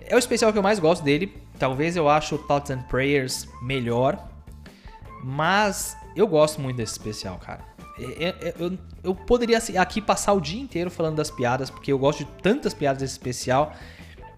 É 0.00 0.14
o 0.14 0.18
especial 0.18 0.50
que 0.50 0.58
eu 0.58 0.62
mais 0.62 0.78
gosto 0.78 1.04
dele. 1.04 1.36
Talvez 1.58 1.94
eu 1.94 2.08
ache 2.08 2.34
o 2.34 2.38
Thoughts 2.38 2.70
and 2.70 2.80
Prayers 2.84 3.46
melhor. 3.60 4.26
Mas 5.22 5.94
eu 6.16 6.26
gosto 6.26 6.58
muito 6.62 6.78
desse 6.78 6.92
especial, 6.92 7.36
cara. 7.36 7.62
Eu, 7.98 8.34
eu, 8.58 8.78
eu, 9.04 9.14
poderia 9.14 9.58
aqui 9.78 10.00
passar 10.00 10.32
o 10.32 10.40
dia 10.40 10.60
inteiro 10.60 10.90
falando 10.90 11.16
das 11.16 11.30
piadas, 11.30 11.68
porque 11.68 11.92
eu 11.92 11.98
gosto 11.98 12.20
de 12.20 12.30
tantas 12.40 12.72
piadas 12.72 13.02
desse 13.02 13.12
especial. 13.12 13.74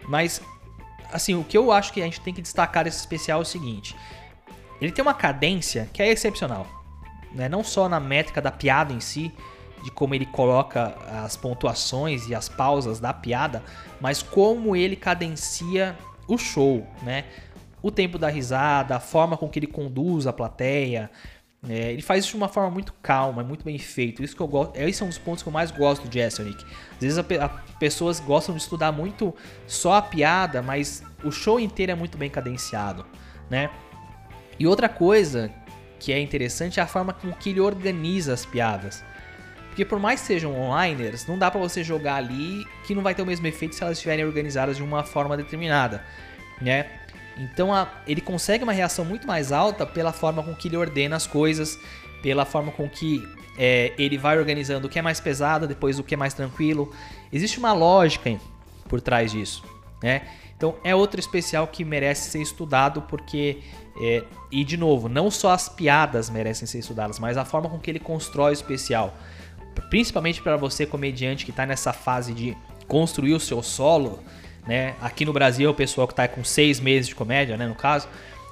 Mas, 0.05 0.41
assim, 1.13 1.33
o 1.33 1.45
que 1.45 1.57
eu 1.57 1.71
acho 1.71 1.93
que 1.93 2.01
a 2.01 2.05
gente 2.05 2.19
tem 2.19 2.33
que 2.33 2.41
destacar 2.41 2.83
desse 2.83 2.97
especial 2.97 3.39
é 3.39 3.41
o 3.43 3.45
seguinte: 3.45 3.95
ele 4.81 4.91
tem 4.91 5.01
uma 5.01 5.13
cadência 5.13 5.89
que 5.93 6.01
é 6.01 6.11
excepcional. 6.11 6.67
Né? 7.33 7.47
Não 7.47 7.63
só 7.63 7.87
na 7.87 8.01
métrica 8.01 8.41
da 8.41 8.51
piada 8.51 8.91
em 8.91 8.99
si, 8.99 9.31
de 9.83 9.91
como 9.91 10.13
ele 10.13 10.25
coloca 10.25 10.95
as 11.23 11.35
pontuações 11.35 12.27
e 12.27 12.35
as 12.35 12.47
pausas 12.47 12.99
da 12.99 13.13
piada, 13.13 13.63
mas 13.99 14.21
como 14.21 14.75
ele 14.75 14.95
cadencia 14.95 15.97
o 16.27 16.37
show, 16.37 16.85
né? 17.03 17.25
O 17.81 17.89
tempo 17.89 18.17
da 18.17 18.29
risada, 18.29 18.95
a 18.95 18.99
forma 18.99 19.35
com 19.35 19.49
que 19.49 19.59
ele 19.59 19.67
conduz 19.67 20.27
a 20.27 20.33
plateia. 20.33 21.09
É, 21.67 21.91
ele 21.91 22.01
faz 22.01 22.23
isso 22.23 22.31
de 22.31 22.37
uma 22.37 22.47
forma 22.47 22.71
muito 22.71 22.93
calma, 23.01 23.43
muito 23.43 23.63
bem 23.65 23.77
feito. 23.77 24.23
Isso 24.23 24.35
que 24.35 24.41
eu 24.41 24.47
gosto, 24.47 24.75
esse 24.77 25.01
é 25.01 25.05
um 25.05 25.09
dos 25.09 25.17
pontos 25.17 25.43
que 25.43 25.49
eu 25.49 25.53
mais 25.53 25.71
gosto 25.71 26.07
do 26.07 26.13
Jessonic. 26.13 26.63
Às 26.93 26.99
vezes 26.99 27.17
a, 27.17 27.45
a, 27.45 27.49
pessoas 27.79 28.19
gostam 28.19 28.55
de 28.55 28.61
estudar 28.61 28.91
muito 28.91 29.33
só 29.67 29.95
a 29.95 30.01
piada, 30.01 30.61
mas 30.61 31.03
o 31.23 31.31
show 31.31 31.59
inteiro 31.59 31.91
é 31.91 31.95
muito 31.95 32.17
bem 32.17 32.29
cadenciado, 32.29 33.05
né? 33.49 33.69
E 34.59 34.67
outra 34.67 34.87
coisa 34.87 35.51
que 35.99 36.11
é 36.11 36.19
interessante 36.19 36.79
é 36.79 36.83
a 36.83 36.87
forma 36.87 37.13
com 37.13 37.31
que 37.31 37.51
ele 37.51 37.59
organiza 37.59 38.33
as 38.33 38.45
piadas. 38.45 39.03
Porque 39.71 39.85
por 39.85 39.99
mais 39.99 40.19
que 40.19 40.27
sejam 40.27 40.53
onliners, 40.53 41.25
não 41.25 41.37
dá 41.37 41.49
para 41.49 41.57
você 41.57 41.81
jogar 41.81 42.15
ali 42.15 42.67
que 42.83 42.93
não 42.93 43.01
vai 43.01 43.15
ter 43.15 43.21
o 43.21 43.25
mesmo 43.25 43.47
efeito 43.47 43.73
se 43.73 43.81
elas 43.81 43.97
estiverem 43.97 44.25
organizadas 44.25 44.75
de 44.75 44.83
uma 44.83 45.01
forma 45.01 45.37
determinada, 45.37 46.03
né? 46.61 46.87
Então 47.37 47.73
a, 47.73 47.87
ele 48.05 48.19
consegue 48.19 48.65
uma 48.65 48.73
reação 48.73 49.05
muito 49.05 49.25
mais 49.25 49.53
alta 49.53 49.85
pela 49.85 50.11
forma 50.11 50.43
com 50.43 50.53
que 50.53 50.67
ele 50.67 50.75
ordena 50.75 51.15
as 51.15 51.25
coisas, 51.25 51.79
pela 52.21 52.43
forma 52.43 52.69
com 52.73 52.89
que 52.89 53.25
é, 53.57 53.93
ele 53.97 54.17
vai 54.17 54.37
organizando 54.37 54.87
o 54.87 54.89
que 54.89 54.99
é 54.99 55.01
mais 55.01 55.21
pesado, 55.21 55.65
depois 55.65 55.97
o 55.97 56.03
que 56.03 56.15
é 56.15 56.17
mais 56.17 56.33
tranquilo. 56.33 56.93
Existe 57.31 57.57
uma 57.57 57.71
lógica 57.71 58.37
por 58.89 58.99
trás 58.99 59.31
disso, 59.31 59.63
né? 60.03 60.23
Então 60.57 60.75
é 60.83 60.93
outro 60.93 61.17
especial 61.17 61.65
que 61.65 61.85
merece 61.85 62.29
ser 62.29 62.41
estudado 62.41 63.03
porque 63.03 63.59
é, 64.01 64.25
e 64.51 64.65
de 64.65 64.75
novo 64.75 65.07
não 65.07 65.31
só 65.31 65.51
as 65.51 65.69
piadas 65.69 66.29
merecem 66.29 66.67
ser 66.67 66.79
estudadas, 66.79 67.19
mas 67.19 67.37
a 67.37 67.45
forma 67.45 67.69
com 67.69 67.79
que 67.79 67.89
ele 67.89 68.01
constrói 68.01 68.51
o 68.51 68.53
especial 68.53 69.15
principalmente 69.89 70.41
para 70.41 70.57
você 70.57 70.85
comediante 70.85 71.45
que 71.45 71.51
está 71.51 71.65
nessa 71.65 71.93
fase 71.93 72.33
de 72.33 72.57
construir 72.87 73.33
o 73.33 73.39
seu 73.39 73.63
solo, 73.63 74.19
né? 74.67 74.95
Aqui 75.01 75.25
no 75.25 75.33
Brasil 75.33 75.69
o 75.69 75.73
pessoal 75.73 76.07
que 76.07 76.13
está 76.13 76.27
com 76.27 76.43
seis 76.43 76.79
meses 76.79 77.07
de 77.07 77.15
comédia, 77.15 77.57
né? 77.57 77.67
No 77.67 77.75
caso, 77.75 78.07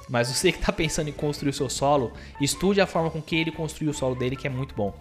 mas 0.08 0.28
você 0.28 0.50
que 0.50 0.58
está 0.58 0.72
pensando 0.72 1.08
em 1.08 1.12
construir 1.12 1.50
o 1.50 1.52
seu 1.52 1.68
solo, 1.68 2.12
estude 2.40 2.80
a 2.80 2.86
forma 2.86 3.10
com 3.10 3.22
que 3.22 3.36
ele 3.36 3.52
construiu 3.52 3.92
o 3.92 3.94
solo 3.94 4.14
dele, 4.14 4.34
que 4.34 4.46
é 4.46 4.50
muito 4.50 4.74
bom, 4.74 4.94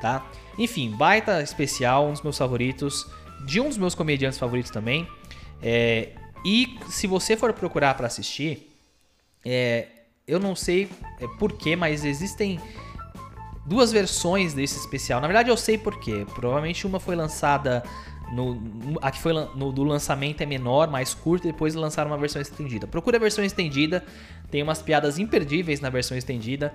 tá? 0.00 0.26
Enfim, 0.58 0.90
baita 0.90 1.40
especial, 1.42 2.08
um 2.08 2.12
dos 2.12 2.22
meus 2.22 2.36
favoritos, 2.36 3.06
de 3.46 3.60
um 3.60 3.68
dos 3.68 3.78
meus 3.78 3.94
comediantes 3.94 4.38
favoritos 4.38 4.70
também. 4.70 5.06
É, 5.62 6.10
e 6.44 6.78
se 6.88 7.06
você 7.06 7.36
for 7.36 7.52
procurar 7.52 7.94
para 7.94 8.08
assistir, 8.08 8.68
é, 9.44 9.86
eu 10.26 10.40
não 10.40 10.56
sei 10.56 10.88
é, 11.20 11.26
porquê, 11.38 11.76
mas 11.76 12.04
existem 12.04 12.60
duas 13.68 13.92
versões 13.92 14.54
desse 14.54 14.78
especial. 14.78 15.20
Na 15.20 15.28
verdade, 15.28 15.50
eu 15.50 15.56
sei 15.56 15.76
porquê. 15.76 16.26
Provavelmente 16.34 16.86
uma 16.86 16.98
foi 16.98 17.14
lançada. 17.14 17.82
No, 18.32 18.60
a 19.00 19.10
que 19.10 19.18
foi 19.20 19.32
no, 19.32 19.72
do 19.72 19.82
lançamento 19.84 20.42
é 20.42 20.46
menor, 20.46 20.90
mais 20.90 21.14
curta, 21.14 21.46
depois 21.46 21.74
lançaram 21.74 22.10
uma 22.10 22.18
versão 22.18 22.42
estendida. 22.42 22.86
Procura 22.86 23.16
a 23.16 23.20
versão 23.20 23.42
estendida, 23.42 24.04
tem 24.50 24.62
umas 24.62 24.82
piadas 24.82 25.18
imperdíveis 25.18 25.80
na 25.80 25.88
versão 25.88 26.16
estendida. 26.16 26.74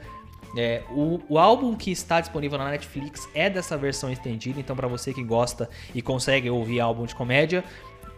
É, 0.57 0.81
o, 0.89 1.19
o, 1.29 1.37
álbum 1.37 1.75
que 1.75 1.91
está 1.91 2.19
disponível 2.21 2.57
na 2.57 2.71
Netflix 2.71 3.27
é 3.35 3.51
dessa 3.51 3.77
versão 3.77 4.11
estendida, 4.11 4.59
então 4.59 4.75
para 4.75 4.87
você 4.87 5.13
que 5.13 5.23
gosta 5.23 5.69
e 5.93 6.01
consegue 6.01 6.49
ouvir 6.49 6.79
álbum 6.79 7.05
de 7.05 7.13
comédia, 7.13 7.63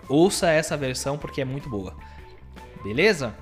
ouça 0.08 0.50
essa 0.50 0.78
versão 0.78 1.18
porque 1.18 1.42
é 1.42 1.46
muito 1.46 1.70
boa. 1.70 1.94
Beleza? 2.84 3.36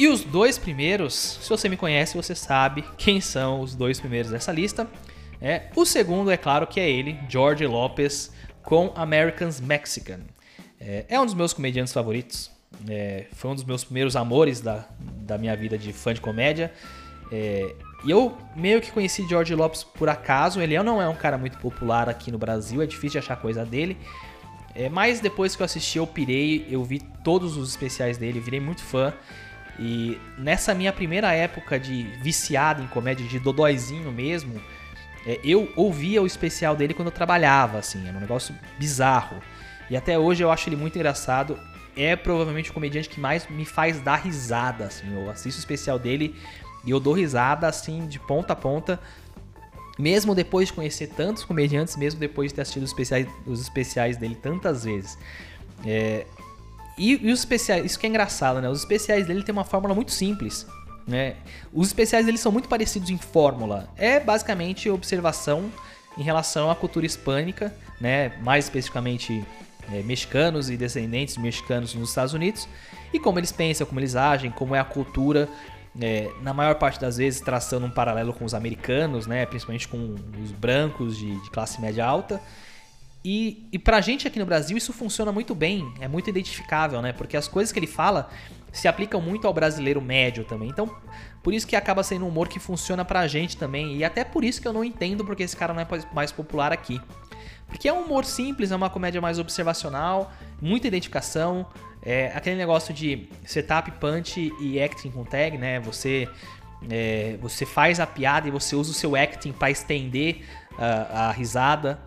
E 0.00 0.08
os 0.08 0.24
dois 0.24 0.56
primeiros, 0.56 1.12
se 1.42 1.46
você 1.46 1.68
me 1.68 1.76
conhece, 1.76 2.16
você 2.16 2.34
sabe 2.34 2.82
quem 2.96 3.20
são 3.20 3.60
os 3.60 3.74
dois 3.74 4.00
primeiros 4.00 4.30
dessa 4.30 4.50
lista. 4.50 4.88
É, 5.42 5.64
o 5.76 5.84
segundo, 5.84 6.30
é 6.30 6.38
claro, 6.38 6.66
que 6.66 6.80
é 6.80 6.88
ele, 6.88 7.18
George 7.28 7.66
Lopez, 7.66 8.32
com 8.62 8.90
Americans 8.96 9.60
Mexican. 9.60 10.20
É, 10.80 11.04
é 11.06 11.20
um 11.20 11.26
dos 11.26 11.34
meus 11.34 11.52
comediantes 11.52 11.92
favoritos. 11.92 12.50
É, 12.88 13.26
foi 13.32 13.50
um 13.50 13.54
dos 13.54 13.62
meus 13.62 13.84
primeiros 13.84 14.16
amores 14.16 14.62
da, 14.62 14.86
da 14.98 15.36
minha 15.36 15.54
vida 15.54 15.76
de 15.76 15.92
fã 15.92 16.14
de 16.14 16.20
comédia. 16.22 16.72
É, 17.30 17.74
e 18.02 18.10
eu 18.10 18.34
meio 18.56 18.80
que 18.80 18.90
conheci 18.90 19.28
George 19.28 19.54
Lopez 19.54 19.84
por 19.84 20.08
acaso. 20.08 20.62
Ele 20.62 20.82
não 20.82 21.02
é 21.02 21.10
um 21.10 21.14
cara 21.16 21.36
muito 21.36 21.58
popular 21.58 22.08
aqui 22.08 22.32
no 22.32 22.38
Brasil, 22.38 22.80
é 22.80 22.86
difícil 22.86 23.10
de 23.10 23.18
achar 23.18 23.36
coisa 23.36 23.66
dele. 23.66 23.98
É, 24.74 24.88
mas 24.88 25.20
depois 25.20 25.54
que 25.54 25.60
eu 25.60 25.66
assisti, 25.66 25.98
eu 25.98 26.06
pirei, 26.06 26.66
eu 26.70 26.82
vi 26.82 27.00
todos 27.22 27.58
os 27.58 27.68
especiais 27.68 28.16
dele, 28.16 28.40
virei 28.40 28.60
muito 28.60 28.82
fã. 28.82 29.12
E 29.78 30.20
nessa 30.36 30.74
minha 30.74 30.92
primeira 30.92 31.32
época 31.32 31.78
de 31.78 32.02
viciado 32.22 32.82
em 32.82 32.86
comédia, 32.86 33.26
de 33.26 33.38
dodóizinho 33.38 34.10
mesmo, 34.12 34.60
é, 35.26 35.38
eu 35.44 35.70
ouvia 35.76 36.22
o 36.22 36.26
especial 36.26 36.74
dele 36.74 36.94
quando 36.94 37.08
eu 37.08 37.12
trabalhava, 37.12 37.78
assim, 37.78 38.06
era 38.06 38.16
um 38.16 38.20
negócio 38.20 38.54
bizarro. 38.78 39.40
E 39.88 39.96
até 39.96 40.18
hoje 40.18 40.42
eu 40.42 40.50
acho 40.50 40.68
ele 40.68 40.76
muito 40.76 40.96
engraçado. 40.96 41.58
É 41.96 42.14
provavelmente 42.14 42.70
o 42.70 42.72
comediante 42.72 43.08
que 43.08 43.20
mais 43.20 43.48
me 43.48 43.64
faz 43.64 44.00
dar 44.00 44.16
risada, 44.16 44.84
assim. 44.84 45.12
Eu 45.12 45.28
assisto 45.28 45.58
o 45.58 45.62
especial 45.62 45.98
dele 45.98 46.34
e 46.84 46.90
eu 46.90 47.00
dou 47.00 47.12
risada, 47.12 47.66
assim, 47.66 48.06
de 48.06 48.18
ponta 48.18 48.52
a 48.52 48.56
ponta. 48.56 49.00
Mesmo 49.98 50.34
depois 50.34 50.68
de 50.68 50.74
conhecer 50.74 51.08
tantos 51.08 51.44
comediantes, 51.44 51.96
mesmo 51.96 52.18
depois 52.18 52.50
de 52.50 52.54
ter 52.54 52.62
assistido 52.62 52.84
os 52.84 52.90
especiais, 52.90 53.26
os 53.44 53.60
especiais 53.60 54.16
dele 54.16 54.34
tantas 54.34 54.84
vezes. 54.84 55.18
É, 55.84 56.24
e, 56.98 57.26
e, 57.26 57.32
os 57.32 57.40
especiais, 57.40 57.84
isso 57.84 57.98
que 57.98 58.06
é 58.06 58.08
engraçado, 58.08 58.60
né? 58.60 58.68
Os 58.68 58.80
especiais 58.80 59.26
dele 59.26 59.42
tem 59.42 59.52
uma 59.52 59.64
fórmula 59.64 59.94
muito 59.94 60.12
simples. 60.12 60.66
Né? 61.06 61.36
Os 61.72 61.88
especiais 61.88 62.26
dele 62.26 62.38
são 62.38 62.52
muito 62.52 62.68
parecidos 62.68 63.10
em 63.10 63.18
fórmula. 63.18 63.88
É 63.96 64.20
basicamente 64.20 64.88
observação 64.88 65.70
em 66.16 66.22
relação 66.22 66.70
à 66.70 66.76
cultura 66.76 67.06
hispânica, 67.06 67.74
né? 68.00 68.32
mais 68.42 68.66
especificamente 68.66 69.44
é, 69.92 70.02
mexicanos 70.02 70.70
e 70.70 70.76
descendentes 70.76 71.34
de 71.34 71.40
mexicanos 71.40 71.94
nos 71.94 72.10
Estados 72.10 72.34
Unidos, 72.34 72.68
e 73.12 73.18
como 73.18 73.38
eles 73.38 73.50
pensam, 73.50 73.86
como 73.86 73.98
eles 73.98 74.14
agem, 74.14 74.50
como 74.50 74.74
é 74.74 74.78
a 74.78 74.84
cultura, 74.84 75.48
é, 76.00 76.30
na 76.42 76.54
maior 76.54 76.76
parte 76.76 77.00
das 77.00 77.16
vezes 77.16 77.40
traçando 77.40 77.86
um 77.86 77.90
paralelo 77.90 78.32
com 78.32 78.44
os 78.44 78.54
americanos, 78.54 79.26
né? 79.26 79.44
principalmente 79.46 79.88
com 79.88 80.14
os 80.42 80.52
brancos 80.52 81.16
de, 81.16 81.40
de 81.40 81.50
classe 81.50 81.80
média 81.80 82.04
alta. 82.04 82.40
E, 83.24 83.68
e 83.70 83.78
pra 83.78 84.00
gente 84.00 84.26
aqui 84.26 84.38
no 84.38 84.46
Brasil 84.46 84.76
isso 84.76 84.92
funciona 84.92 85.30
muito 85.30 85.54
bem, 85.54 85.92
é 86.00 86.08
muito 86.08 86.30
identificável, 86.30 87.02
né? 87.02 87.12
Porque 87.12 87.36
as 87.36 87.46
coisas 87.46 87.70
que 87.70 87.78
ele 87.78 87.86
fala 87.86 88.30
se 88.72 88.88
aplicam 88.88 89.20
muito 89.20 89.46
ao 89.46 89.52
brasileiro 89.52 90.00
médio 90.00 90.44
também. 90.44 90.68
Então, 90.68 90.94
por 91.42 91.52
isso 91.52 91.66
que 91.66 91.76
acaba 91.76 92.02
sendo 92.02 92.24
um 92.24 92.28
humor 92.28 92.48
que 92.48 92.58
funciona 92.58 93.04
pra 93.04 93.26
gente 93.26 93.56
também. 93.56 93.96
E 93.96 94.04
até 94.04 94.24
por 94.24 94.44
isso 94.44 94.60
que 94.60 94.68
eu 94.68 94.72
não 94.72 94.84
entendo 94.84 95.24
porque 95.24 95.42
esse 95.42 95.56
cara 95.56 95.74
não 95.74 95.82
é 95.82 95.86
mais 96.14 96.32
popular 96.32 96.72
aqui. 96.72 97.00
Porque 97.66 97.88
é 97.88 97.92
um 97.92 98.02
humor 98.02 98.24
simples, 98.24 98.72
é 98.72 98.76
uma 98.76 98.90
comédia 98.90 99.20
mais 99.20 99.38
observacional, 99.38 100.32
muita 100.60 100.88
identificação. 100.88 101.66
É 102.02 102.32
aquele 102.34 102.56
negócio 102.56 102.94
de 102.94 103.28
setup, 103.44 103.90
punch 103.92 104.52
e 104.60 104.82
acting 104.82 105.10
com 105.10 105.24
tag, 105.24 105.58
né? 105.58 105.78
Você, 105.80 106.28
é, 106.88 107.36
você 107.40 107.66
faz 107.66 108.00
a 108.00 108.06
piada 108.06 108.48
e 108.48 108.50
você 108.50 108.74
usa 108.74 108.90
o 108.90 108.94
seu 108.94 109.14
acting 109.14 109.52
para 109.52 109.70
estender 109.70 110.42
uh, 110.72 111.14
a 111.14 111.32
risada. 111.32 112.00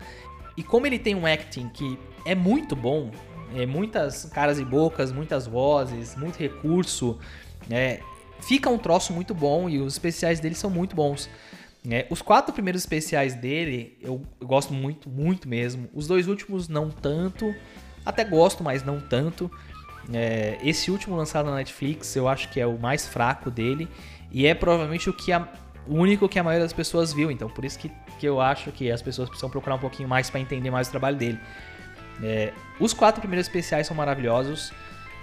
E 0.56 0.62
como 0.62 0.86
ele 0.86 0.98
tem 0.98 1.14
um 1.14 1.26
acting 1.26 1.68
que 1.68 1.98
é 2.24 2.34
muito 2.34 2.74
bom, 2.74 3.10
é, 3.54 3.66
muitas 3.66 4.24
caras 4.26 4.58
e 4.58 4.64
bocas, 4.64 5.12
muitas 5.12 5.46
vozes, 5.46 6.16
muito 6.16 6.38
recurso, 6.38 7.18
é, 7.70 8.00
fica 8.40 8.68
um 8.68 8.78
troço 8.78 9.12
muito 9.12 9.34
bom 9.34 9.68
e 9.68 9.80
os 9.80 9.94
especiais 9.94 10.40
dele 10.40 10.54
são 10.54 10.70
muito 10.70 10.94
bons. 10.94 11.28
É, 11.90 12.06
os 12.08 12.22
quatro 12.22 12.52
primeiros 12.52 12.82
especiais 12.82 13.34
dele 13.34 13.98
eu, 14.00 14.22
gosto 14.42 14.72
muito, 14.72 15.08
muito 15.08 15.48
mesmo. 15.48 15.88
Os 15.92 16.06
dois 16.06 16.28
últimos 16.28 16.68
não 16.68 16.90
tanto, 16.90 17.54
até 18.04 18.24
gosto, 18.24 18.64
mas 18.64 18.82
não 18.82 19.00
tanto. 19.00 19.50
É, 20.12 20.58
esse 20.62 20.90
último 20.90 21.16
lançado 21.16 21.46
na 21.46 21.56
Netflix 21.56 22.14
eu 22.16 22.28
acho 22.28 22.50
que 22.50 22.60
é 22.60 22.66
o 22.66 22.78
mais 22.78 23.06
fraco 23.06 23.50
dele 23.50 23.88
e 24.30 24.46
é 24.46 24.54
provavelmente 24.54 25.08
o 25.08 25.12
que 25.14 25.32
a, 25.32 25.48
único 25.86 26.28
que 26.28 26.38
a 26.38 26.42
maioria 26.42 26.64
das 26.64 26.72
pessoas 26.72 27.12
viu. 27.12 27.30
Então 27.30 27.48
por 27.48 27.64
isso 27.64 27.78
que 27.78 27.90
que 28.18 28.26
eu 28.26 28.40
acho 28.40 28.72
que 28.72 28.90
as 28.90 29.02
pessoas 29.02 29.28
precisam 29.28 29.50
procurar 29.50 29.76
um 29.76 29.78
pouquinho 29.78 30.08
mais 30.08 30.30
para 30.30 30.40
entender 30.40 30.70
mais 30.70 30.88
o 30.88 30.90
trabalho 30.90 31.16
dele. 31.16 31.38
É, 32.22 32.52
os 32.78 32.92
quatro 32.92 33.20
primeiros 33.20 33.46
especiais 33.46 33.86
são 33.86 33.96
maravilhosos. 33.96 34.72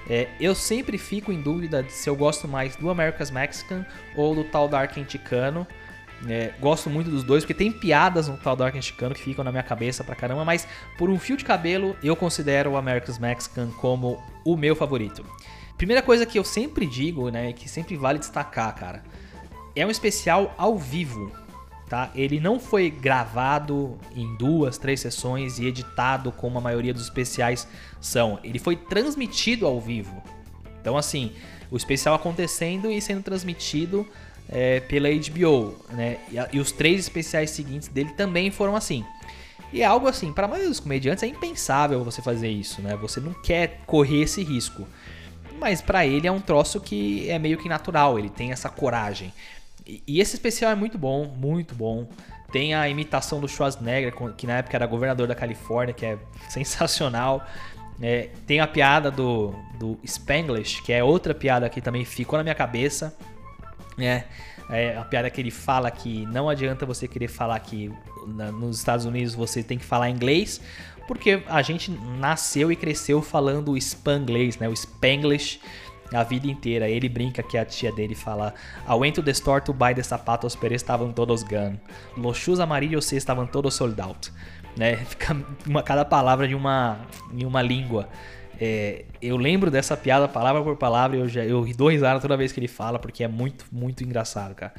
É, 0.09 0.27
eu 0.39 0.53
sempre 0.53 0.97
fico 0.97 1.31
em 1.31 1.41
dúvida 1.41 1.85
se 1.87 2.09
eu 2.09 2.15
gosto 2.15 2.47
mais 2.47 2.75
do 2.75 2.89
America's 2.89 3.31
Mexican 3.31 3.85
ou 4.15 4.35
do 4.35 4.43
tal 4.43 4.67
Dark 4.67 4.97
Anticano. 4.97 5.65
É, 6.27 6.53
gosto 6.59 6.89
muito 6.89 7.09
dos 7.09 7.23
dois, 7.23 7.43
porque 7.43 7.53
tem 7.53 7.71
piadas 7.71 8.27
no 8.27 8.37
tal 8.37 8.55
Dark 8.55 8.79
Chicano 8.79 9.15
que 9.15 9.23
ficam 9.23 9.43
na 9.43 9.51
minha 9.51 9.63
cabeça 9.63 10.03
pra 10.03 10.15
caramba, 10.15 10.45
mas 10.45 10.67
por 10.95 11.09
um 11.09 11.17
fio 11.17 11.35
de 11.35 11.43
cabelo, 11.43 11.95
eu 12.03 12.15
considero 12.15 12.71
o 12.71 12.77
America's 12.77 13.17
Mexican 13.17 13.71
como 13.79 14.21
o 14.45 14.55
meu 14.55 14.75
favorito. 14.75 15.25
Primeira 15.77 16.03
coisa 16.03 16.23
que 16.23 16.37
eu 16.37 16.43
sempre 16.43 16.85
digo, 16.85 17.29
né, 17.29 17.53
que 17.53 17.67
sempre 17.67 17.95
vale 17.95 18.19
destacar, 18.19 18.75
cara, 18.75 19.01
é 19.75 19.85
um 19.85 19.91
especial 19.91 20.53
ao 20.57 20.77
vivo, 20.77 21.31
tá? 21.89 22.11
Ele 22.15 22.39
não 22.39 22.59
foi 22.59 22.89
gravado 22.89 23.97
em 24.15 24.35
duas, 24.35 24.77
três 24.77 24.99
sessões 24.99 25.59
e 25.59 25.65
editado 25.65 26.31
como 26.31 26.57
a 26.57 26.61
maioria 26.61 26.93
dos 26.93 27.03
especiais 27.03 27.67
são. 27.99 28.39
Ele 28.43 28.59
foi 28.59 28.75
transmitido 28.75 29.65
ao 29.65 29.79
vivo. 29.79 30.21
Então, 30.79 30.97
assim, 30.97 31.33
o 31.69 31.77
especial 31.77 32.15
acontecendo 32.15 32.91
e 32.91 33.01
sendo 33.01 33.23
transmitido 33.23 34.07
é, 34.49 34.81
pela 34.81 35.07
HBO, 35.09 35.75
né? 35.91 36.17
E, 36.29 36.57
e, 36.57 36.59
os 36.59 36.71
três 36.71 36.99
especiais 36.99 37.51
seguintes 37.51 37.87
dele 37.87 38.11
também 38.11 38.51
foram 38.51 38.75
assim. 38.75 39.05
E 39.71 39.81
é 39.81 39.85
algo 39.85 40.07
assim, 40.07 40.33
para 40.33 40.45
a 40.45 40.49
maioria 40.49 40.69
dos 40.69 40.81
comediantes 40.81 41.23
é 41.23 41.27
impensável 41.27 42.03
você 42.03 42.21
fazer 42.21 42.49
isso, 42.49 42.81
né? 42.81 42.97
Você 42.97 43.21
não 43.21 43.33
quer 43.33 43.79
correr 43.85 44.23
esse 44.23 44.43
risco. 44.43 44.85
Mas 45.57 45.81
para 45.81 46.05
ele 46.05 46.27
é 46.27 46.31
um 46.31 46.41
troço 46.41 46.81
que 46.81 47.29
é 47.29 47.39
meio 47.39 47.57
que 47.57 47.69
natural, 47.69 48.19
ele 48.19 48.29
tem 48.29 48.51
essa 48.51 48.67
coragem. 48.67 49.31
E, 49.85 50.19
esse 50.19 50.35
especial 50.35 50.71
é 50.71 50.75
muito 50.75 50.97
bom, 50.97 51.25
muito 51.25 51.75
bom. 51.75 52.07
Tem 52.51 52.73
a 52.73 52.87
imitação 52.89 53.39
do 53.39 53.47
Schwarzenegger, 53.47 54.13
que 54.35 54.45
na 54.45 54.57
época 54.57 54.75
era 54.75 54.85
governador 54.85 55.27
da 55.27 55.35
Califórnia, 55.35 55.93
que 55.93 56.05
é 56.05 56.17
sensacional. 56.49 57.45
É, 58.01 58.29
tem 58.47 58.59
a 58.59 58.67
piada 58.67 59.11
do, 59.11 59.53
do 59.77 59.99
Spanglish, 60.03 60.81
que 60.81 60.91
é 60.91 61.03
outra 61.03 61.35
piada 61.35 61.69
que 61.69 61.79
também 61.79 62.03
ficou 62.03 62.37
na 62.37 62.43
minha 62.43 62.55
cabeça. 62.55 63.15
É, 63.97 64.23
é 64.69 64.97
a 64.97 65.03
piada 65.03 65.29
que 65.29 65.39
ele 65.39 65.51
fala 65.51 65.91
que 65.91 66.25
não 66.27 66.49
adianta 66.49 66.85
você 66.85 67.07
querer 67.07 67.27
falar 67.27 67.59
que 67.59 67.91
na, 68.27 68.51
nos 68.51 68.79
Estados 68.79 69.05
Unidos 69.05 69.35
você 69.35 69.61
tem 69.61 69.77
que 69.77 69.85
falar 69.85 70.09
inglês, 70.09 70.61
porque 71.07 71.43
a 71.47 71.61
gente 71.61 71.91
nasceu 71.91 72.71
e 72.71 72.75
cresceu 72.75 73.21
falando 73.21 73.71
o 73.71 73.77
spanglish, 73.77 74.59
né? 74.59 74.69
O 74.69 74.73
spanglish 74.73 75.59
a 76.13 76.23
vida 76.23 76.47
inteira. 76.47 76.89
Ele 76.89 77.07
brinca 77.07 77.41
que 77.43 77.57
a 77.57 77.65
tia 77.65 77.91
dele 77.91 78.15
fala: 78.15 78.53
I 78.87 78.93
went 78.93 79.15
to 79.15 79.23
the 79.23 79.31
store 79.31 79.61
to 79.61 79.73
buy 79.73 79.93
the 79.93 80.01
pero 80.59 80.73
estavam 80.73 81.11
todos 81.11 81.43
gone. 81.43 81.79
Los 82.17 82.37
shoes 82.37 82.59
amarillos 82.59 83.11
estavam 83.11 83.45
todos 83.47 83.73
sold 83.73 83.99
out. 84.01 84.31
Né? 84.77 84.97
Fica 85.05 85.35
uma, 85.65 85.83
cada 85.83 86.05
palavra 86.05 86.47
de 86.47 86.55
uma, 86.55 86.99
em 87.33 87.45
uma 87.45 87.61
língua. 87.61 88.07
É, 88.59 89.05
eu 89.21 89.37
lembro 89.37 89.71
dessa 89.71 89.97
piada 89.97 90.27
palavra 90.27 90.61
por 90.61 90.77
palavra 90.77 91.17
eu 91.17 91.27
já 91.27 91.43
eu 91.43 91.65
dou 91.75 91.89
risada 91.89 92.19
toda 92.19 92.37
vez 92.37 92.51
que 92.51 92.59
ele 92.59 92.67
fala 92.67 92.99
porque 92.99 93.23
é 93.23 93.27
muito 93.27 93.65
muito 93.71 94.03
engraçado, 94.03 94.53
cara. 94.53 94.73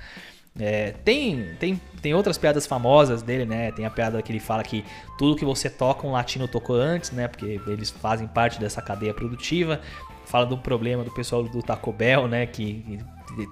É, 0.59 0.93
tem, 1.03 1.55
tem, 1.59 1.81
tem 2.03 2.13
outras 2.13 2.37
piadas 2.37 2.67
famosas 2.67 3.23
dele, 3.23 3.47
né? 3.47 3.73
Tem 3.73 3.87
a 3.87 3.91
piada 3.91 4.21
que 4.21 4.31
ele 4.31 4.39
fala 4.39 4.63
que 4.63 4.85
tudo 5.17 5.35
que 5.35 5.45
você 5.45 5.71
toca 5.71 6.07
um 6.07 6.13
latino 6.13 6.47
tocou 6.47 6.77
antes, 6.77 7.11
né? 7.11 7.27
Porque 7.27 7.59
eles 7.67 7.91
fazem 7.91 8.29
parte 8.29 8.61
dessa 8.61 8.83
cadeia 8.83 9.15
produtiva. 9.15 9.81
Fala 10.25 10.47
do 10.47 10.57
problema 10.57 11.05
do 11.05 11.11
pessoal 11.11 11.43
do 11.43 11.63
Taco 11.63 11.93
Bell, 11.93 12.29
né? 12.29 12.47
Que, 12.47 13.01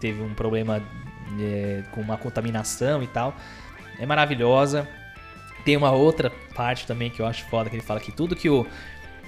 teve 0.01 0.23
um 0.23 0.35
problema 0.35 0.83
é, 1.41 1.83
com 1.93 2.01
uma 2.01 2.17
contaminação 2.17 3.03
e 3.03 3.07
tal. 3.07 3.35
É 3.99 4.07
maravilhosa. 4.07 4.89
Tem 5.65 5.77
uma 5.77 5.91
outra 5.91 6.31
parte 6.55 6.87
também 6.87 7.11
que 7.11 7.21
eu 7.21 7.27
acho 7.27 7.45
foda, 7.47 7.69
que 7.69 7.77
ele 7.77 7.83
fala 7.83 8.01
que 8.01 8.13
tudo 8.13 8.35
que 8.35 8.49
o 8.49 8.67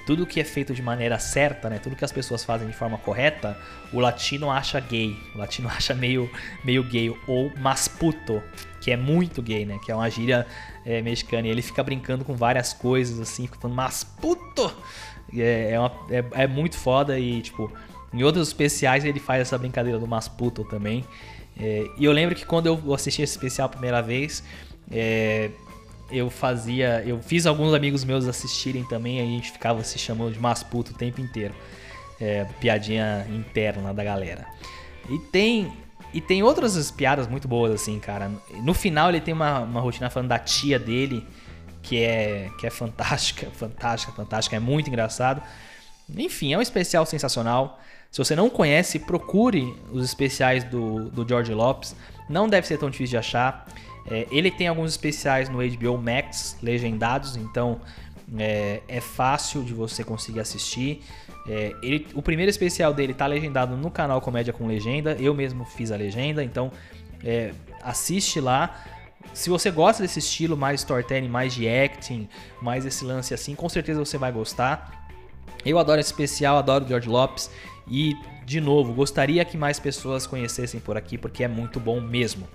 tudo 0.05 0.25
que 0.25 0.39
é 0.39 0.43
feito 0.43 0.73
de 0.73 0.81
maneira 0.81 1.17
certa, 1.17 1.69
né? 1.69 1.79
Tudo 1.79 1.95
que 1.95 2.03
as 2.03 2.11
pessoas 2.11 2.43
fazem 2.43 2.67
de 2.67 2.73
forma 2.73 2.97
correta, 2.97 3.57
o 3.91 3.99
latino 3.99 4.51
acha 4.51 4.79
gay. 4.79 5.17
O 5.33 5.37
latino 5.37 5.69
acha 5.73 5.93
meio, 5.93 6.29
meio 6.63 6.83
gay. 6.83 7.09
Ou 7.27 7.51
masputo, 7.57 8.41
que 8.81 8.91
é 8.91 8.97
muito 8.97 9.41
gay, 9.41 9.65
né? 9.65 9.79
Que 9.83 9.91
é 9.91 9.95
uma 9.95 10.09
gíria 10.09 10.45
é, 10.85 11.01
mexicana. 11.01 11.47
E 11.47 11.51
ele 11.51 11.61
fica 11.61 11.81
brincando 11.83 12.25
com 12.25 12.35
várias 12.35 12.73
coisas, 12.73 13.19
assim, 13.19 13.47
falando 13.47 13.75
masputo. 13.75 14.75
É, 15.37 15.71
é, 15.71 15.79
uma, 15.79 15.91
é, 16.09 16.43
é, 16.43 16.47
muito 16.47 16.77
foda 16.77 17.17
e, 17.17 17.41
tipo, 17.41 17.71
em 18.13 18.23
outros 18.23 18.47
especiais 18.47 19.05
ele 19.05 19.19
faz 19.19 19.41
essa 19.41 19.57
brincadeira 19.57 19.99
do 19.99 20.07
masputo 20.07 20.63
também. 20.63 21.03
É, 21.59 21.85
e 21.97 22.05
eu 22.05 22.11
lembro 22.11 22.35
que 22.35 22.45
quando 22.45 22.67
eu 22.67 22.93
assisti 22.93 23.21
esse 23.21 23.33
especial 23.33 23.65
a 23.67 23.69
primeira 23.69 24.01
vez, 24.01 24.43
é, 24.91 25.49
eu 26.11 26.29
fazia. 26.29 27.03
Eu 27.05 27.19
fiz 27.21 27.45
alguns 27.45 27.73
amigos 27.73 28.03
meus 28.03 28.27
assistirem 28.27 28.83
também, 28.83 29.19
a 29.19 29.25
gente 29.25 29.51
ficava 29.51 29.83
se 29.83 29.97
chamando 29.97 30.33
de 30.33 30.39
Masputo 30.39 30.91
o 30.91 30.95
tempo 30.95 31.19
inteiro. 31.19 31.53
É, 32.21 32.45
piadinha 32.59 33.25
interna 33.29 33.93
da 33.93 34.03
galera. 34.03 34.45
E 35.09 35.17
tem. 35.17 35.71
E 36.13 36.21
tem 36.21 36.43
outras 36.43 36.91
piadas 36.91 37.27
muito 37.27 37.47
boas, 37.47 37.73
assim, 37.73 37.99
cara. 37.99 38.31
No 38.61 38.75
final 38.75 39.09
ele 39.09 39.19
tem 39.19 39.33
uma, 39.33 39.61
uma 39.61 39.81
rotina 39.81 40.11
falando 40.11 40.29
da 40.29 40.37
tia 40.37 40.77
dele, 40.77 41.25
que 41.83 42.01
é, 42.01 42.49
que 42.57 42.65
é 42.65 42.69
fantástica, 42.69 43.47
fantástica, 43.53 44.11
fantástica, 44.13 44.55
é 44.55 44.59
muito 44.59 44.89
engraçado. 44.89 45.43
Enfim, 46.17 46.53
é 46.53 46.57
um 46.57 46.61
especial 46.61 47.05
sensacional. 47.05 47.79
Se 48.09 48.17
você 48.17 48.35
não 48.35 48.49
conhece, 48.49 48.99
procure 48.99 49.75
os 49.91 50.05
especiais 50.05 50.63
do, 50.63 51.09
do 51.09 51.27
George 51.27 51.53
Lopes. 51.53 51.95
Não 52.29 52.47
deve 52.47 52.65
ser 52.65 52.77
tão 52.77 52.89
difícil 52.89 53.11
de 53.11 53.17
achar. 53.17 53.67
É, 54.09 54.27
ele 54.31 54.49
tem 54.49 54.67
alguns 54.67 54.91
especiais 54.91 55.49
no 55.49 55.59
HBO 55.59 55.97
Max, 55.97 56.57
legendados, 56.61 57.35
então 57.35 57.81
é, 58.37 58.81
é 58.87 59.01
fácil 59.01 59.63
de 59.63 59.73
você 59.73 60.03
conseguir 60.03 60.39
assistir. 60.39 61.01
É, 61.47 61.73
ele, 61.81 62.07
o 62.13 62.21
primeiro 62.21 62.49
especial 62.49 62.93
dele 62.93 63.11
está 63.11 63.25
legendado 63.25 63.75
no 63.75 63.91
canal 63.91 64.21
Comédia 64.21 64.53
com 64.53 64.67
Legenda, 64.67 65.15
eu 65.19 65.33
mesmo 65.33 65.65
fiz 65.65 65.91
a 65.91 65.95
legenda, 65.95 66.43
então 66.43 66.71
é, 67.23 67.51
assiste 67.81 68.39
lá. 68.39 68.85
Se 69.33 69.49
você 69.49 69.71
gosta 69.71 70.03
desse 70.03 70.19
estilo 70.19 70.55
mais 70.55 70.81
storytelling, 70.81 71.27
mais 71.27 71.53
de 71.53 71.67
acting, 71.67 72.29
mais 72.61 72.85
esse 72.85 73.03
lance 73.03 73.33
assim, 73.33 73.55
com 73.55 73.67
certeza 73.67 73.99
você 73.99 74.17
vai 74.17 74.31
gostar. 74.31 75.09
Eu 75.65 75.79
adoro 75.79 75.99
esse 75.99 76.11
especial, 76.11 76.57
adoro 76.57 76.85
o 76.85 76.87
George 76.87 77.09
Lopes 77.09 77.49
e, 77.87 78.15
de 78.45 78.61
novo, 78.61 78.93
gostaria 78.93 79.43
que 79.43 79.57
mais 79.57 79.79
pessoas 79.79 80.27
conhecessem 80.27 80.79
por 80.79 80.95
aqui 80.95 81.17
porque 81.17 81.43
é 81.43 81.47
muito 81.47 81.79
bom 81.79 81.99
mesmo. 81.99 82.47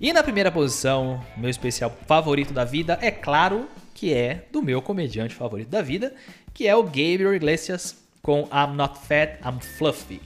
E 0.00 0.12
na 0.12 0.22
primeira 0.22 0.50
posição, 0.50 1.22
meu 1.36 1.50
especial 1.50 1.96
favorito 2.06 2.52
da 2.52 2.64
vida, 2.64 2.98
é 3.00 3.10
claro 3.10 3.68
que 3.94 4.12
é 4.12 4.46
do 4.50 4.62
meu 4.62 4.82
comediante 4.82 5.34
favorito 5.34 5.68
da 5.68 5.82
vida, 5.82 6.14
que 6.52 6.66
é 6.66 6.74
o 6.74 6.82
Gabriel 6.82 7.34
Iglesias 7.34 7.96
com 8.22 8.48
I'm 8.52 8.74
Not 8.74 8.98
Fat, 9.06 9.38
I'm 9.44 9.60
Fluffy. 9.60 10.20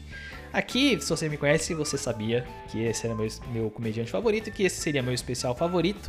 Aqui, 0.54 1.00
se 1.00 1.10
você 1.10 1.28
me 1.28 1.36
conhece, 1.36 1.74
você 1.74 1.98
sabia 1.98 2.46
que 2.68 2.80
esse 2.80 3.04
era 3.04 3.12
meu, 3.16 3.28
meu 3.52 3.70
comediante 3.70 4.08
favorito 4.08 4.52
que 4.52 4.62
esse 4.62 4.80
seria 4.80 5.02
meu 5.02 5.12
especial 5.12 5.52
favorito. 5.52 6.08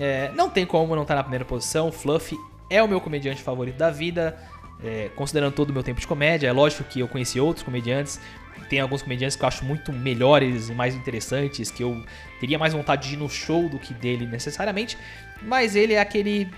É, 0.00 0.32
não 0.34 0.50
tem 0.50 0.66
como 0.66 0.96
não 0.96 1.02
estar 1.02 1.14
na 1.14 1.22
primeira 1.22 1.44
posição. 1.44 1.92
Fluffy 1.92 2.36
é 2.68 2.82
o 2.82 2.88
meu 2.88 3.00
comediante 3.00 3.40
favorito 3.40 3.76
da 3.76 3.88
vida, 3.88 4.36
é, 4.82 5.10
considerando 5.14 5.54
todo 5.54 5.70
o 5.70 5.72
meu 5.72 5.84
tempo 5.84 6.00
de 6.00 6.08
comédia. 6.08 6.48
É 6.48 6.52
lógico 6.52 6.82
que 6.82 6.98
eu 6.98 7.06
conheci 7.06 7.38
outros 7.38 7.64
comediantes, 7.64 8.20
tem 8.68 8.80
alguns 8.80 9.00
comediantes 9.00 9.36
que 9.36 9.44
eu 9.44 9.48
acho 9.48 9.64
muito 9.64 9.92
melhores 9.92 10.68
e 10.68 10.72
mais 10.72 10.96
interessantes, 10.96 11.70
que 11.70 11.84
eu 11.84 12.04
teria 12.40 12.58
mais 12.58 12.72
vontade 12.72 13.08
de 13.08 13.14
ir 13.14 13.16
no 13.16 13.28
show 13.28 13.68
do 13.68 13.78
que 13.78 13.94
dele 13.94 14.26
necessariamente, 14.26 14.98
mas 15.40 15.76
ele 15.76 15.94
é 15.94 16.00
aquele 16.00 16.50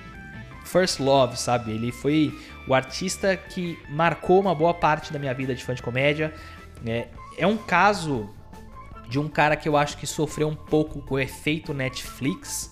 first 0.64 1.00
love, 1.00 1.36
sabe? 1.38 1.72
Ele 1.72 1.92
foi 1.92 2.34
o 2.66 2.74
artista 2.74 3.36
que 3.36 3.78
marcou 3.88 4.40
uma 4.40 4.54
boa 4.54 4.72
parte 4.72 5.12
da 5.12 5.18
minha 5.18 5.34
vida 5.34 5.54
de 5.54 5.62
fã 5.62 5.74
de 5.74 5.82
comédia. 5.82 6.32
É, 6.86 7.08
é 7.36 7.46
um 7.46 7.56
caso 7.56 8.28
de 9.08 9.18
um 9.18 9.28
cara 9.28 9.56
que 9.56 9.68
eu 9.68 9.76
acho 9.76 9.96
que 9.96 10.06
sofreu 10.06 10.48
um 10.48 10.54
pouco 10.54 11.02
com 11.02 11.16
o 11.16 11.18
efeito 11.18 11.74
Netflix, 11.74 12.70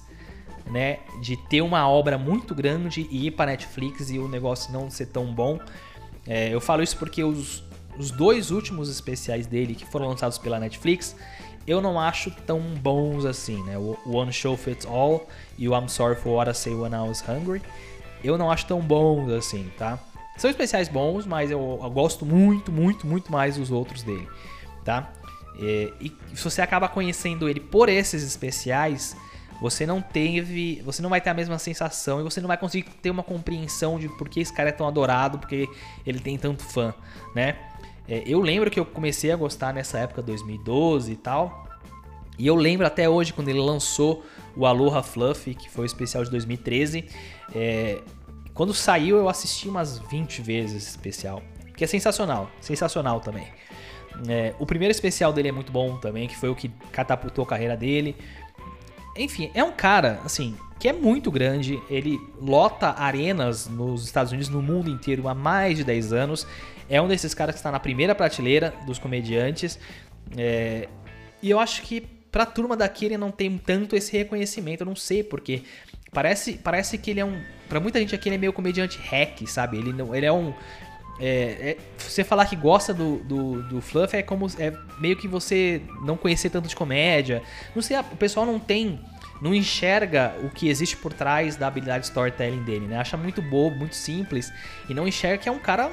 né? 0.66 1.00
De 1.20 1.36
ter 1.36 1.62
uma 1.62 1.88
obra 1.88 2.16
muito 2.16 2.54
grande 2.54 3.08
e 3.10 3.26
ir 3.26 3.32
para 3.32 3.50
Netflix 3.50 4.10
e 4.10 4.18
o 4.18 4.28
negócio 4.28 4.72
não 4.72 4.88
ser 4.90 5.06
tão 5.06 5.32
bom. 5.32 5.58
É, 6.26 6.52
eu 6.52 6.60
falo 6.60 6.82
isso 6.82 6.96
porque 6.96 7.24
os, 7.24 7.64
os 7.98 8.10
dois 8.10 8.50
últimos 8.50 8.88
especiais 8.88 9.46
dele 9.46 9.74
que 9.74 9.84
foram 9.86 10.08
lançados 10.08 10.38
pela 10.38 10.60
Netflix, 10.60 11.16
eu 11.66 11.80
não 11.80 11.98
acho 11.98 12.30
tão 12.46 12.60
bons 12.60 13.24
assim, 13.24 13.62
né? 13.64 13.76
O 13.76 13.98
One 14.06 14.32
Show 14.32 14.56
Fits 14.56 14.86
All 14.86 15.26
e 15.58 15.68
o 15.68 15.76
I'm 15.76 15.88
Sorry 15.88 16.16
for 16.16 16.34
What 16.34 16.50
I 16.50 16.54
Say 16.54 16.74
When 16.74 16.92
I 16.92 17.08
Was 17.08 17.24
Hungry, 17.28 17.62
eu 18.22 18.38
não 18.38 18.50
acho 18.50 18.66
tão 18.66 18.80
bons 18.80 19.30
assim, 19.30 19.70
tá? 19.76 19.98
São 20.38 20.48
especiais 20.48 20.88
bons, 20.88 21.26
mas 21.26 21.50
eu, 21.50 21.80
eu 21.82 21.90
gosto 21.90 22.24
muito, 22.24 22.72
muito, 22.72 23.06
muito 23.06 23.30
mais 23.30 23.56
dos 23.56 23.70
outros 23.70 24.02
dele, 24.02 24.26
tá? 24.84 25.12
É, 25.60 25.92
e 26.00 26.16
se 26.32 26.44
você 26.44 26.62
acaba 26.62 26.88
conhecendo 26.88 27.48
ele 27.48 27.58
por 27.58 27.88
esses 27.88 28.22
especiais, 28.22 29.16
você 29.60 29.84
não 29.84 30.00
teve, 30.00 30.80
você 30.84 31.02
não 31.02 31.10
vai 31.10 31.20
ter 31.20 31.30
a 31.30 31.34
mesma 31.34 31.58
sensação 31.58 32.20
e 32.20 32.22
você 32.22 32.40
não 32.40 32.46
vai 32.46 32.56
conseguir 32.56 32.88
ter 33.02 33.10
uma 33.10 33.24
compreensão 33.24 33.98
de 33.98 34.08
por 34.08 34.28
que 34.28 34.38
esse 34.38 34.52
cara 34.52 34.68
é 34.68 34.72
tão 34.72 34.86
adorado, 34.86 35.38
porque 35.38 35.68
ele 36.06 36.20
tem 36.20 36.38
tanto 36.38 36.62
fã, 36.62 36.94
né? 37.34 37.56
É, 38.08 38.22
eu 38.24 38.40
lembro 38.40 38.70
que 38.70 38.78
eu 38.78 38.86
comecei 38.86 39.32
a 39.32 39.36
gostar 39.36 39.74
nessa 39.74 39.98
época, 39.98 40.22
2012 40.22 41.12
e 41.12 41.16
tal. 41.16 41.66
E 42.38 42.46
eu 42.46 42.54
lembro 42.54 42.86
até 42.86 43.08
hoje 43.08 43.32
quando 43.32 43.48
ele 43.48 43.60
lançou 43.60 44.24
o 44.56 44.64
Aloha 44.64 45.02
Fluffy, 45.02 45.54
que 45.54 45.68
foi 45.68 45.84
o 45.84 45.86
especial 45.86 46.24
de 46.24 46.30
2013. 46.30 47.04
É, 47.54 48.00
quando 48.58 48.74
saiu, 48.74 49.16
eu 49.16 49.28
assisti 49.28 49.68
umas 49.68 50.00
20 50.00 50.42
vezes 50.42 50.78
esse 50.78 50.90
especial. 50.90 51.40
Que 51.76 51.84
é 51.84 51.86
sensacional, 51.86 52.50
sensacional 52.60 53.20
também. 53.20 53.46
É, 54.28 54.52
o 54.58 54.66
primeiro 54.66 54.90
especial 54.90 55.32
dele 55.32 55.50
é 55.50 55.52
muito 55.52 55.70
bom 55.70 55.96
também, 55.98 56.26
que 56.26 56.36
foi 56.36 56.48
o 56.48 56.56
que 56.56 56.68
catapultou 56.90 57.44
a 57.44 57.46
carreira 57.46 57.76
dele. 57.76 58.16
enfim, 59.16 59.48
é 59.54 59.62
um 59.62 59.70
cara, 59.70 60.20
assim, 60.24 60.56
que 60.80 60.88
é 60.88 60.92
muito 60.92 61.30
grande. 61.30 61.80
Ele 61.88 62.18
lota 62.40 62.96
arenas 62.98 63.68
nos 63.68 64.04
Estados 64.04 64.32
Unidos, 64.32 64.48
no 64.48 64.60
mundo 64.60 64.90
inteiro, 64.90 65.28
há 65.28 65.34
mais 65.34 65.76
de 65.76 65.84
10 65.84 66.12
anos. 66.12 66.44
É 66.90 67.00
um 67.00 67.06
desses 67.06 67.32
caras 67.34 67.54
que 67.54 67.60
está 67.60 67.70
na 67.70 67.78
primeira 67.78 68.12
prateleira 68.12 68.74
dos 68.84 68.98
comediantes. 68.98 69.78
É, 70.36 70.88
e 71.40 71.48
eu 71.48 71.60
acho 71.60 71.82
que 71.82 72.00
pra 72.00 72.44
turma 72.44 72.76
daqui 72.76 73.04
ele 73.04 73.16
não 73.16 73.30
tem 73.30 73.56
tanto 73.56 73.94
esse 73.94 74.16
reconhecimento. 74.16 74.80
Eu 74.80 74.86
não 74.86 74.96
sei 74.96 75.22
porque. 75.22 75.62
Parece, 76.10 76.54
parece 76.54 76.98
que 76.98 77.12
ele 77.12 77.20
é 77.20 77.24
um. 77.24 77.40
Pra 77.68 77.80
muita 77.80 77.98
gente 77.98 78.14
aqui 78.14 78.28
ele 78.28 78.36
é 78.36 78.38
meio 78.38 78.52
comediante 78.52 78.98
hack, 78.98 79.46
sabe? 79.46 79.78
Ele, 79.78 79.92
não, 79.92 80.14
ele 80.14 80.26
é 80.26 80.32
um. 80.32 80.54
É, 81.20 81.76
é, 81.76 81.78
você 81.98 82.22
falar 82.22 82.46
que 82.46 82.54
gosta 82.54 82.94
do, 82.94 83.16
do, 83.18 83.62
do, 83.64 83.80
Fluff 83.80 84.16
é 84.16 84.22
como. 84.22 84.46
É 84.58 84.72
meio 84.98 85.16
que 85.16 85.26
você 85.26 85.82
não 86.02 86.16
conhecer 86.16 86.50
tanto 86.50 86.68
de 86.68 86.76
comédia. 86.76 87.42
Não 87.74 87.82
sei, 87.82 87.98
o 87.98 88.16
pessoal 88.16 88.46
não 88.46 88.58
tem. 88.58 89.00
Não 89.40 89.54
enxerga 89.54 90.34
o 90.42 90.50
que 90.50 90.68
existe 90.68 90.96
por 90.96 91.12
trás 91.12 91.54
da 91.54 91.68
habilidade 91.68 92.00
de 92.00 92.06
storytelling 92.06 92.62
dele, 92.64 92.86
né? 92.86 92.98
Acha 92.98 93.16
muito 93.16 93.40
bobo, 93.40 93.76
muito 93.76 93.94
simples. 93.94 94.52
E 94.88 94.94
não 94.94 95.06
enxerga 95.06 95.38
que 95.38 95.48
é 95.48 95.52
um 95.52 95.58
cara. 95.58 95.90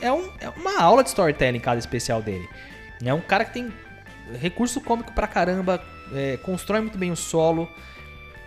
É, 0.00 0.12
um, 0.12 0.30
é 0.40 0.48
uma 0.50 0.80
aula 0.80 1.02
de 1.02 1.08
storytelling 1.08 1.60
cada 1.60 1.78
especial 1.78 2.22
dele. 2.22 2.48
É 3.04 3.12
um 3.14 3.20
cara 3.20 3.44
que 3.44 3.52
tem 3.52 3.72
recurso 4.40 4.80
cômico 4.80 5.12
pra 5.12 5.26
caramba, 5.26 5.82
é, 6.12 6.36
constrói 6.38 6.80
muito 6.80 6.98
bem 6.98 7.10
o 7.10 7.16
solo. 7.16 7.68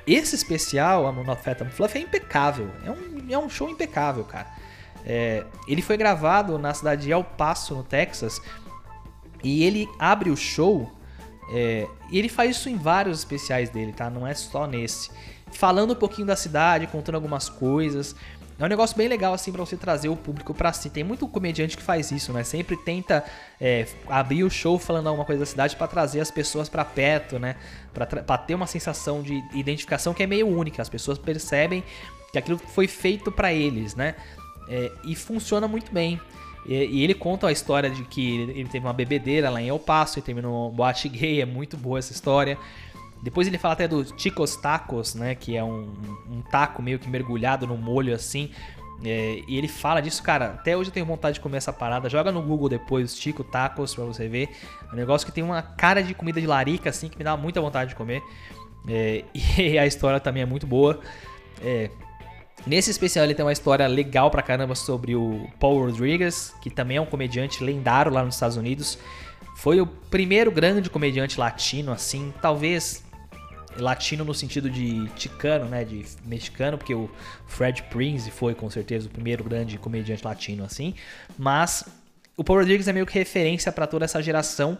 Esse 0.05 0.35
especial, 0.35 1.07
a 1.07 1.11
Not 1.11 1.41
Fat 1.41 1.59
Fluff, 1.71 1.97
é 1.97 2.01
impecável. 2.01 2.69
É 2.85 2.91
um, 2.91 3.25
é 3.29 3.37
um 3.37 3.49
show 3.49 3.69
impecável, 3.69 4.23
cara. 4.23 4.47
É, 5.05 5.43
ele 5.67 5.81
foi 5.81 5.97
gravado 5.97 6.57
na 6.57 6.73
cidade 6.73 7.03
de 7.03 7.11
El 7.11 7.23
Paso, 7.23 7.75
no 7.75 7.83
Texas, 7.83 8.41
e 9.43 9.63
ele 9.63 9.89
abre 9.99 10.29
o 10.29 10.37
show. 10.37 10.91
É, 11.53 11.87
e 12.09 12.17
ele 12.17 12.29
faz 12.29 12.57
isso 12.57 12.69
em 12.69 12.77
vários 12.77 13.19
especiais 13.19 13.69
dele, 13.69 13.93
tá? 13.93 14.09
Não 14.09 14.25
é 14.25 14.33
só 14.33 14.65
nesse. 14.65 15.09
Falando 15.51 15.91
um 15.91 15.95
pouquinho 15.95 16.27
da 16.27 16.35
cidade, 16.35 16.87
contando 16.87 17.15
algumas 17.15 17.49
coisas. 17.49 18.15
É 18.62 18.66
um 18.66 18.68
negócio 18.68 18.95
bem 18.95 19.07
legal, 19.07 19.34
assim, 19.34 19.51
para 19.51 19.66
você 19.66 19.76
trazer 19.76 20.07
o 20.07 20.16
público 20.16 20.53
para 20.53 20.72
si. 20.72 20.88
Tem 20.88 21.03
muito 21.03 21.28
comediante 21.28 21.76
que 21.76 21.82
faz 21.82 22.12
isso, 22.12 22.32
né? 22.32 22.43
Sempre 22.43 22.78
tenta 22.78 23.26
é, 23.59 23.88
abrir 24.07 24.43
o 24.43 24.51
show 24.51 24.78
falando 24.78 25.07
alguma 25.07 25.26
coisa 25.26 25.39
da 25.39 25.45
cidade 25.47 25.76
para 25.76 25.88
trazer 25.88 26.20
as 26.20 26.30
pessoas 26.30 26.70
para 26.70 26.86
perto, 26.86 27.39
né? 27.39 27.55
Pra, 27.91 28.38
ter 28.38 28.53
uma 28.53 28.68
sensação 28.68 29.24
de 29.24 29.43
identificação 29.55 30.14
que 30.14 30.22
é 30.22 30.28
meio 30.28 30.47
única. 30.47 30.80
As 30.80 30.89
pessoas 30.89 31.18
percebem 31.18 31.84
que 32.32 32.38
aquilo 32.38 32.59
foi 32.59 32.88
feito 32.88 33.32
para 33.32 33.51
eles, 33.51 33.95
né? 33.95 34.14
É, 34.70 34.91
e 35.05 35.16
funciona 35.16 35.68
muito 35.68 35.91
bem. 35.91 36.22
E, 36.64 36.76
e, 36.76 37.03
ele 37.03 37.16
conta 37.16 37.47
a 37.47 37.51
história 37.51 37.89
de 37.89 38.03
que 38.03 38.41
ele 38.41 38.70
teve 38.70 38.86
uma 38.86 38.93
bebedeira 38.93 39.49
lá 39.49 39.59
em 39.59 39.70
El 39.70 39.80
Paso 39.80 40.20
e 40.20 40.22
terminou 40.22 40.70
um 40.70 40.72
boate 40.72 41.09
gay. 41.09 41.41
É 41.41 41.47
muito 41.47 41.78
boa 41.78 41.97
essa 41.97 42.12
história. 42.12 42.59
Depois 43.22 43.47
ele 43.47 43.57
fala 43.57 43.74
até 43.74 43.88
do 43.88 44.05
Chicos 44.19 44.55
Tacos, 44.55 45.13
né? 45.13 45.36
Que 45.36 45.55
é 45.55 45.63
um, 45.63 45.93
um 46.30 46.41
taco 46.41 46.82
meio 46.82 46.97
que 46.97 47.07
mergulhado 47.09 47.67
no 47.67 47.78
molho 47.78 48.13
assim. 48.15 48.51
É, 49.03 49.41
e 49.47 49.57
ele 49.57 49.67
fala 49.67 50.01
disso, 50.01 50.22
cara. 50.22 50.51
Até 50.51 50.76
hoje 50.78 50.89
eu 50.89 50.93
tenho 50.93 51.05
vontade 51.05 51.36
de 51.36 51.39
comer 51.39 51.57
essa 51.57 51.74
parada. 51.74 52.09
Joga 52.09 52.32
no 52.32 52.41
Google 52.41 52.69
depois, 52.69 53.15
Chico 53.15 53.43
Tacos, 53.43 53.95
pra 53.95 54.05
você 54.05 54.28
ver. 54.28 54.49
É 54.89 54.93
um 54.93 54.95
negócio 54.95 55.26
que 55.26 55.34
tem 55.34 55.43
uma 55.43 55.61
cara 55.61 56.01
de 56.01 56.13
comida 56.13 56.39
de 56.39 56.47
larica, 56.47 56.89
assim, 56.89 57.09
que 57.09 57.17
me 57.17 57.24
dá 57.24 57.36
muita 57.36 57.61
vontade 57.61 57.89
de 57.89 57.95
comer. 57.95 58.22
É, 58.88 59.24
e 59.57 59.78
a 59.78 59.86
história 59.86 60.19
também 60.19 60.43
é 60.43 60.45
muito 60.45 60.65
boa. 60.65 60.99
É, 61.61 61.89
nesse 62.65 62.91
especial 62.91 63.26
ele 63.26 63.36
tem 63.36 63.45
uma 63.45 63.53
história 63.53 63.86
legal 63.88 64.30
pra 64.32 64.41
caramba 64.41 64.76
sobre 64.76 65.15
o 65.15 65.47
Paul 65.59 65.86
Rodriguez, 65.86 66.55
que 66.61 66.69
também 66.69 66.97
é 66.97 67.01
um 67.01 67.05
comediante 67.05 67.63
lendário 67.63 68.11
lá 68.11 68.24
nos 68.24 68.36
Estados 68.36 68.57
Unidos. 68.57 68.97
Foi 69.57 69.82
o 69.82 69.86
primeiro 69.86 70.51
grande 70.51 70.89
comediante 70.89 71.39
latino, 71.39 71.91
assim, 71.91 72.34
talvez 72.41 73.03
latino 73.78 74.24
no 74.24 74.34
sentido 74.34 74.69
de 74.69 75.07
ticano, 75.09 75.65
né, 75.65 75.84
de 75.84 76.05
mexicano, 76.26 76.78
porque 76.78 76.93
o 76.93 77.09
Fred 77.47 77.84
Prinze 77.84 78.32
foi 78.32 78.53
com 78.53 78.69
certeza 78.69 79.07
o 79.07 79.09
primeiro 79.09 79.43
grande 79.43 79.78
comediante 79.78 80.24
latino 80.24 80.63
assim, 80.63 80.93
mas 81.38 81.86
o 82.36 82.43
Paul 82.43 82.59
Rodrigues 82.59 82.88
é 82.88 82.93
meio 82.93 83.05
que 83.05 83.13
referência 83.13 83.72
para 83.72 83.88
toda 83.88 84.05
essa 84.05 84.22
geração 84.22 84.78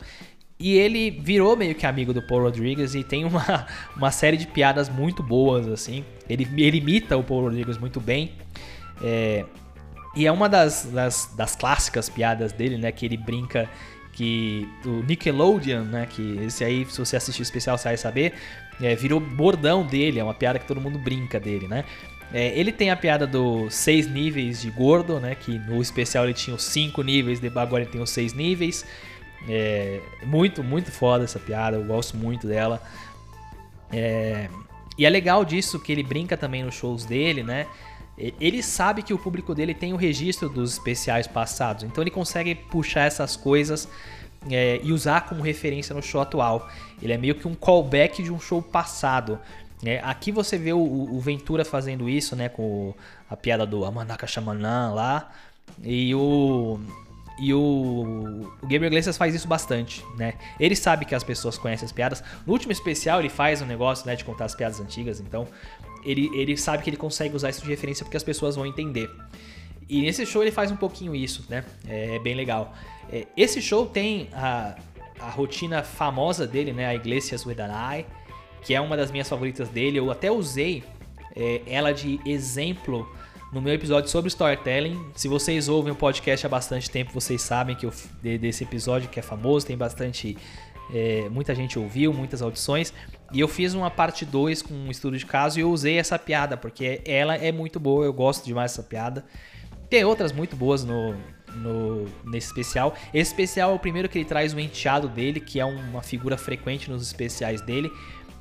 e 0.62 0.78
ele 0.78 1.10
virou 1.10 1.58
meio 1.58 1.74
que 1.74 1.88
amigo 1.88 2.14
do 2.14 2.22
Paul 2.22 2.44
Rodrigues 2.44 2.94
e 2.94 3.04
tem 3.04 3.26
uma, 3.26 3.66
uma 3.98 4.12
série 4.12 4.38
de 4.38 4.46
piadas 4.46 4.88
muito 4.90 5.24
boas 5.24 5.68
assim. 5.68 6.06
Ele, 6.30 6.48
ele 6.56 6.78
imita 6.78 7.18
o 7.18 7.24
Paul 7.24 7.42
Rodrigues 7.42 7.80
muito 7.80 8.00
bem. 8.00 8.34
É, 9.04 9.44
e 10.16 10.28
é 10.28 10.32
uma 10.32 10.48
das, 10.48 10.86
das, 10.86 11.34
das 11.36 11.56
clássicas 11.56 12.10
piadas 12.10 12.52
dele, 12.52 12.78
né? 12.78 12.92
Que 12.92 13.08
ele 13.08 13.18
brinca 13.18 13.68
que 14.14 14.70
o 14.86 15.02
Nickelodeon, 15.02 15.84
né? 15.84 16.08
Que 16.08 16.38
esse 16.46 16.64
aí, 16.64 16.86
se 16.86 17.00
você 17.00 17.16
assistir 17.16 17.42
o 17.42 17.44
especial, 17.44 17.76
você 17.76 17.86
vai 17.86 17.98
saber. 17.98 18.34
É, 18.82 18.96
virou 18.96 19.20
bordão 19.20 19.86
dele, 19.86 20.20
é 20.20 20.24
uma 20.24 20.34
piada 20.34 20.58
que 20.58 20.66
todo 20.66 20.82
mundo 20.82 20.98
brinca 20.98 21.40
dele, 21.40 21.68
né? 21.68 21.86
É, 22.34 22.58
ele 22.58 22.72
tem 22.72 22.90
a 22.90 22.96
piada 22.96 23.28
dos 23.28 23.74
seis 23.74 24.08
níveis 24.08 24.62
de 24.62 24.72
gordo, 24.72 25.20
né? 25.20 25.36
Que 25.36 25.60
no 25.60 25.82
especial 25.82 26.24
ele 26.24 26.34
tinha 26.34 26.56
os 26.56 26.64
cinco 26.64 27.02
níveis, 27.02 27.42
agora 27.56 27.84
ele 27.84 27.92
tem 27.92 28.02
os 28.02 28.10
seis 28.10 28.34
níveis. 28.34 28.86
É, 29.50 30.00
muito, 30.24 30.64
muito 30.64 30.92
foda 30.92 31.24
essa 31.24 31.40
piada, 31.40 31.78
eu 31.78 31.84
gosto 31.84 32.16
muito 32.16 32.48
dela. 32.48 32.82
É, 33.92 34.50
e 34.98 35.06
é 35.06 35.10
legal 35.10 35.44
disso 35.44 35.80
que 35.80 35.92
ele 35.92 36.04
brinca 36.04 36.38
também 36.38 36.64
nos 36.64 36.76
shows 36.76 37.06
dele, 37.06 37.44
né? 37.44 37.68
Ele 38.18 38.62
sabe 38.62 39.02
que 39.02 39.14
o 39.14 39.18
público 39.18 39.56
dele 39.56 39.74
tem 39.74 39.94
o 39.94 39.96
registro 39.96 40.48
dos 40.48 40.74
especiais 40.74 41.26
passados, 41.26 41.84
então 41.84 42.04
ele 42.04 42.12
consegue 42.12 42.54
puxar 42.54 43.06
essas 43.06 43.36
coisas 43.36 43.90
é, 44.50 44.80
e 44.84 44.92
usar 44.92 45.22
como 45.22 45.42
referência 45.42 45.94
no 45.94 46.02
show 46.02 46.22
atual. 46.22 46.70
Ele 47.02 47.14
é 47.14 47.18
meio 47.18 47.36
que 47.36 47.48
um 47.48 47.56
callback 47.56 48.24
de 48.24 48.32
um 48.32 48.40
show 48.40 48.62
passado. 48.62 49.40
É, 49.84 50.00
aqui 50.04 50.32
você 50.32 50.58
vê 50.58 50.74
o, 50.74 50.80
o, 50.80 51.20
Ventura 51.20 51.66
fazendo 51.66 52.08
isso, 52.08 52.36
né? 52.36 52.50
Com 52.50 52.94
a 53.30 53.36
piada 53.36 53.66
do 53.66 53.84
Amanaka 53.84 54.28
Shamanã 54.28 54.92
lá. 54.94 55.32
E 55.84 56.14
o. 56.14 56.80
E 57.40 57.54
o, 57.56 58.46
o 58.62 58.68
Gabriel 58.68 58.86
Iglesias 58.86 59.18
faz 59.18 59.34
isso 59.34 59.48
bastante, 59.48 60.06
né? 60.16 60.36
Ele 60.60 60.76
sabe 60.76 61.06
que 61.06 61.16
as 61.16 61.24
pessoas 61.24 61.58
conhecem 61.58 61.86
as 61.86 61.92
piadas. 61.92 62.24
No 62.46 62.54
último 62.54 62.72
especial 62.72 63.20
ele 63.20 63.30
faz 63.30 63.64
um 63.64 63.66
negócio, 63.66 64.06
né, 64.06 64.16
de 64.16 64.24
contar 64.24 64.46
as 64.46 64.54
piadas 64.54 64.80
antigas, 64.80 65.20
então 65.20 65.48
ele, 66.04 66.30
ele 66.36 66.56
sabe 66.56 66.84
que 66.84 66.90
ele 66.90 66.98
consegue 66.98 67.36
usar 67.36 67.50
isso 67.50 67.64
de 67.64 67.70
referência 67.70 68.06
porque 68.06 68.18
as 68.18 68.24
pessoas 68.24 68.56
vão 68.56 68.66
entender. 68.66 69.10
E 69.92 70.02
nesse 70.02 70.26
show 70.26 70.42
ele 70.42 70.52
faz 70.52 70.72
um 70.72 70.78
pouquinho 70.78 71.14
isso, 71.14 71.44
né? 71.50 71.66
É 71.86 72.18
bem 72.20 72.34
legal. 72.34 72.74
É, 73.12 73.28
esse 73.36 73.62
show 73.62 73.86
tem 73.86 74.30
a, 74.32 74.74
a 75.20 75.30
rotina 75.30 75.84
famosa 75.84 76.48
dele, 76.48 76.72
né? 76.72 76.86
A 76.86 76.96
Iglesias 76.96 77.46
with 77.46 77.60
an 77.60 77.94
Eye, 77.94 78.06
que 78.62 78.74
é 78.74 78.80
uma 78.80 78.96
das 78.96 79.12
minhas 79.12 79.28
favoritas 79.28 79.68
dele. 79.68 80.00
Eu 80.00 80.10
até 80.10 80.32
usei 80.32 80.82
é, 81.36 81.62
ela 81.68 81.92
de 81.92 82.22
exemplo 82.26 83.06
no 83.52 83.62
meu 83.62 83.74
episódio 83.74 84.10
sobre 84.10 84.30
storytelling. 84.30 84.98
Se 85.14 85.28
vocês 85.28 85.68
ouvem 85.68 85.92
o 85.92 85.96
podcast 85.96 86.46
há 86.46 86.50
bastante 86.50 86.90
tempo, 86.90 87.12
vocês 87.12 87.42
sabem 87.42 87.76
que 87.76 87.86
eu, 87.86 87.92
desse 88.22 88.64
episódio 88.64 89.10
que 89.10 89.20
é 89.20 89.24
famoso, 89.24 89.66
tem 89.66 89.76
bastante. 89.76 90.38
É, 90.94 91.28
muita 91.30 91.54
gente 91.54 91.78
ouviu, 91.78 92.14
muitas 92.14 92.42
audições. 92.42 92.94
E 93.34 93.42
eu 93.42 93.48
fiz 93.50 93.74
uma 93.74 93.92
parte 93.92 94.24
2 94.24 94.62
com 94.62 94.74
um 94.74 94.90
estudo 94.90 95.18
de 95.18 95.26
caso 95.26 95.60
e 95.60 95.64
eu 95.64 95.70
usei 95.70 95.98
essa 95.98 96.18
piada, 96.18 96.56
porque 96.56 97.02
ela 97.04 97.36
é 97.36 97.52
muito 97.52 97.78
boa, 97.78 98.06
eu 98.06 98.14
gosto 98.14 98.46
demais 98.46 98.72
dessa 98.72 98.84
piada. 98.84 99.26
Tem 99.92 100.06
outras 100.06 100.32
muito 100.32 100.56
boas 100.56 100.86
no, 100.86 101.14
no, 101.54 102.06
nesse 102.24 102.48
especial. 102.48 102.96
Esse 103.14 103.32
especial 103.32 103.72
é 103.72 103.76
o 103.76 103.78
primeiro 103.78 104.08
que 104.08 104.18
ele 104.18 104.24
traz 104.24 104.54
o 104.54 104.60
enteado 104.60 105.10
dele, 105.10 105.42
que 105.42 105.60
é 105.60 105.66
uma 105.66 106.02
figura 106.02 106.38
frequente 106.38 106.90
nos 106.90 107.06
especiais 107.06 107.60
dele. 107.60 107.92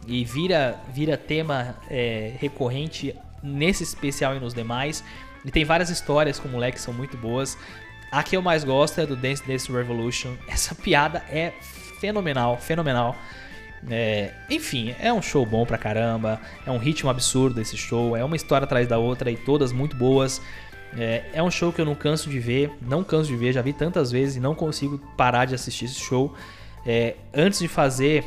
E 0.06 0.24
vira, 0.24 0.80
vira 0.94 1.16
tema 1.16 1.76
é, 1.90 2.36
recorrente 2.38 3.16
nesse 3.42 3.82
especial 3.82 4.36
e 4.36 4.38
nos 4.38 4.54
demais. 4.54 5.02
E 5.44 5.50
tem 5.50 5.64
várias 5.64 5.90
histórias 5.90 6.38
com 6.38 6.46
o 6.46 6.52
moleque 6.52 6.76
que 6.76 6.82
são 6.82 6.94
muito 6.94 7.16
boas. 7.16 7.58
A 8.12 8.22
que 8.22 8.36
eu 8.36 8.42
mais 8.42 8.62
gosto 8.62 9.00
é 9.00 9.06
do 9.06 9.16
Dance 9.16 9.44
Dance 9.44 9.72
Revolution. 9.72 10.36
Essa 10.46 10.72
piada 10.72 11.24
é 11.28 11.52
fenomenal, 11.98 12.58
fenomenal. 12.58 13.16
É, 13.90 14.32
enfim, 14.48 14.94
é 15.00 15.12
um 15.12 15.20
show 15.20 15.44
bom 15.44 15.66
pra 15.66 15.76
caramba. 15.76 16.40
É 16.64 16.70
um 16.70 16.78
ritmo 16.78 17.10
absurdo 17.10 17.60
esse 17.60 17.76
show. 17.76 18.16
É 18.16 18.24
uma 18.24 18.36
história 18.36 18.66
atrás 18.66 18.86
da 18.86 18.98
outra 18.98 19.32
e 19.32 19.36
todas 19.36 19.72
muito 19.72 19.96
boas. 19.96 20.40
É, 20.96 21.24
é, 21.32 21.42
um 21.42 21.50
show 21.50 21.72
que 21.72 21.80
eu 21.80 21.84
não 21.84 21.94
canso 21.94 22.28
de 22.28 22.38
ver, 22.40 22.72
não 22.82 23.04
canso 23.04 23.28
de 23.28 23.36
ver, 23.36 23.52
já 23.52 23.62
vi 23.62 23.72
tantas 23.72 24.10
vezes 24.10 24.36
e 24.36 24.40
não 24.40 24.54
consigo 24.54 24.98
parar 25.16 25.44
de 25.44 25.54
assistir 25.54 25.84
esse 25.84 26.00
show. 26.00 26.34
É, 26.84 27.16
antes 27.32 27.60
de 27.60 27.68
fazer 27.68 28.24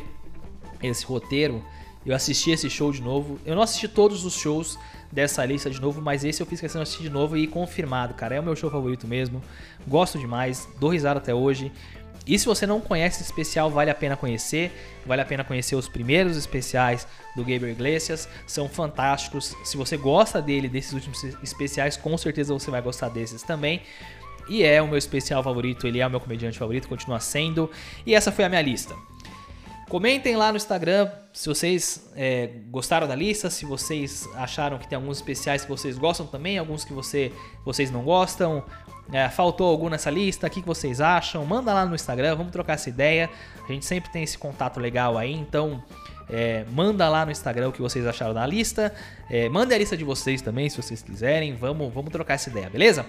esse 0.81 1.05
roteiro, 1.05 1.63
eu 2.05 2.15
assisti 2.15 2.51
esse 2.51 2.69
show 2.69 2.91
de 2.91 3.01
novo. 3.01 3.39
Eu 3.45 3.55
não 3.55 3.61
assisti 3.61 3.87
todos 3.87 4.25
os 4.25 4.33
shows 4.33 4.77
dessa 5.11 5.45
lista 5.45 5.69
de 5.69 5.79
novo, 5.79 6.01
mas 6.01 6.23
esse 6.23 6.41
eu 6.41 6.47
fiz 6.47 6.59
questão 6.59 6.79
de 6.79 6.83
assistir 6.83 7.03
de 7.03 7.09
novo 7.09 7.37
e 7.37 7.47
confirmado, 7.47 8.13
cara. 8.13 8.35
É 8.35 8.39
o 8.39 8.43
meu 8.43 8.55
show 8.55 8.69
favorito 8.69 9.07
mesmo. 9.07 9.41
Gosto 9.87 10.17
demais, 10.17 10.67
dou 10.79 10.89
risada 10.89 11.19
até 11.19 11.33
hoje. 11.33 11.71
E 12.25 12.39
se 12.39 12.45
você 12.45 12.65
não 12.65 12.79
conhece 12.79 13.17
esse 13.17 13.29
especial, 13.29 13.69
vale 13.69 13.91
a 13.91 13.95
pena 13.95 14.15
conhecer. 14.15 14.71
Vale 15.05 15.21
a 15.21 15.25
pena 15.25 15.43
conhecer 15.43 15.75
os 15.75 15.89
primeiros 15.89 16.37
especiais 16.37 17.05
do 17.35 17.41
Gabriel 17.41 17.69
Iglesias. 17.69 18.29
São 18.47 18.69
fantásticos. 18.69 19.55
Se 19.63 19.75
você 19.75 19.97
gosta 19.97 20.41
dele, 20.41 20.69
desses 20.69 20.93
últimos 20.93 21.23
especiais, 21.43 21.97
com 21.97 22.17
certeza 22.17 22.53
você 22.53 22.71
vai 22.71 22.81
gostar 22.81 23.09
desses 23.09 23.43
também. 23.43 23.81
E 24.47 24.63
é 24.63 24.81
o 24.81 24.87
meu 24.87 24.97
especial 24.97 25.41
favorito, 25.41 25.87
ele 25.87 25.99
é 25.99 26.07
o 26.07 26.09
meu 26.09 26.19
comediante 26.19 26.57
favorito, 26.57 26.87
continua 26.87 27.19
sendo. 27.19 27.69
E 28.05 28.13
essa 28.13 28.31
foi 28.31 28.45
a 28.45 28.49
minha 28.49 28.61
lista. 28.61 28.95
Comentem 29.89 30.35
lá 30.35 30.51
no 30.51 30.57
Instagram 30.57 31.09
se 31.31 31.47
vocês 31.47 32.09
é, 32.15 32.49
gostaram 32.69 33.07
da 33.07 33.15
lista, 33.15 33.49
se 33.49 33.65
vocês 33.65 34.27
acharam 34.35 34.77
que 34.77 34.87
tem 34.87 34.95
alguns 34.95 35.17
especiais 35.17 35.63
que 35.63 35.69
vocês 35.69 35.97
gostam 35.97 36.25
também, 36.25 36.57
alguns 36.57 36.83
que 36.83 36.93
você, 36.93 37.31
vocês 37.63 37.91
não 37.91 38.03
gostam. 38.03 38.63
É, 39.11 39.29
faltou 39.29 39.69
algum 39.69 39.89
nessa 39.89 40.09
lista? 40.09 40.47
O 40.47 40.49
que, 40.49 40.61
vocês 40.61 41.01
acham? 41.01 41.45
Manda 41.45 41.73
lá 41.73 41.85
no 41.85 41.93
Instagram, 41.93 42.35
vamos 42.35 42.51
trocar 42.51 42.73
essa 42.73 42.89
ideia. 42.89 43.29
A 43.67 43.71
gente 43.71 43.85
sempre 43.85 44.11
tem 44.11 44.23
esse 44.23 44.37
contato 44.37 44.79
legal 44.79 45.17
aí, 45.17 45.33
então 45.33 45.83
é, 46.29 46.65
manda 46.71 47.07
lá 47.09 47.25
no 47.25 47.31
Instagram 47.31 47.69
o 47.69 47.71
que 47.71 47.81
vocês 47.81 48.05
acharam 48.07 48.33
da 48.33 48.45
lista. 48.45 48.93
É, 49.29 49.49
manda 49.49 49.75
a 49.75 49.77
lista 49.77 49.97
de 49.97 50.03
vocês 50.03 50.41
também, 50.41 50.69
se 50.69 50.81
vocês 50.81 51.01
quiserem. 51.01 51.53
Vamos, 51.55 51.93
vamos 51.93 52.11
trocar 52.11 52.35
essa 52.35 52.49
ideia, 52.49 52.69
beleza? 52.69 53.05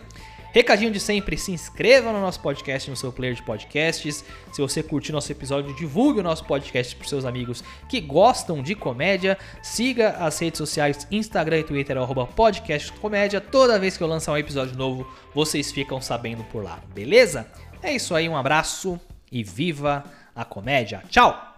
Recadinho 0.55 0.93
de 0.93 1.01
sempre, 1.01 1.37
se 1.37 1.51
inscreva 1.51 2.13
no 2.13 2.21
nosso 2.21 2.39
podcast, 2.39 2.89
no 2.89 2.95
seu 2.95 3.13
player 3.13 3.35
de 3.35 3.43
podcasts. 3.43 4.25
Se 4.53 4.63
você 4.63 4.85
curtiu 4.85 5.13
nosso 5.13 5.33
episódio, 5.33 5.75
divulgue 5.75 6.21
o 6.21 6.23
nosso 6.23 6.45
podcast 6.45 6.95
para 6.95 7.09
seus 7.09 7.25
amigos 7.25 7.65
que 7.89 8.01
gostam 8.01 8.63
de 8.63 8.77
comédia. 8.77 9.37
Siga 9.61 10.11
as 10.11 10.39
redes 10.39 10.59
sociais, 10.59 11.09
Instagram 11.11 11.59
e 11.59 11.65
Twitter, 11.65 11.99
arroba 11.99 12.25
podcast 12.25 12.93
comédia. 12.93 13.41
Toda 13.41 13.81
vez 13.81 13.97
que 13.97 14.05
eu 14.05 14.07
lançar 14.07 14.31
um 14.31 14.39
episódio 14.39 14.77
novo, 14.77 15.05
vocês 15.35 15.73
ficam 15.73 16.01
sabendo 16.01 16.45
por 16.45 16.63
lá, 16.63 16.79
beleza? 16.95 17.51
É 17.83 17.93
isso 17.93 18.15
aí, 18.15 18.29
um 18.29 18.37
abraço 18.37 19.01
e 19.33 19.43
viva 19.43 20.05
a 20.37 20.45
comédia. 20.45 21.03
Tchau! 21.11 21.54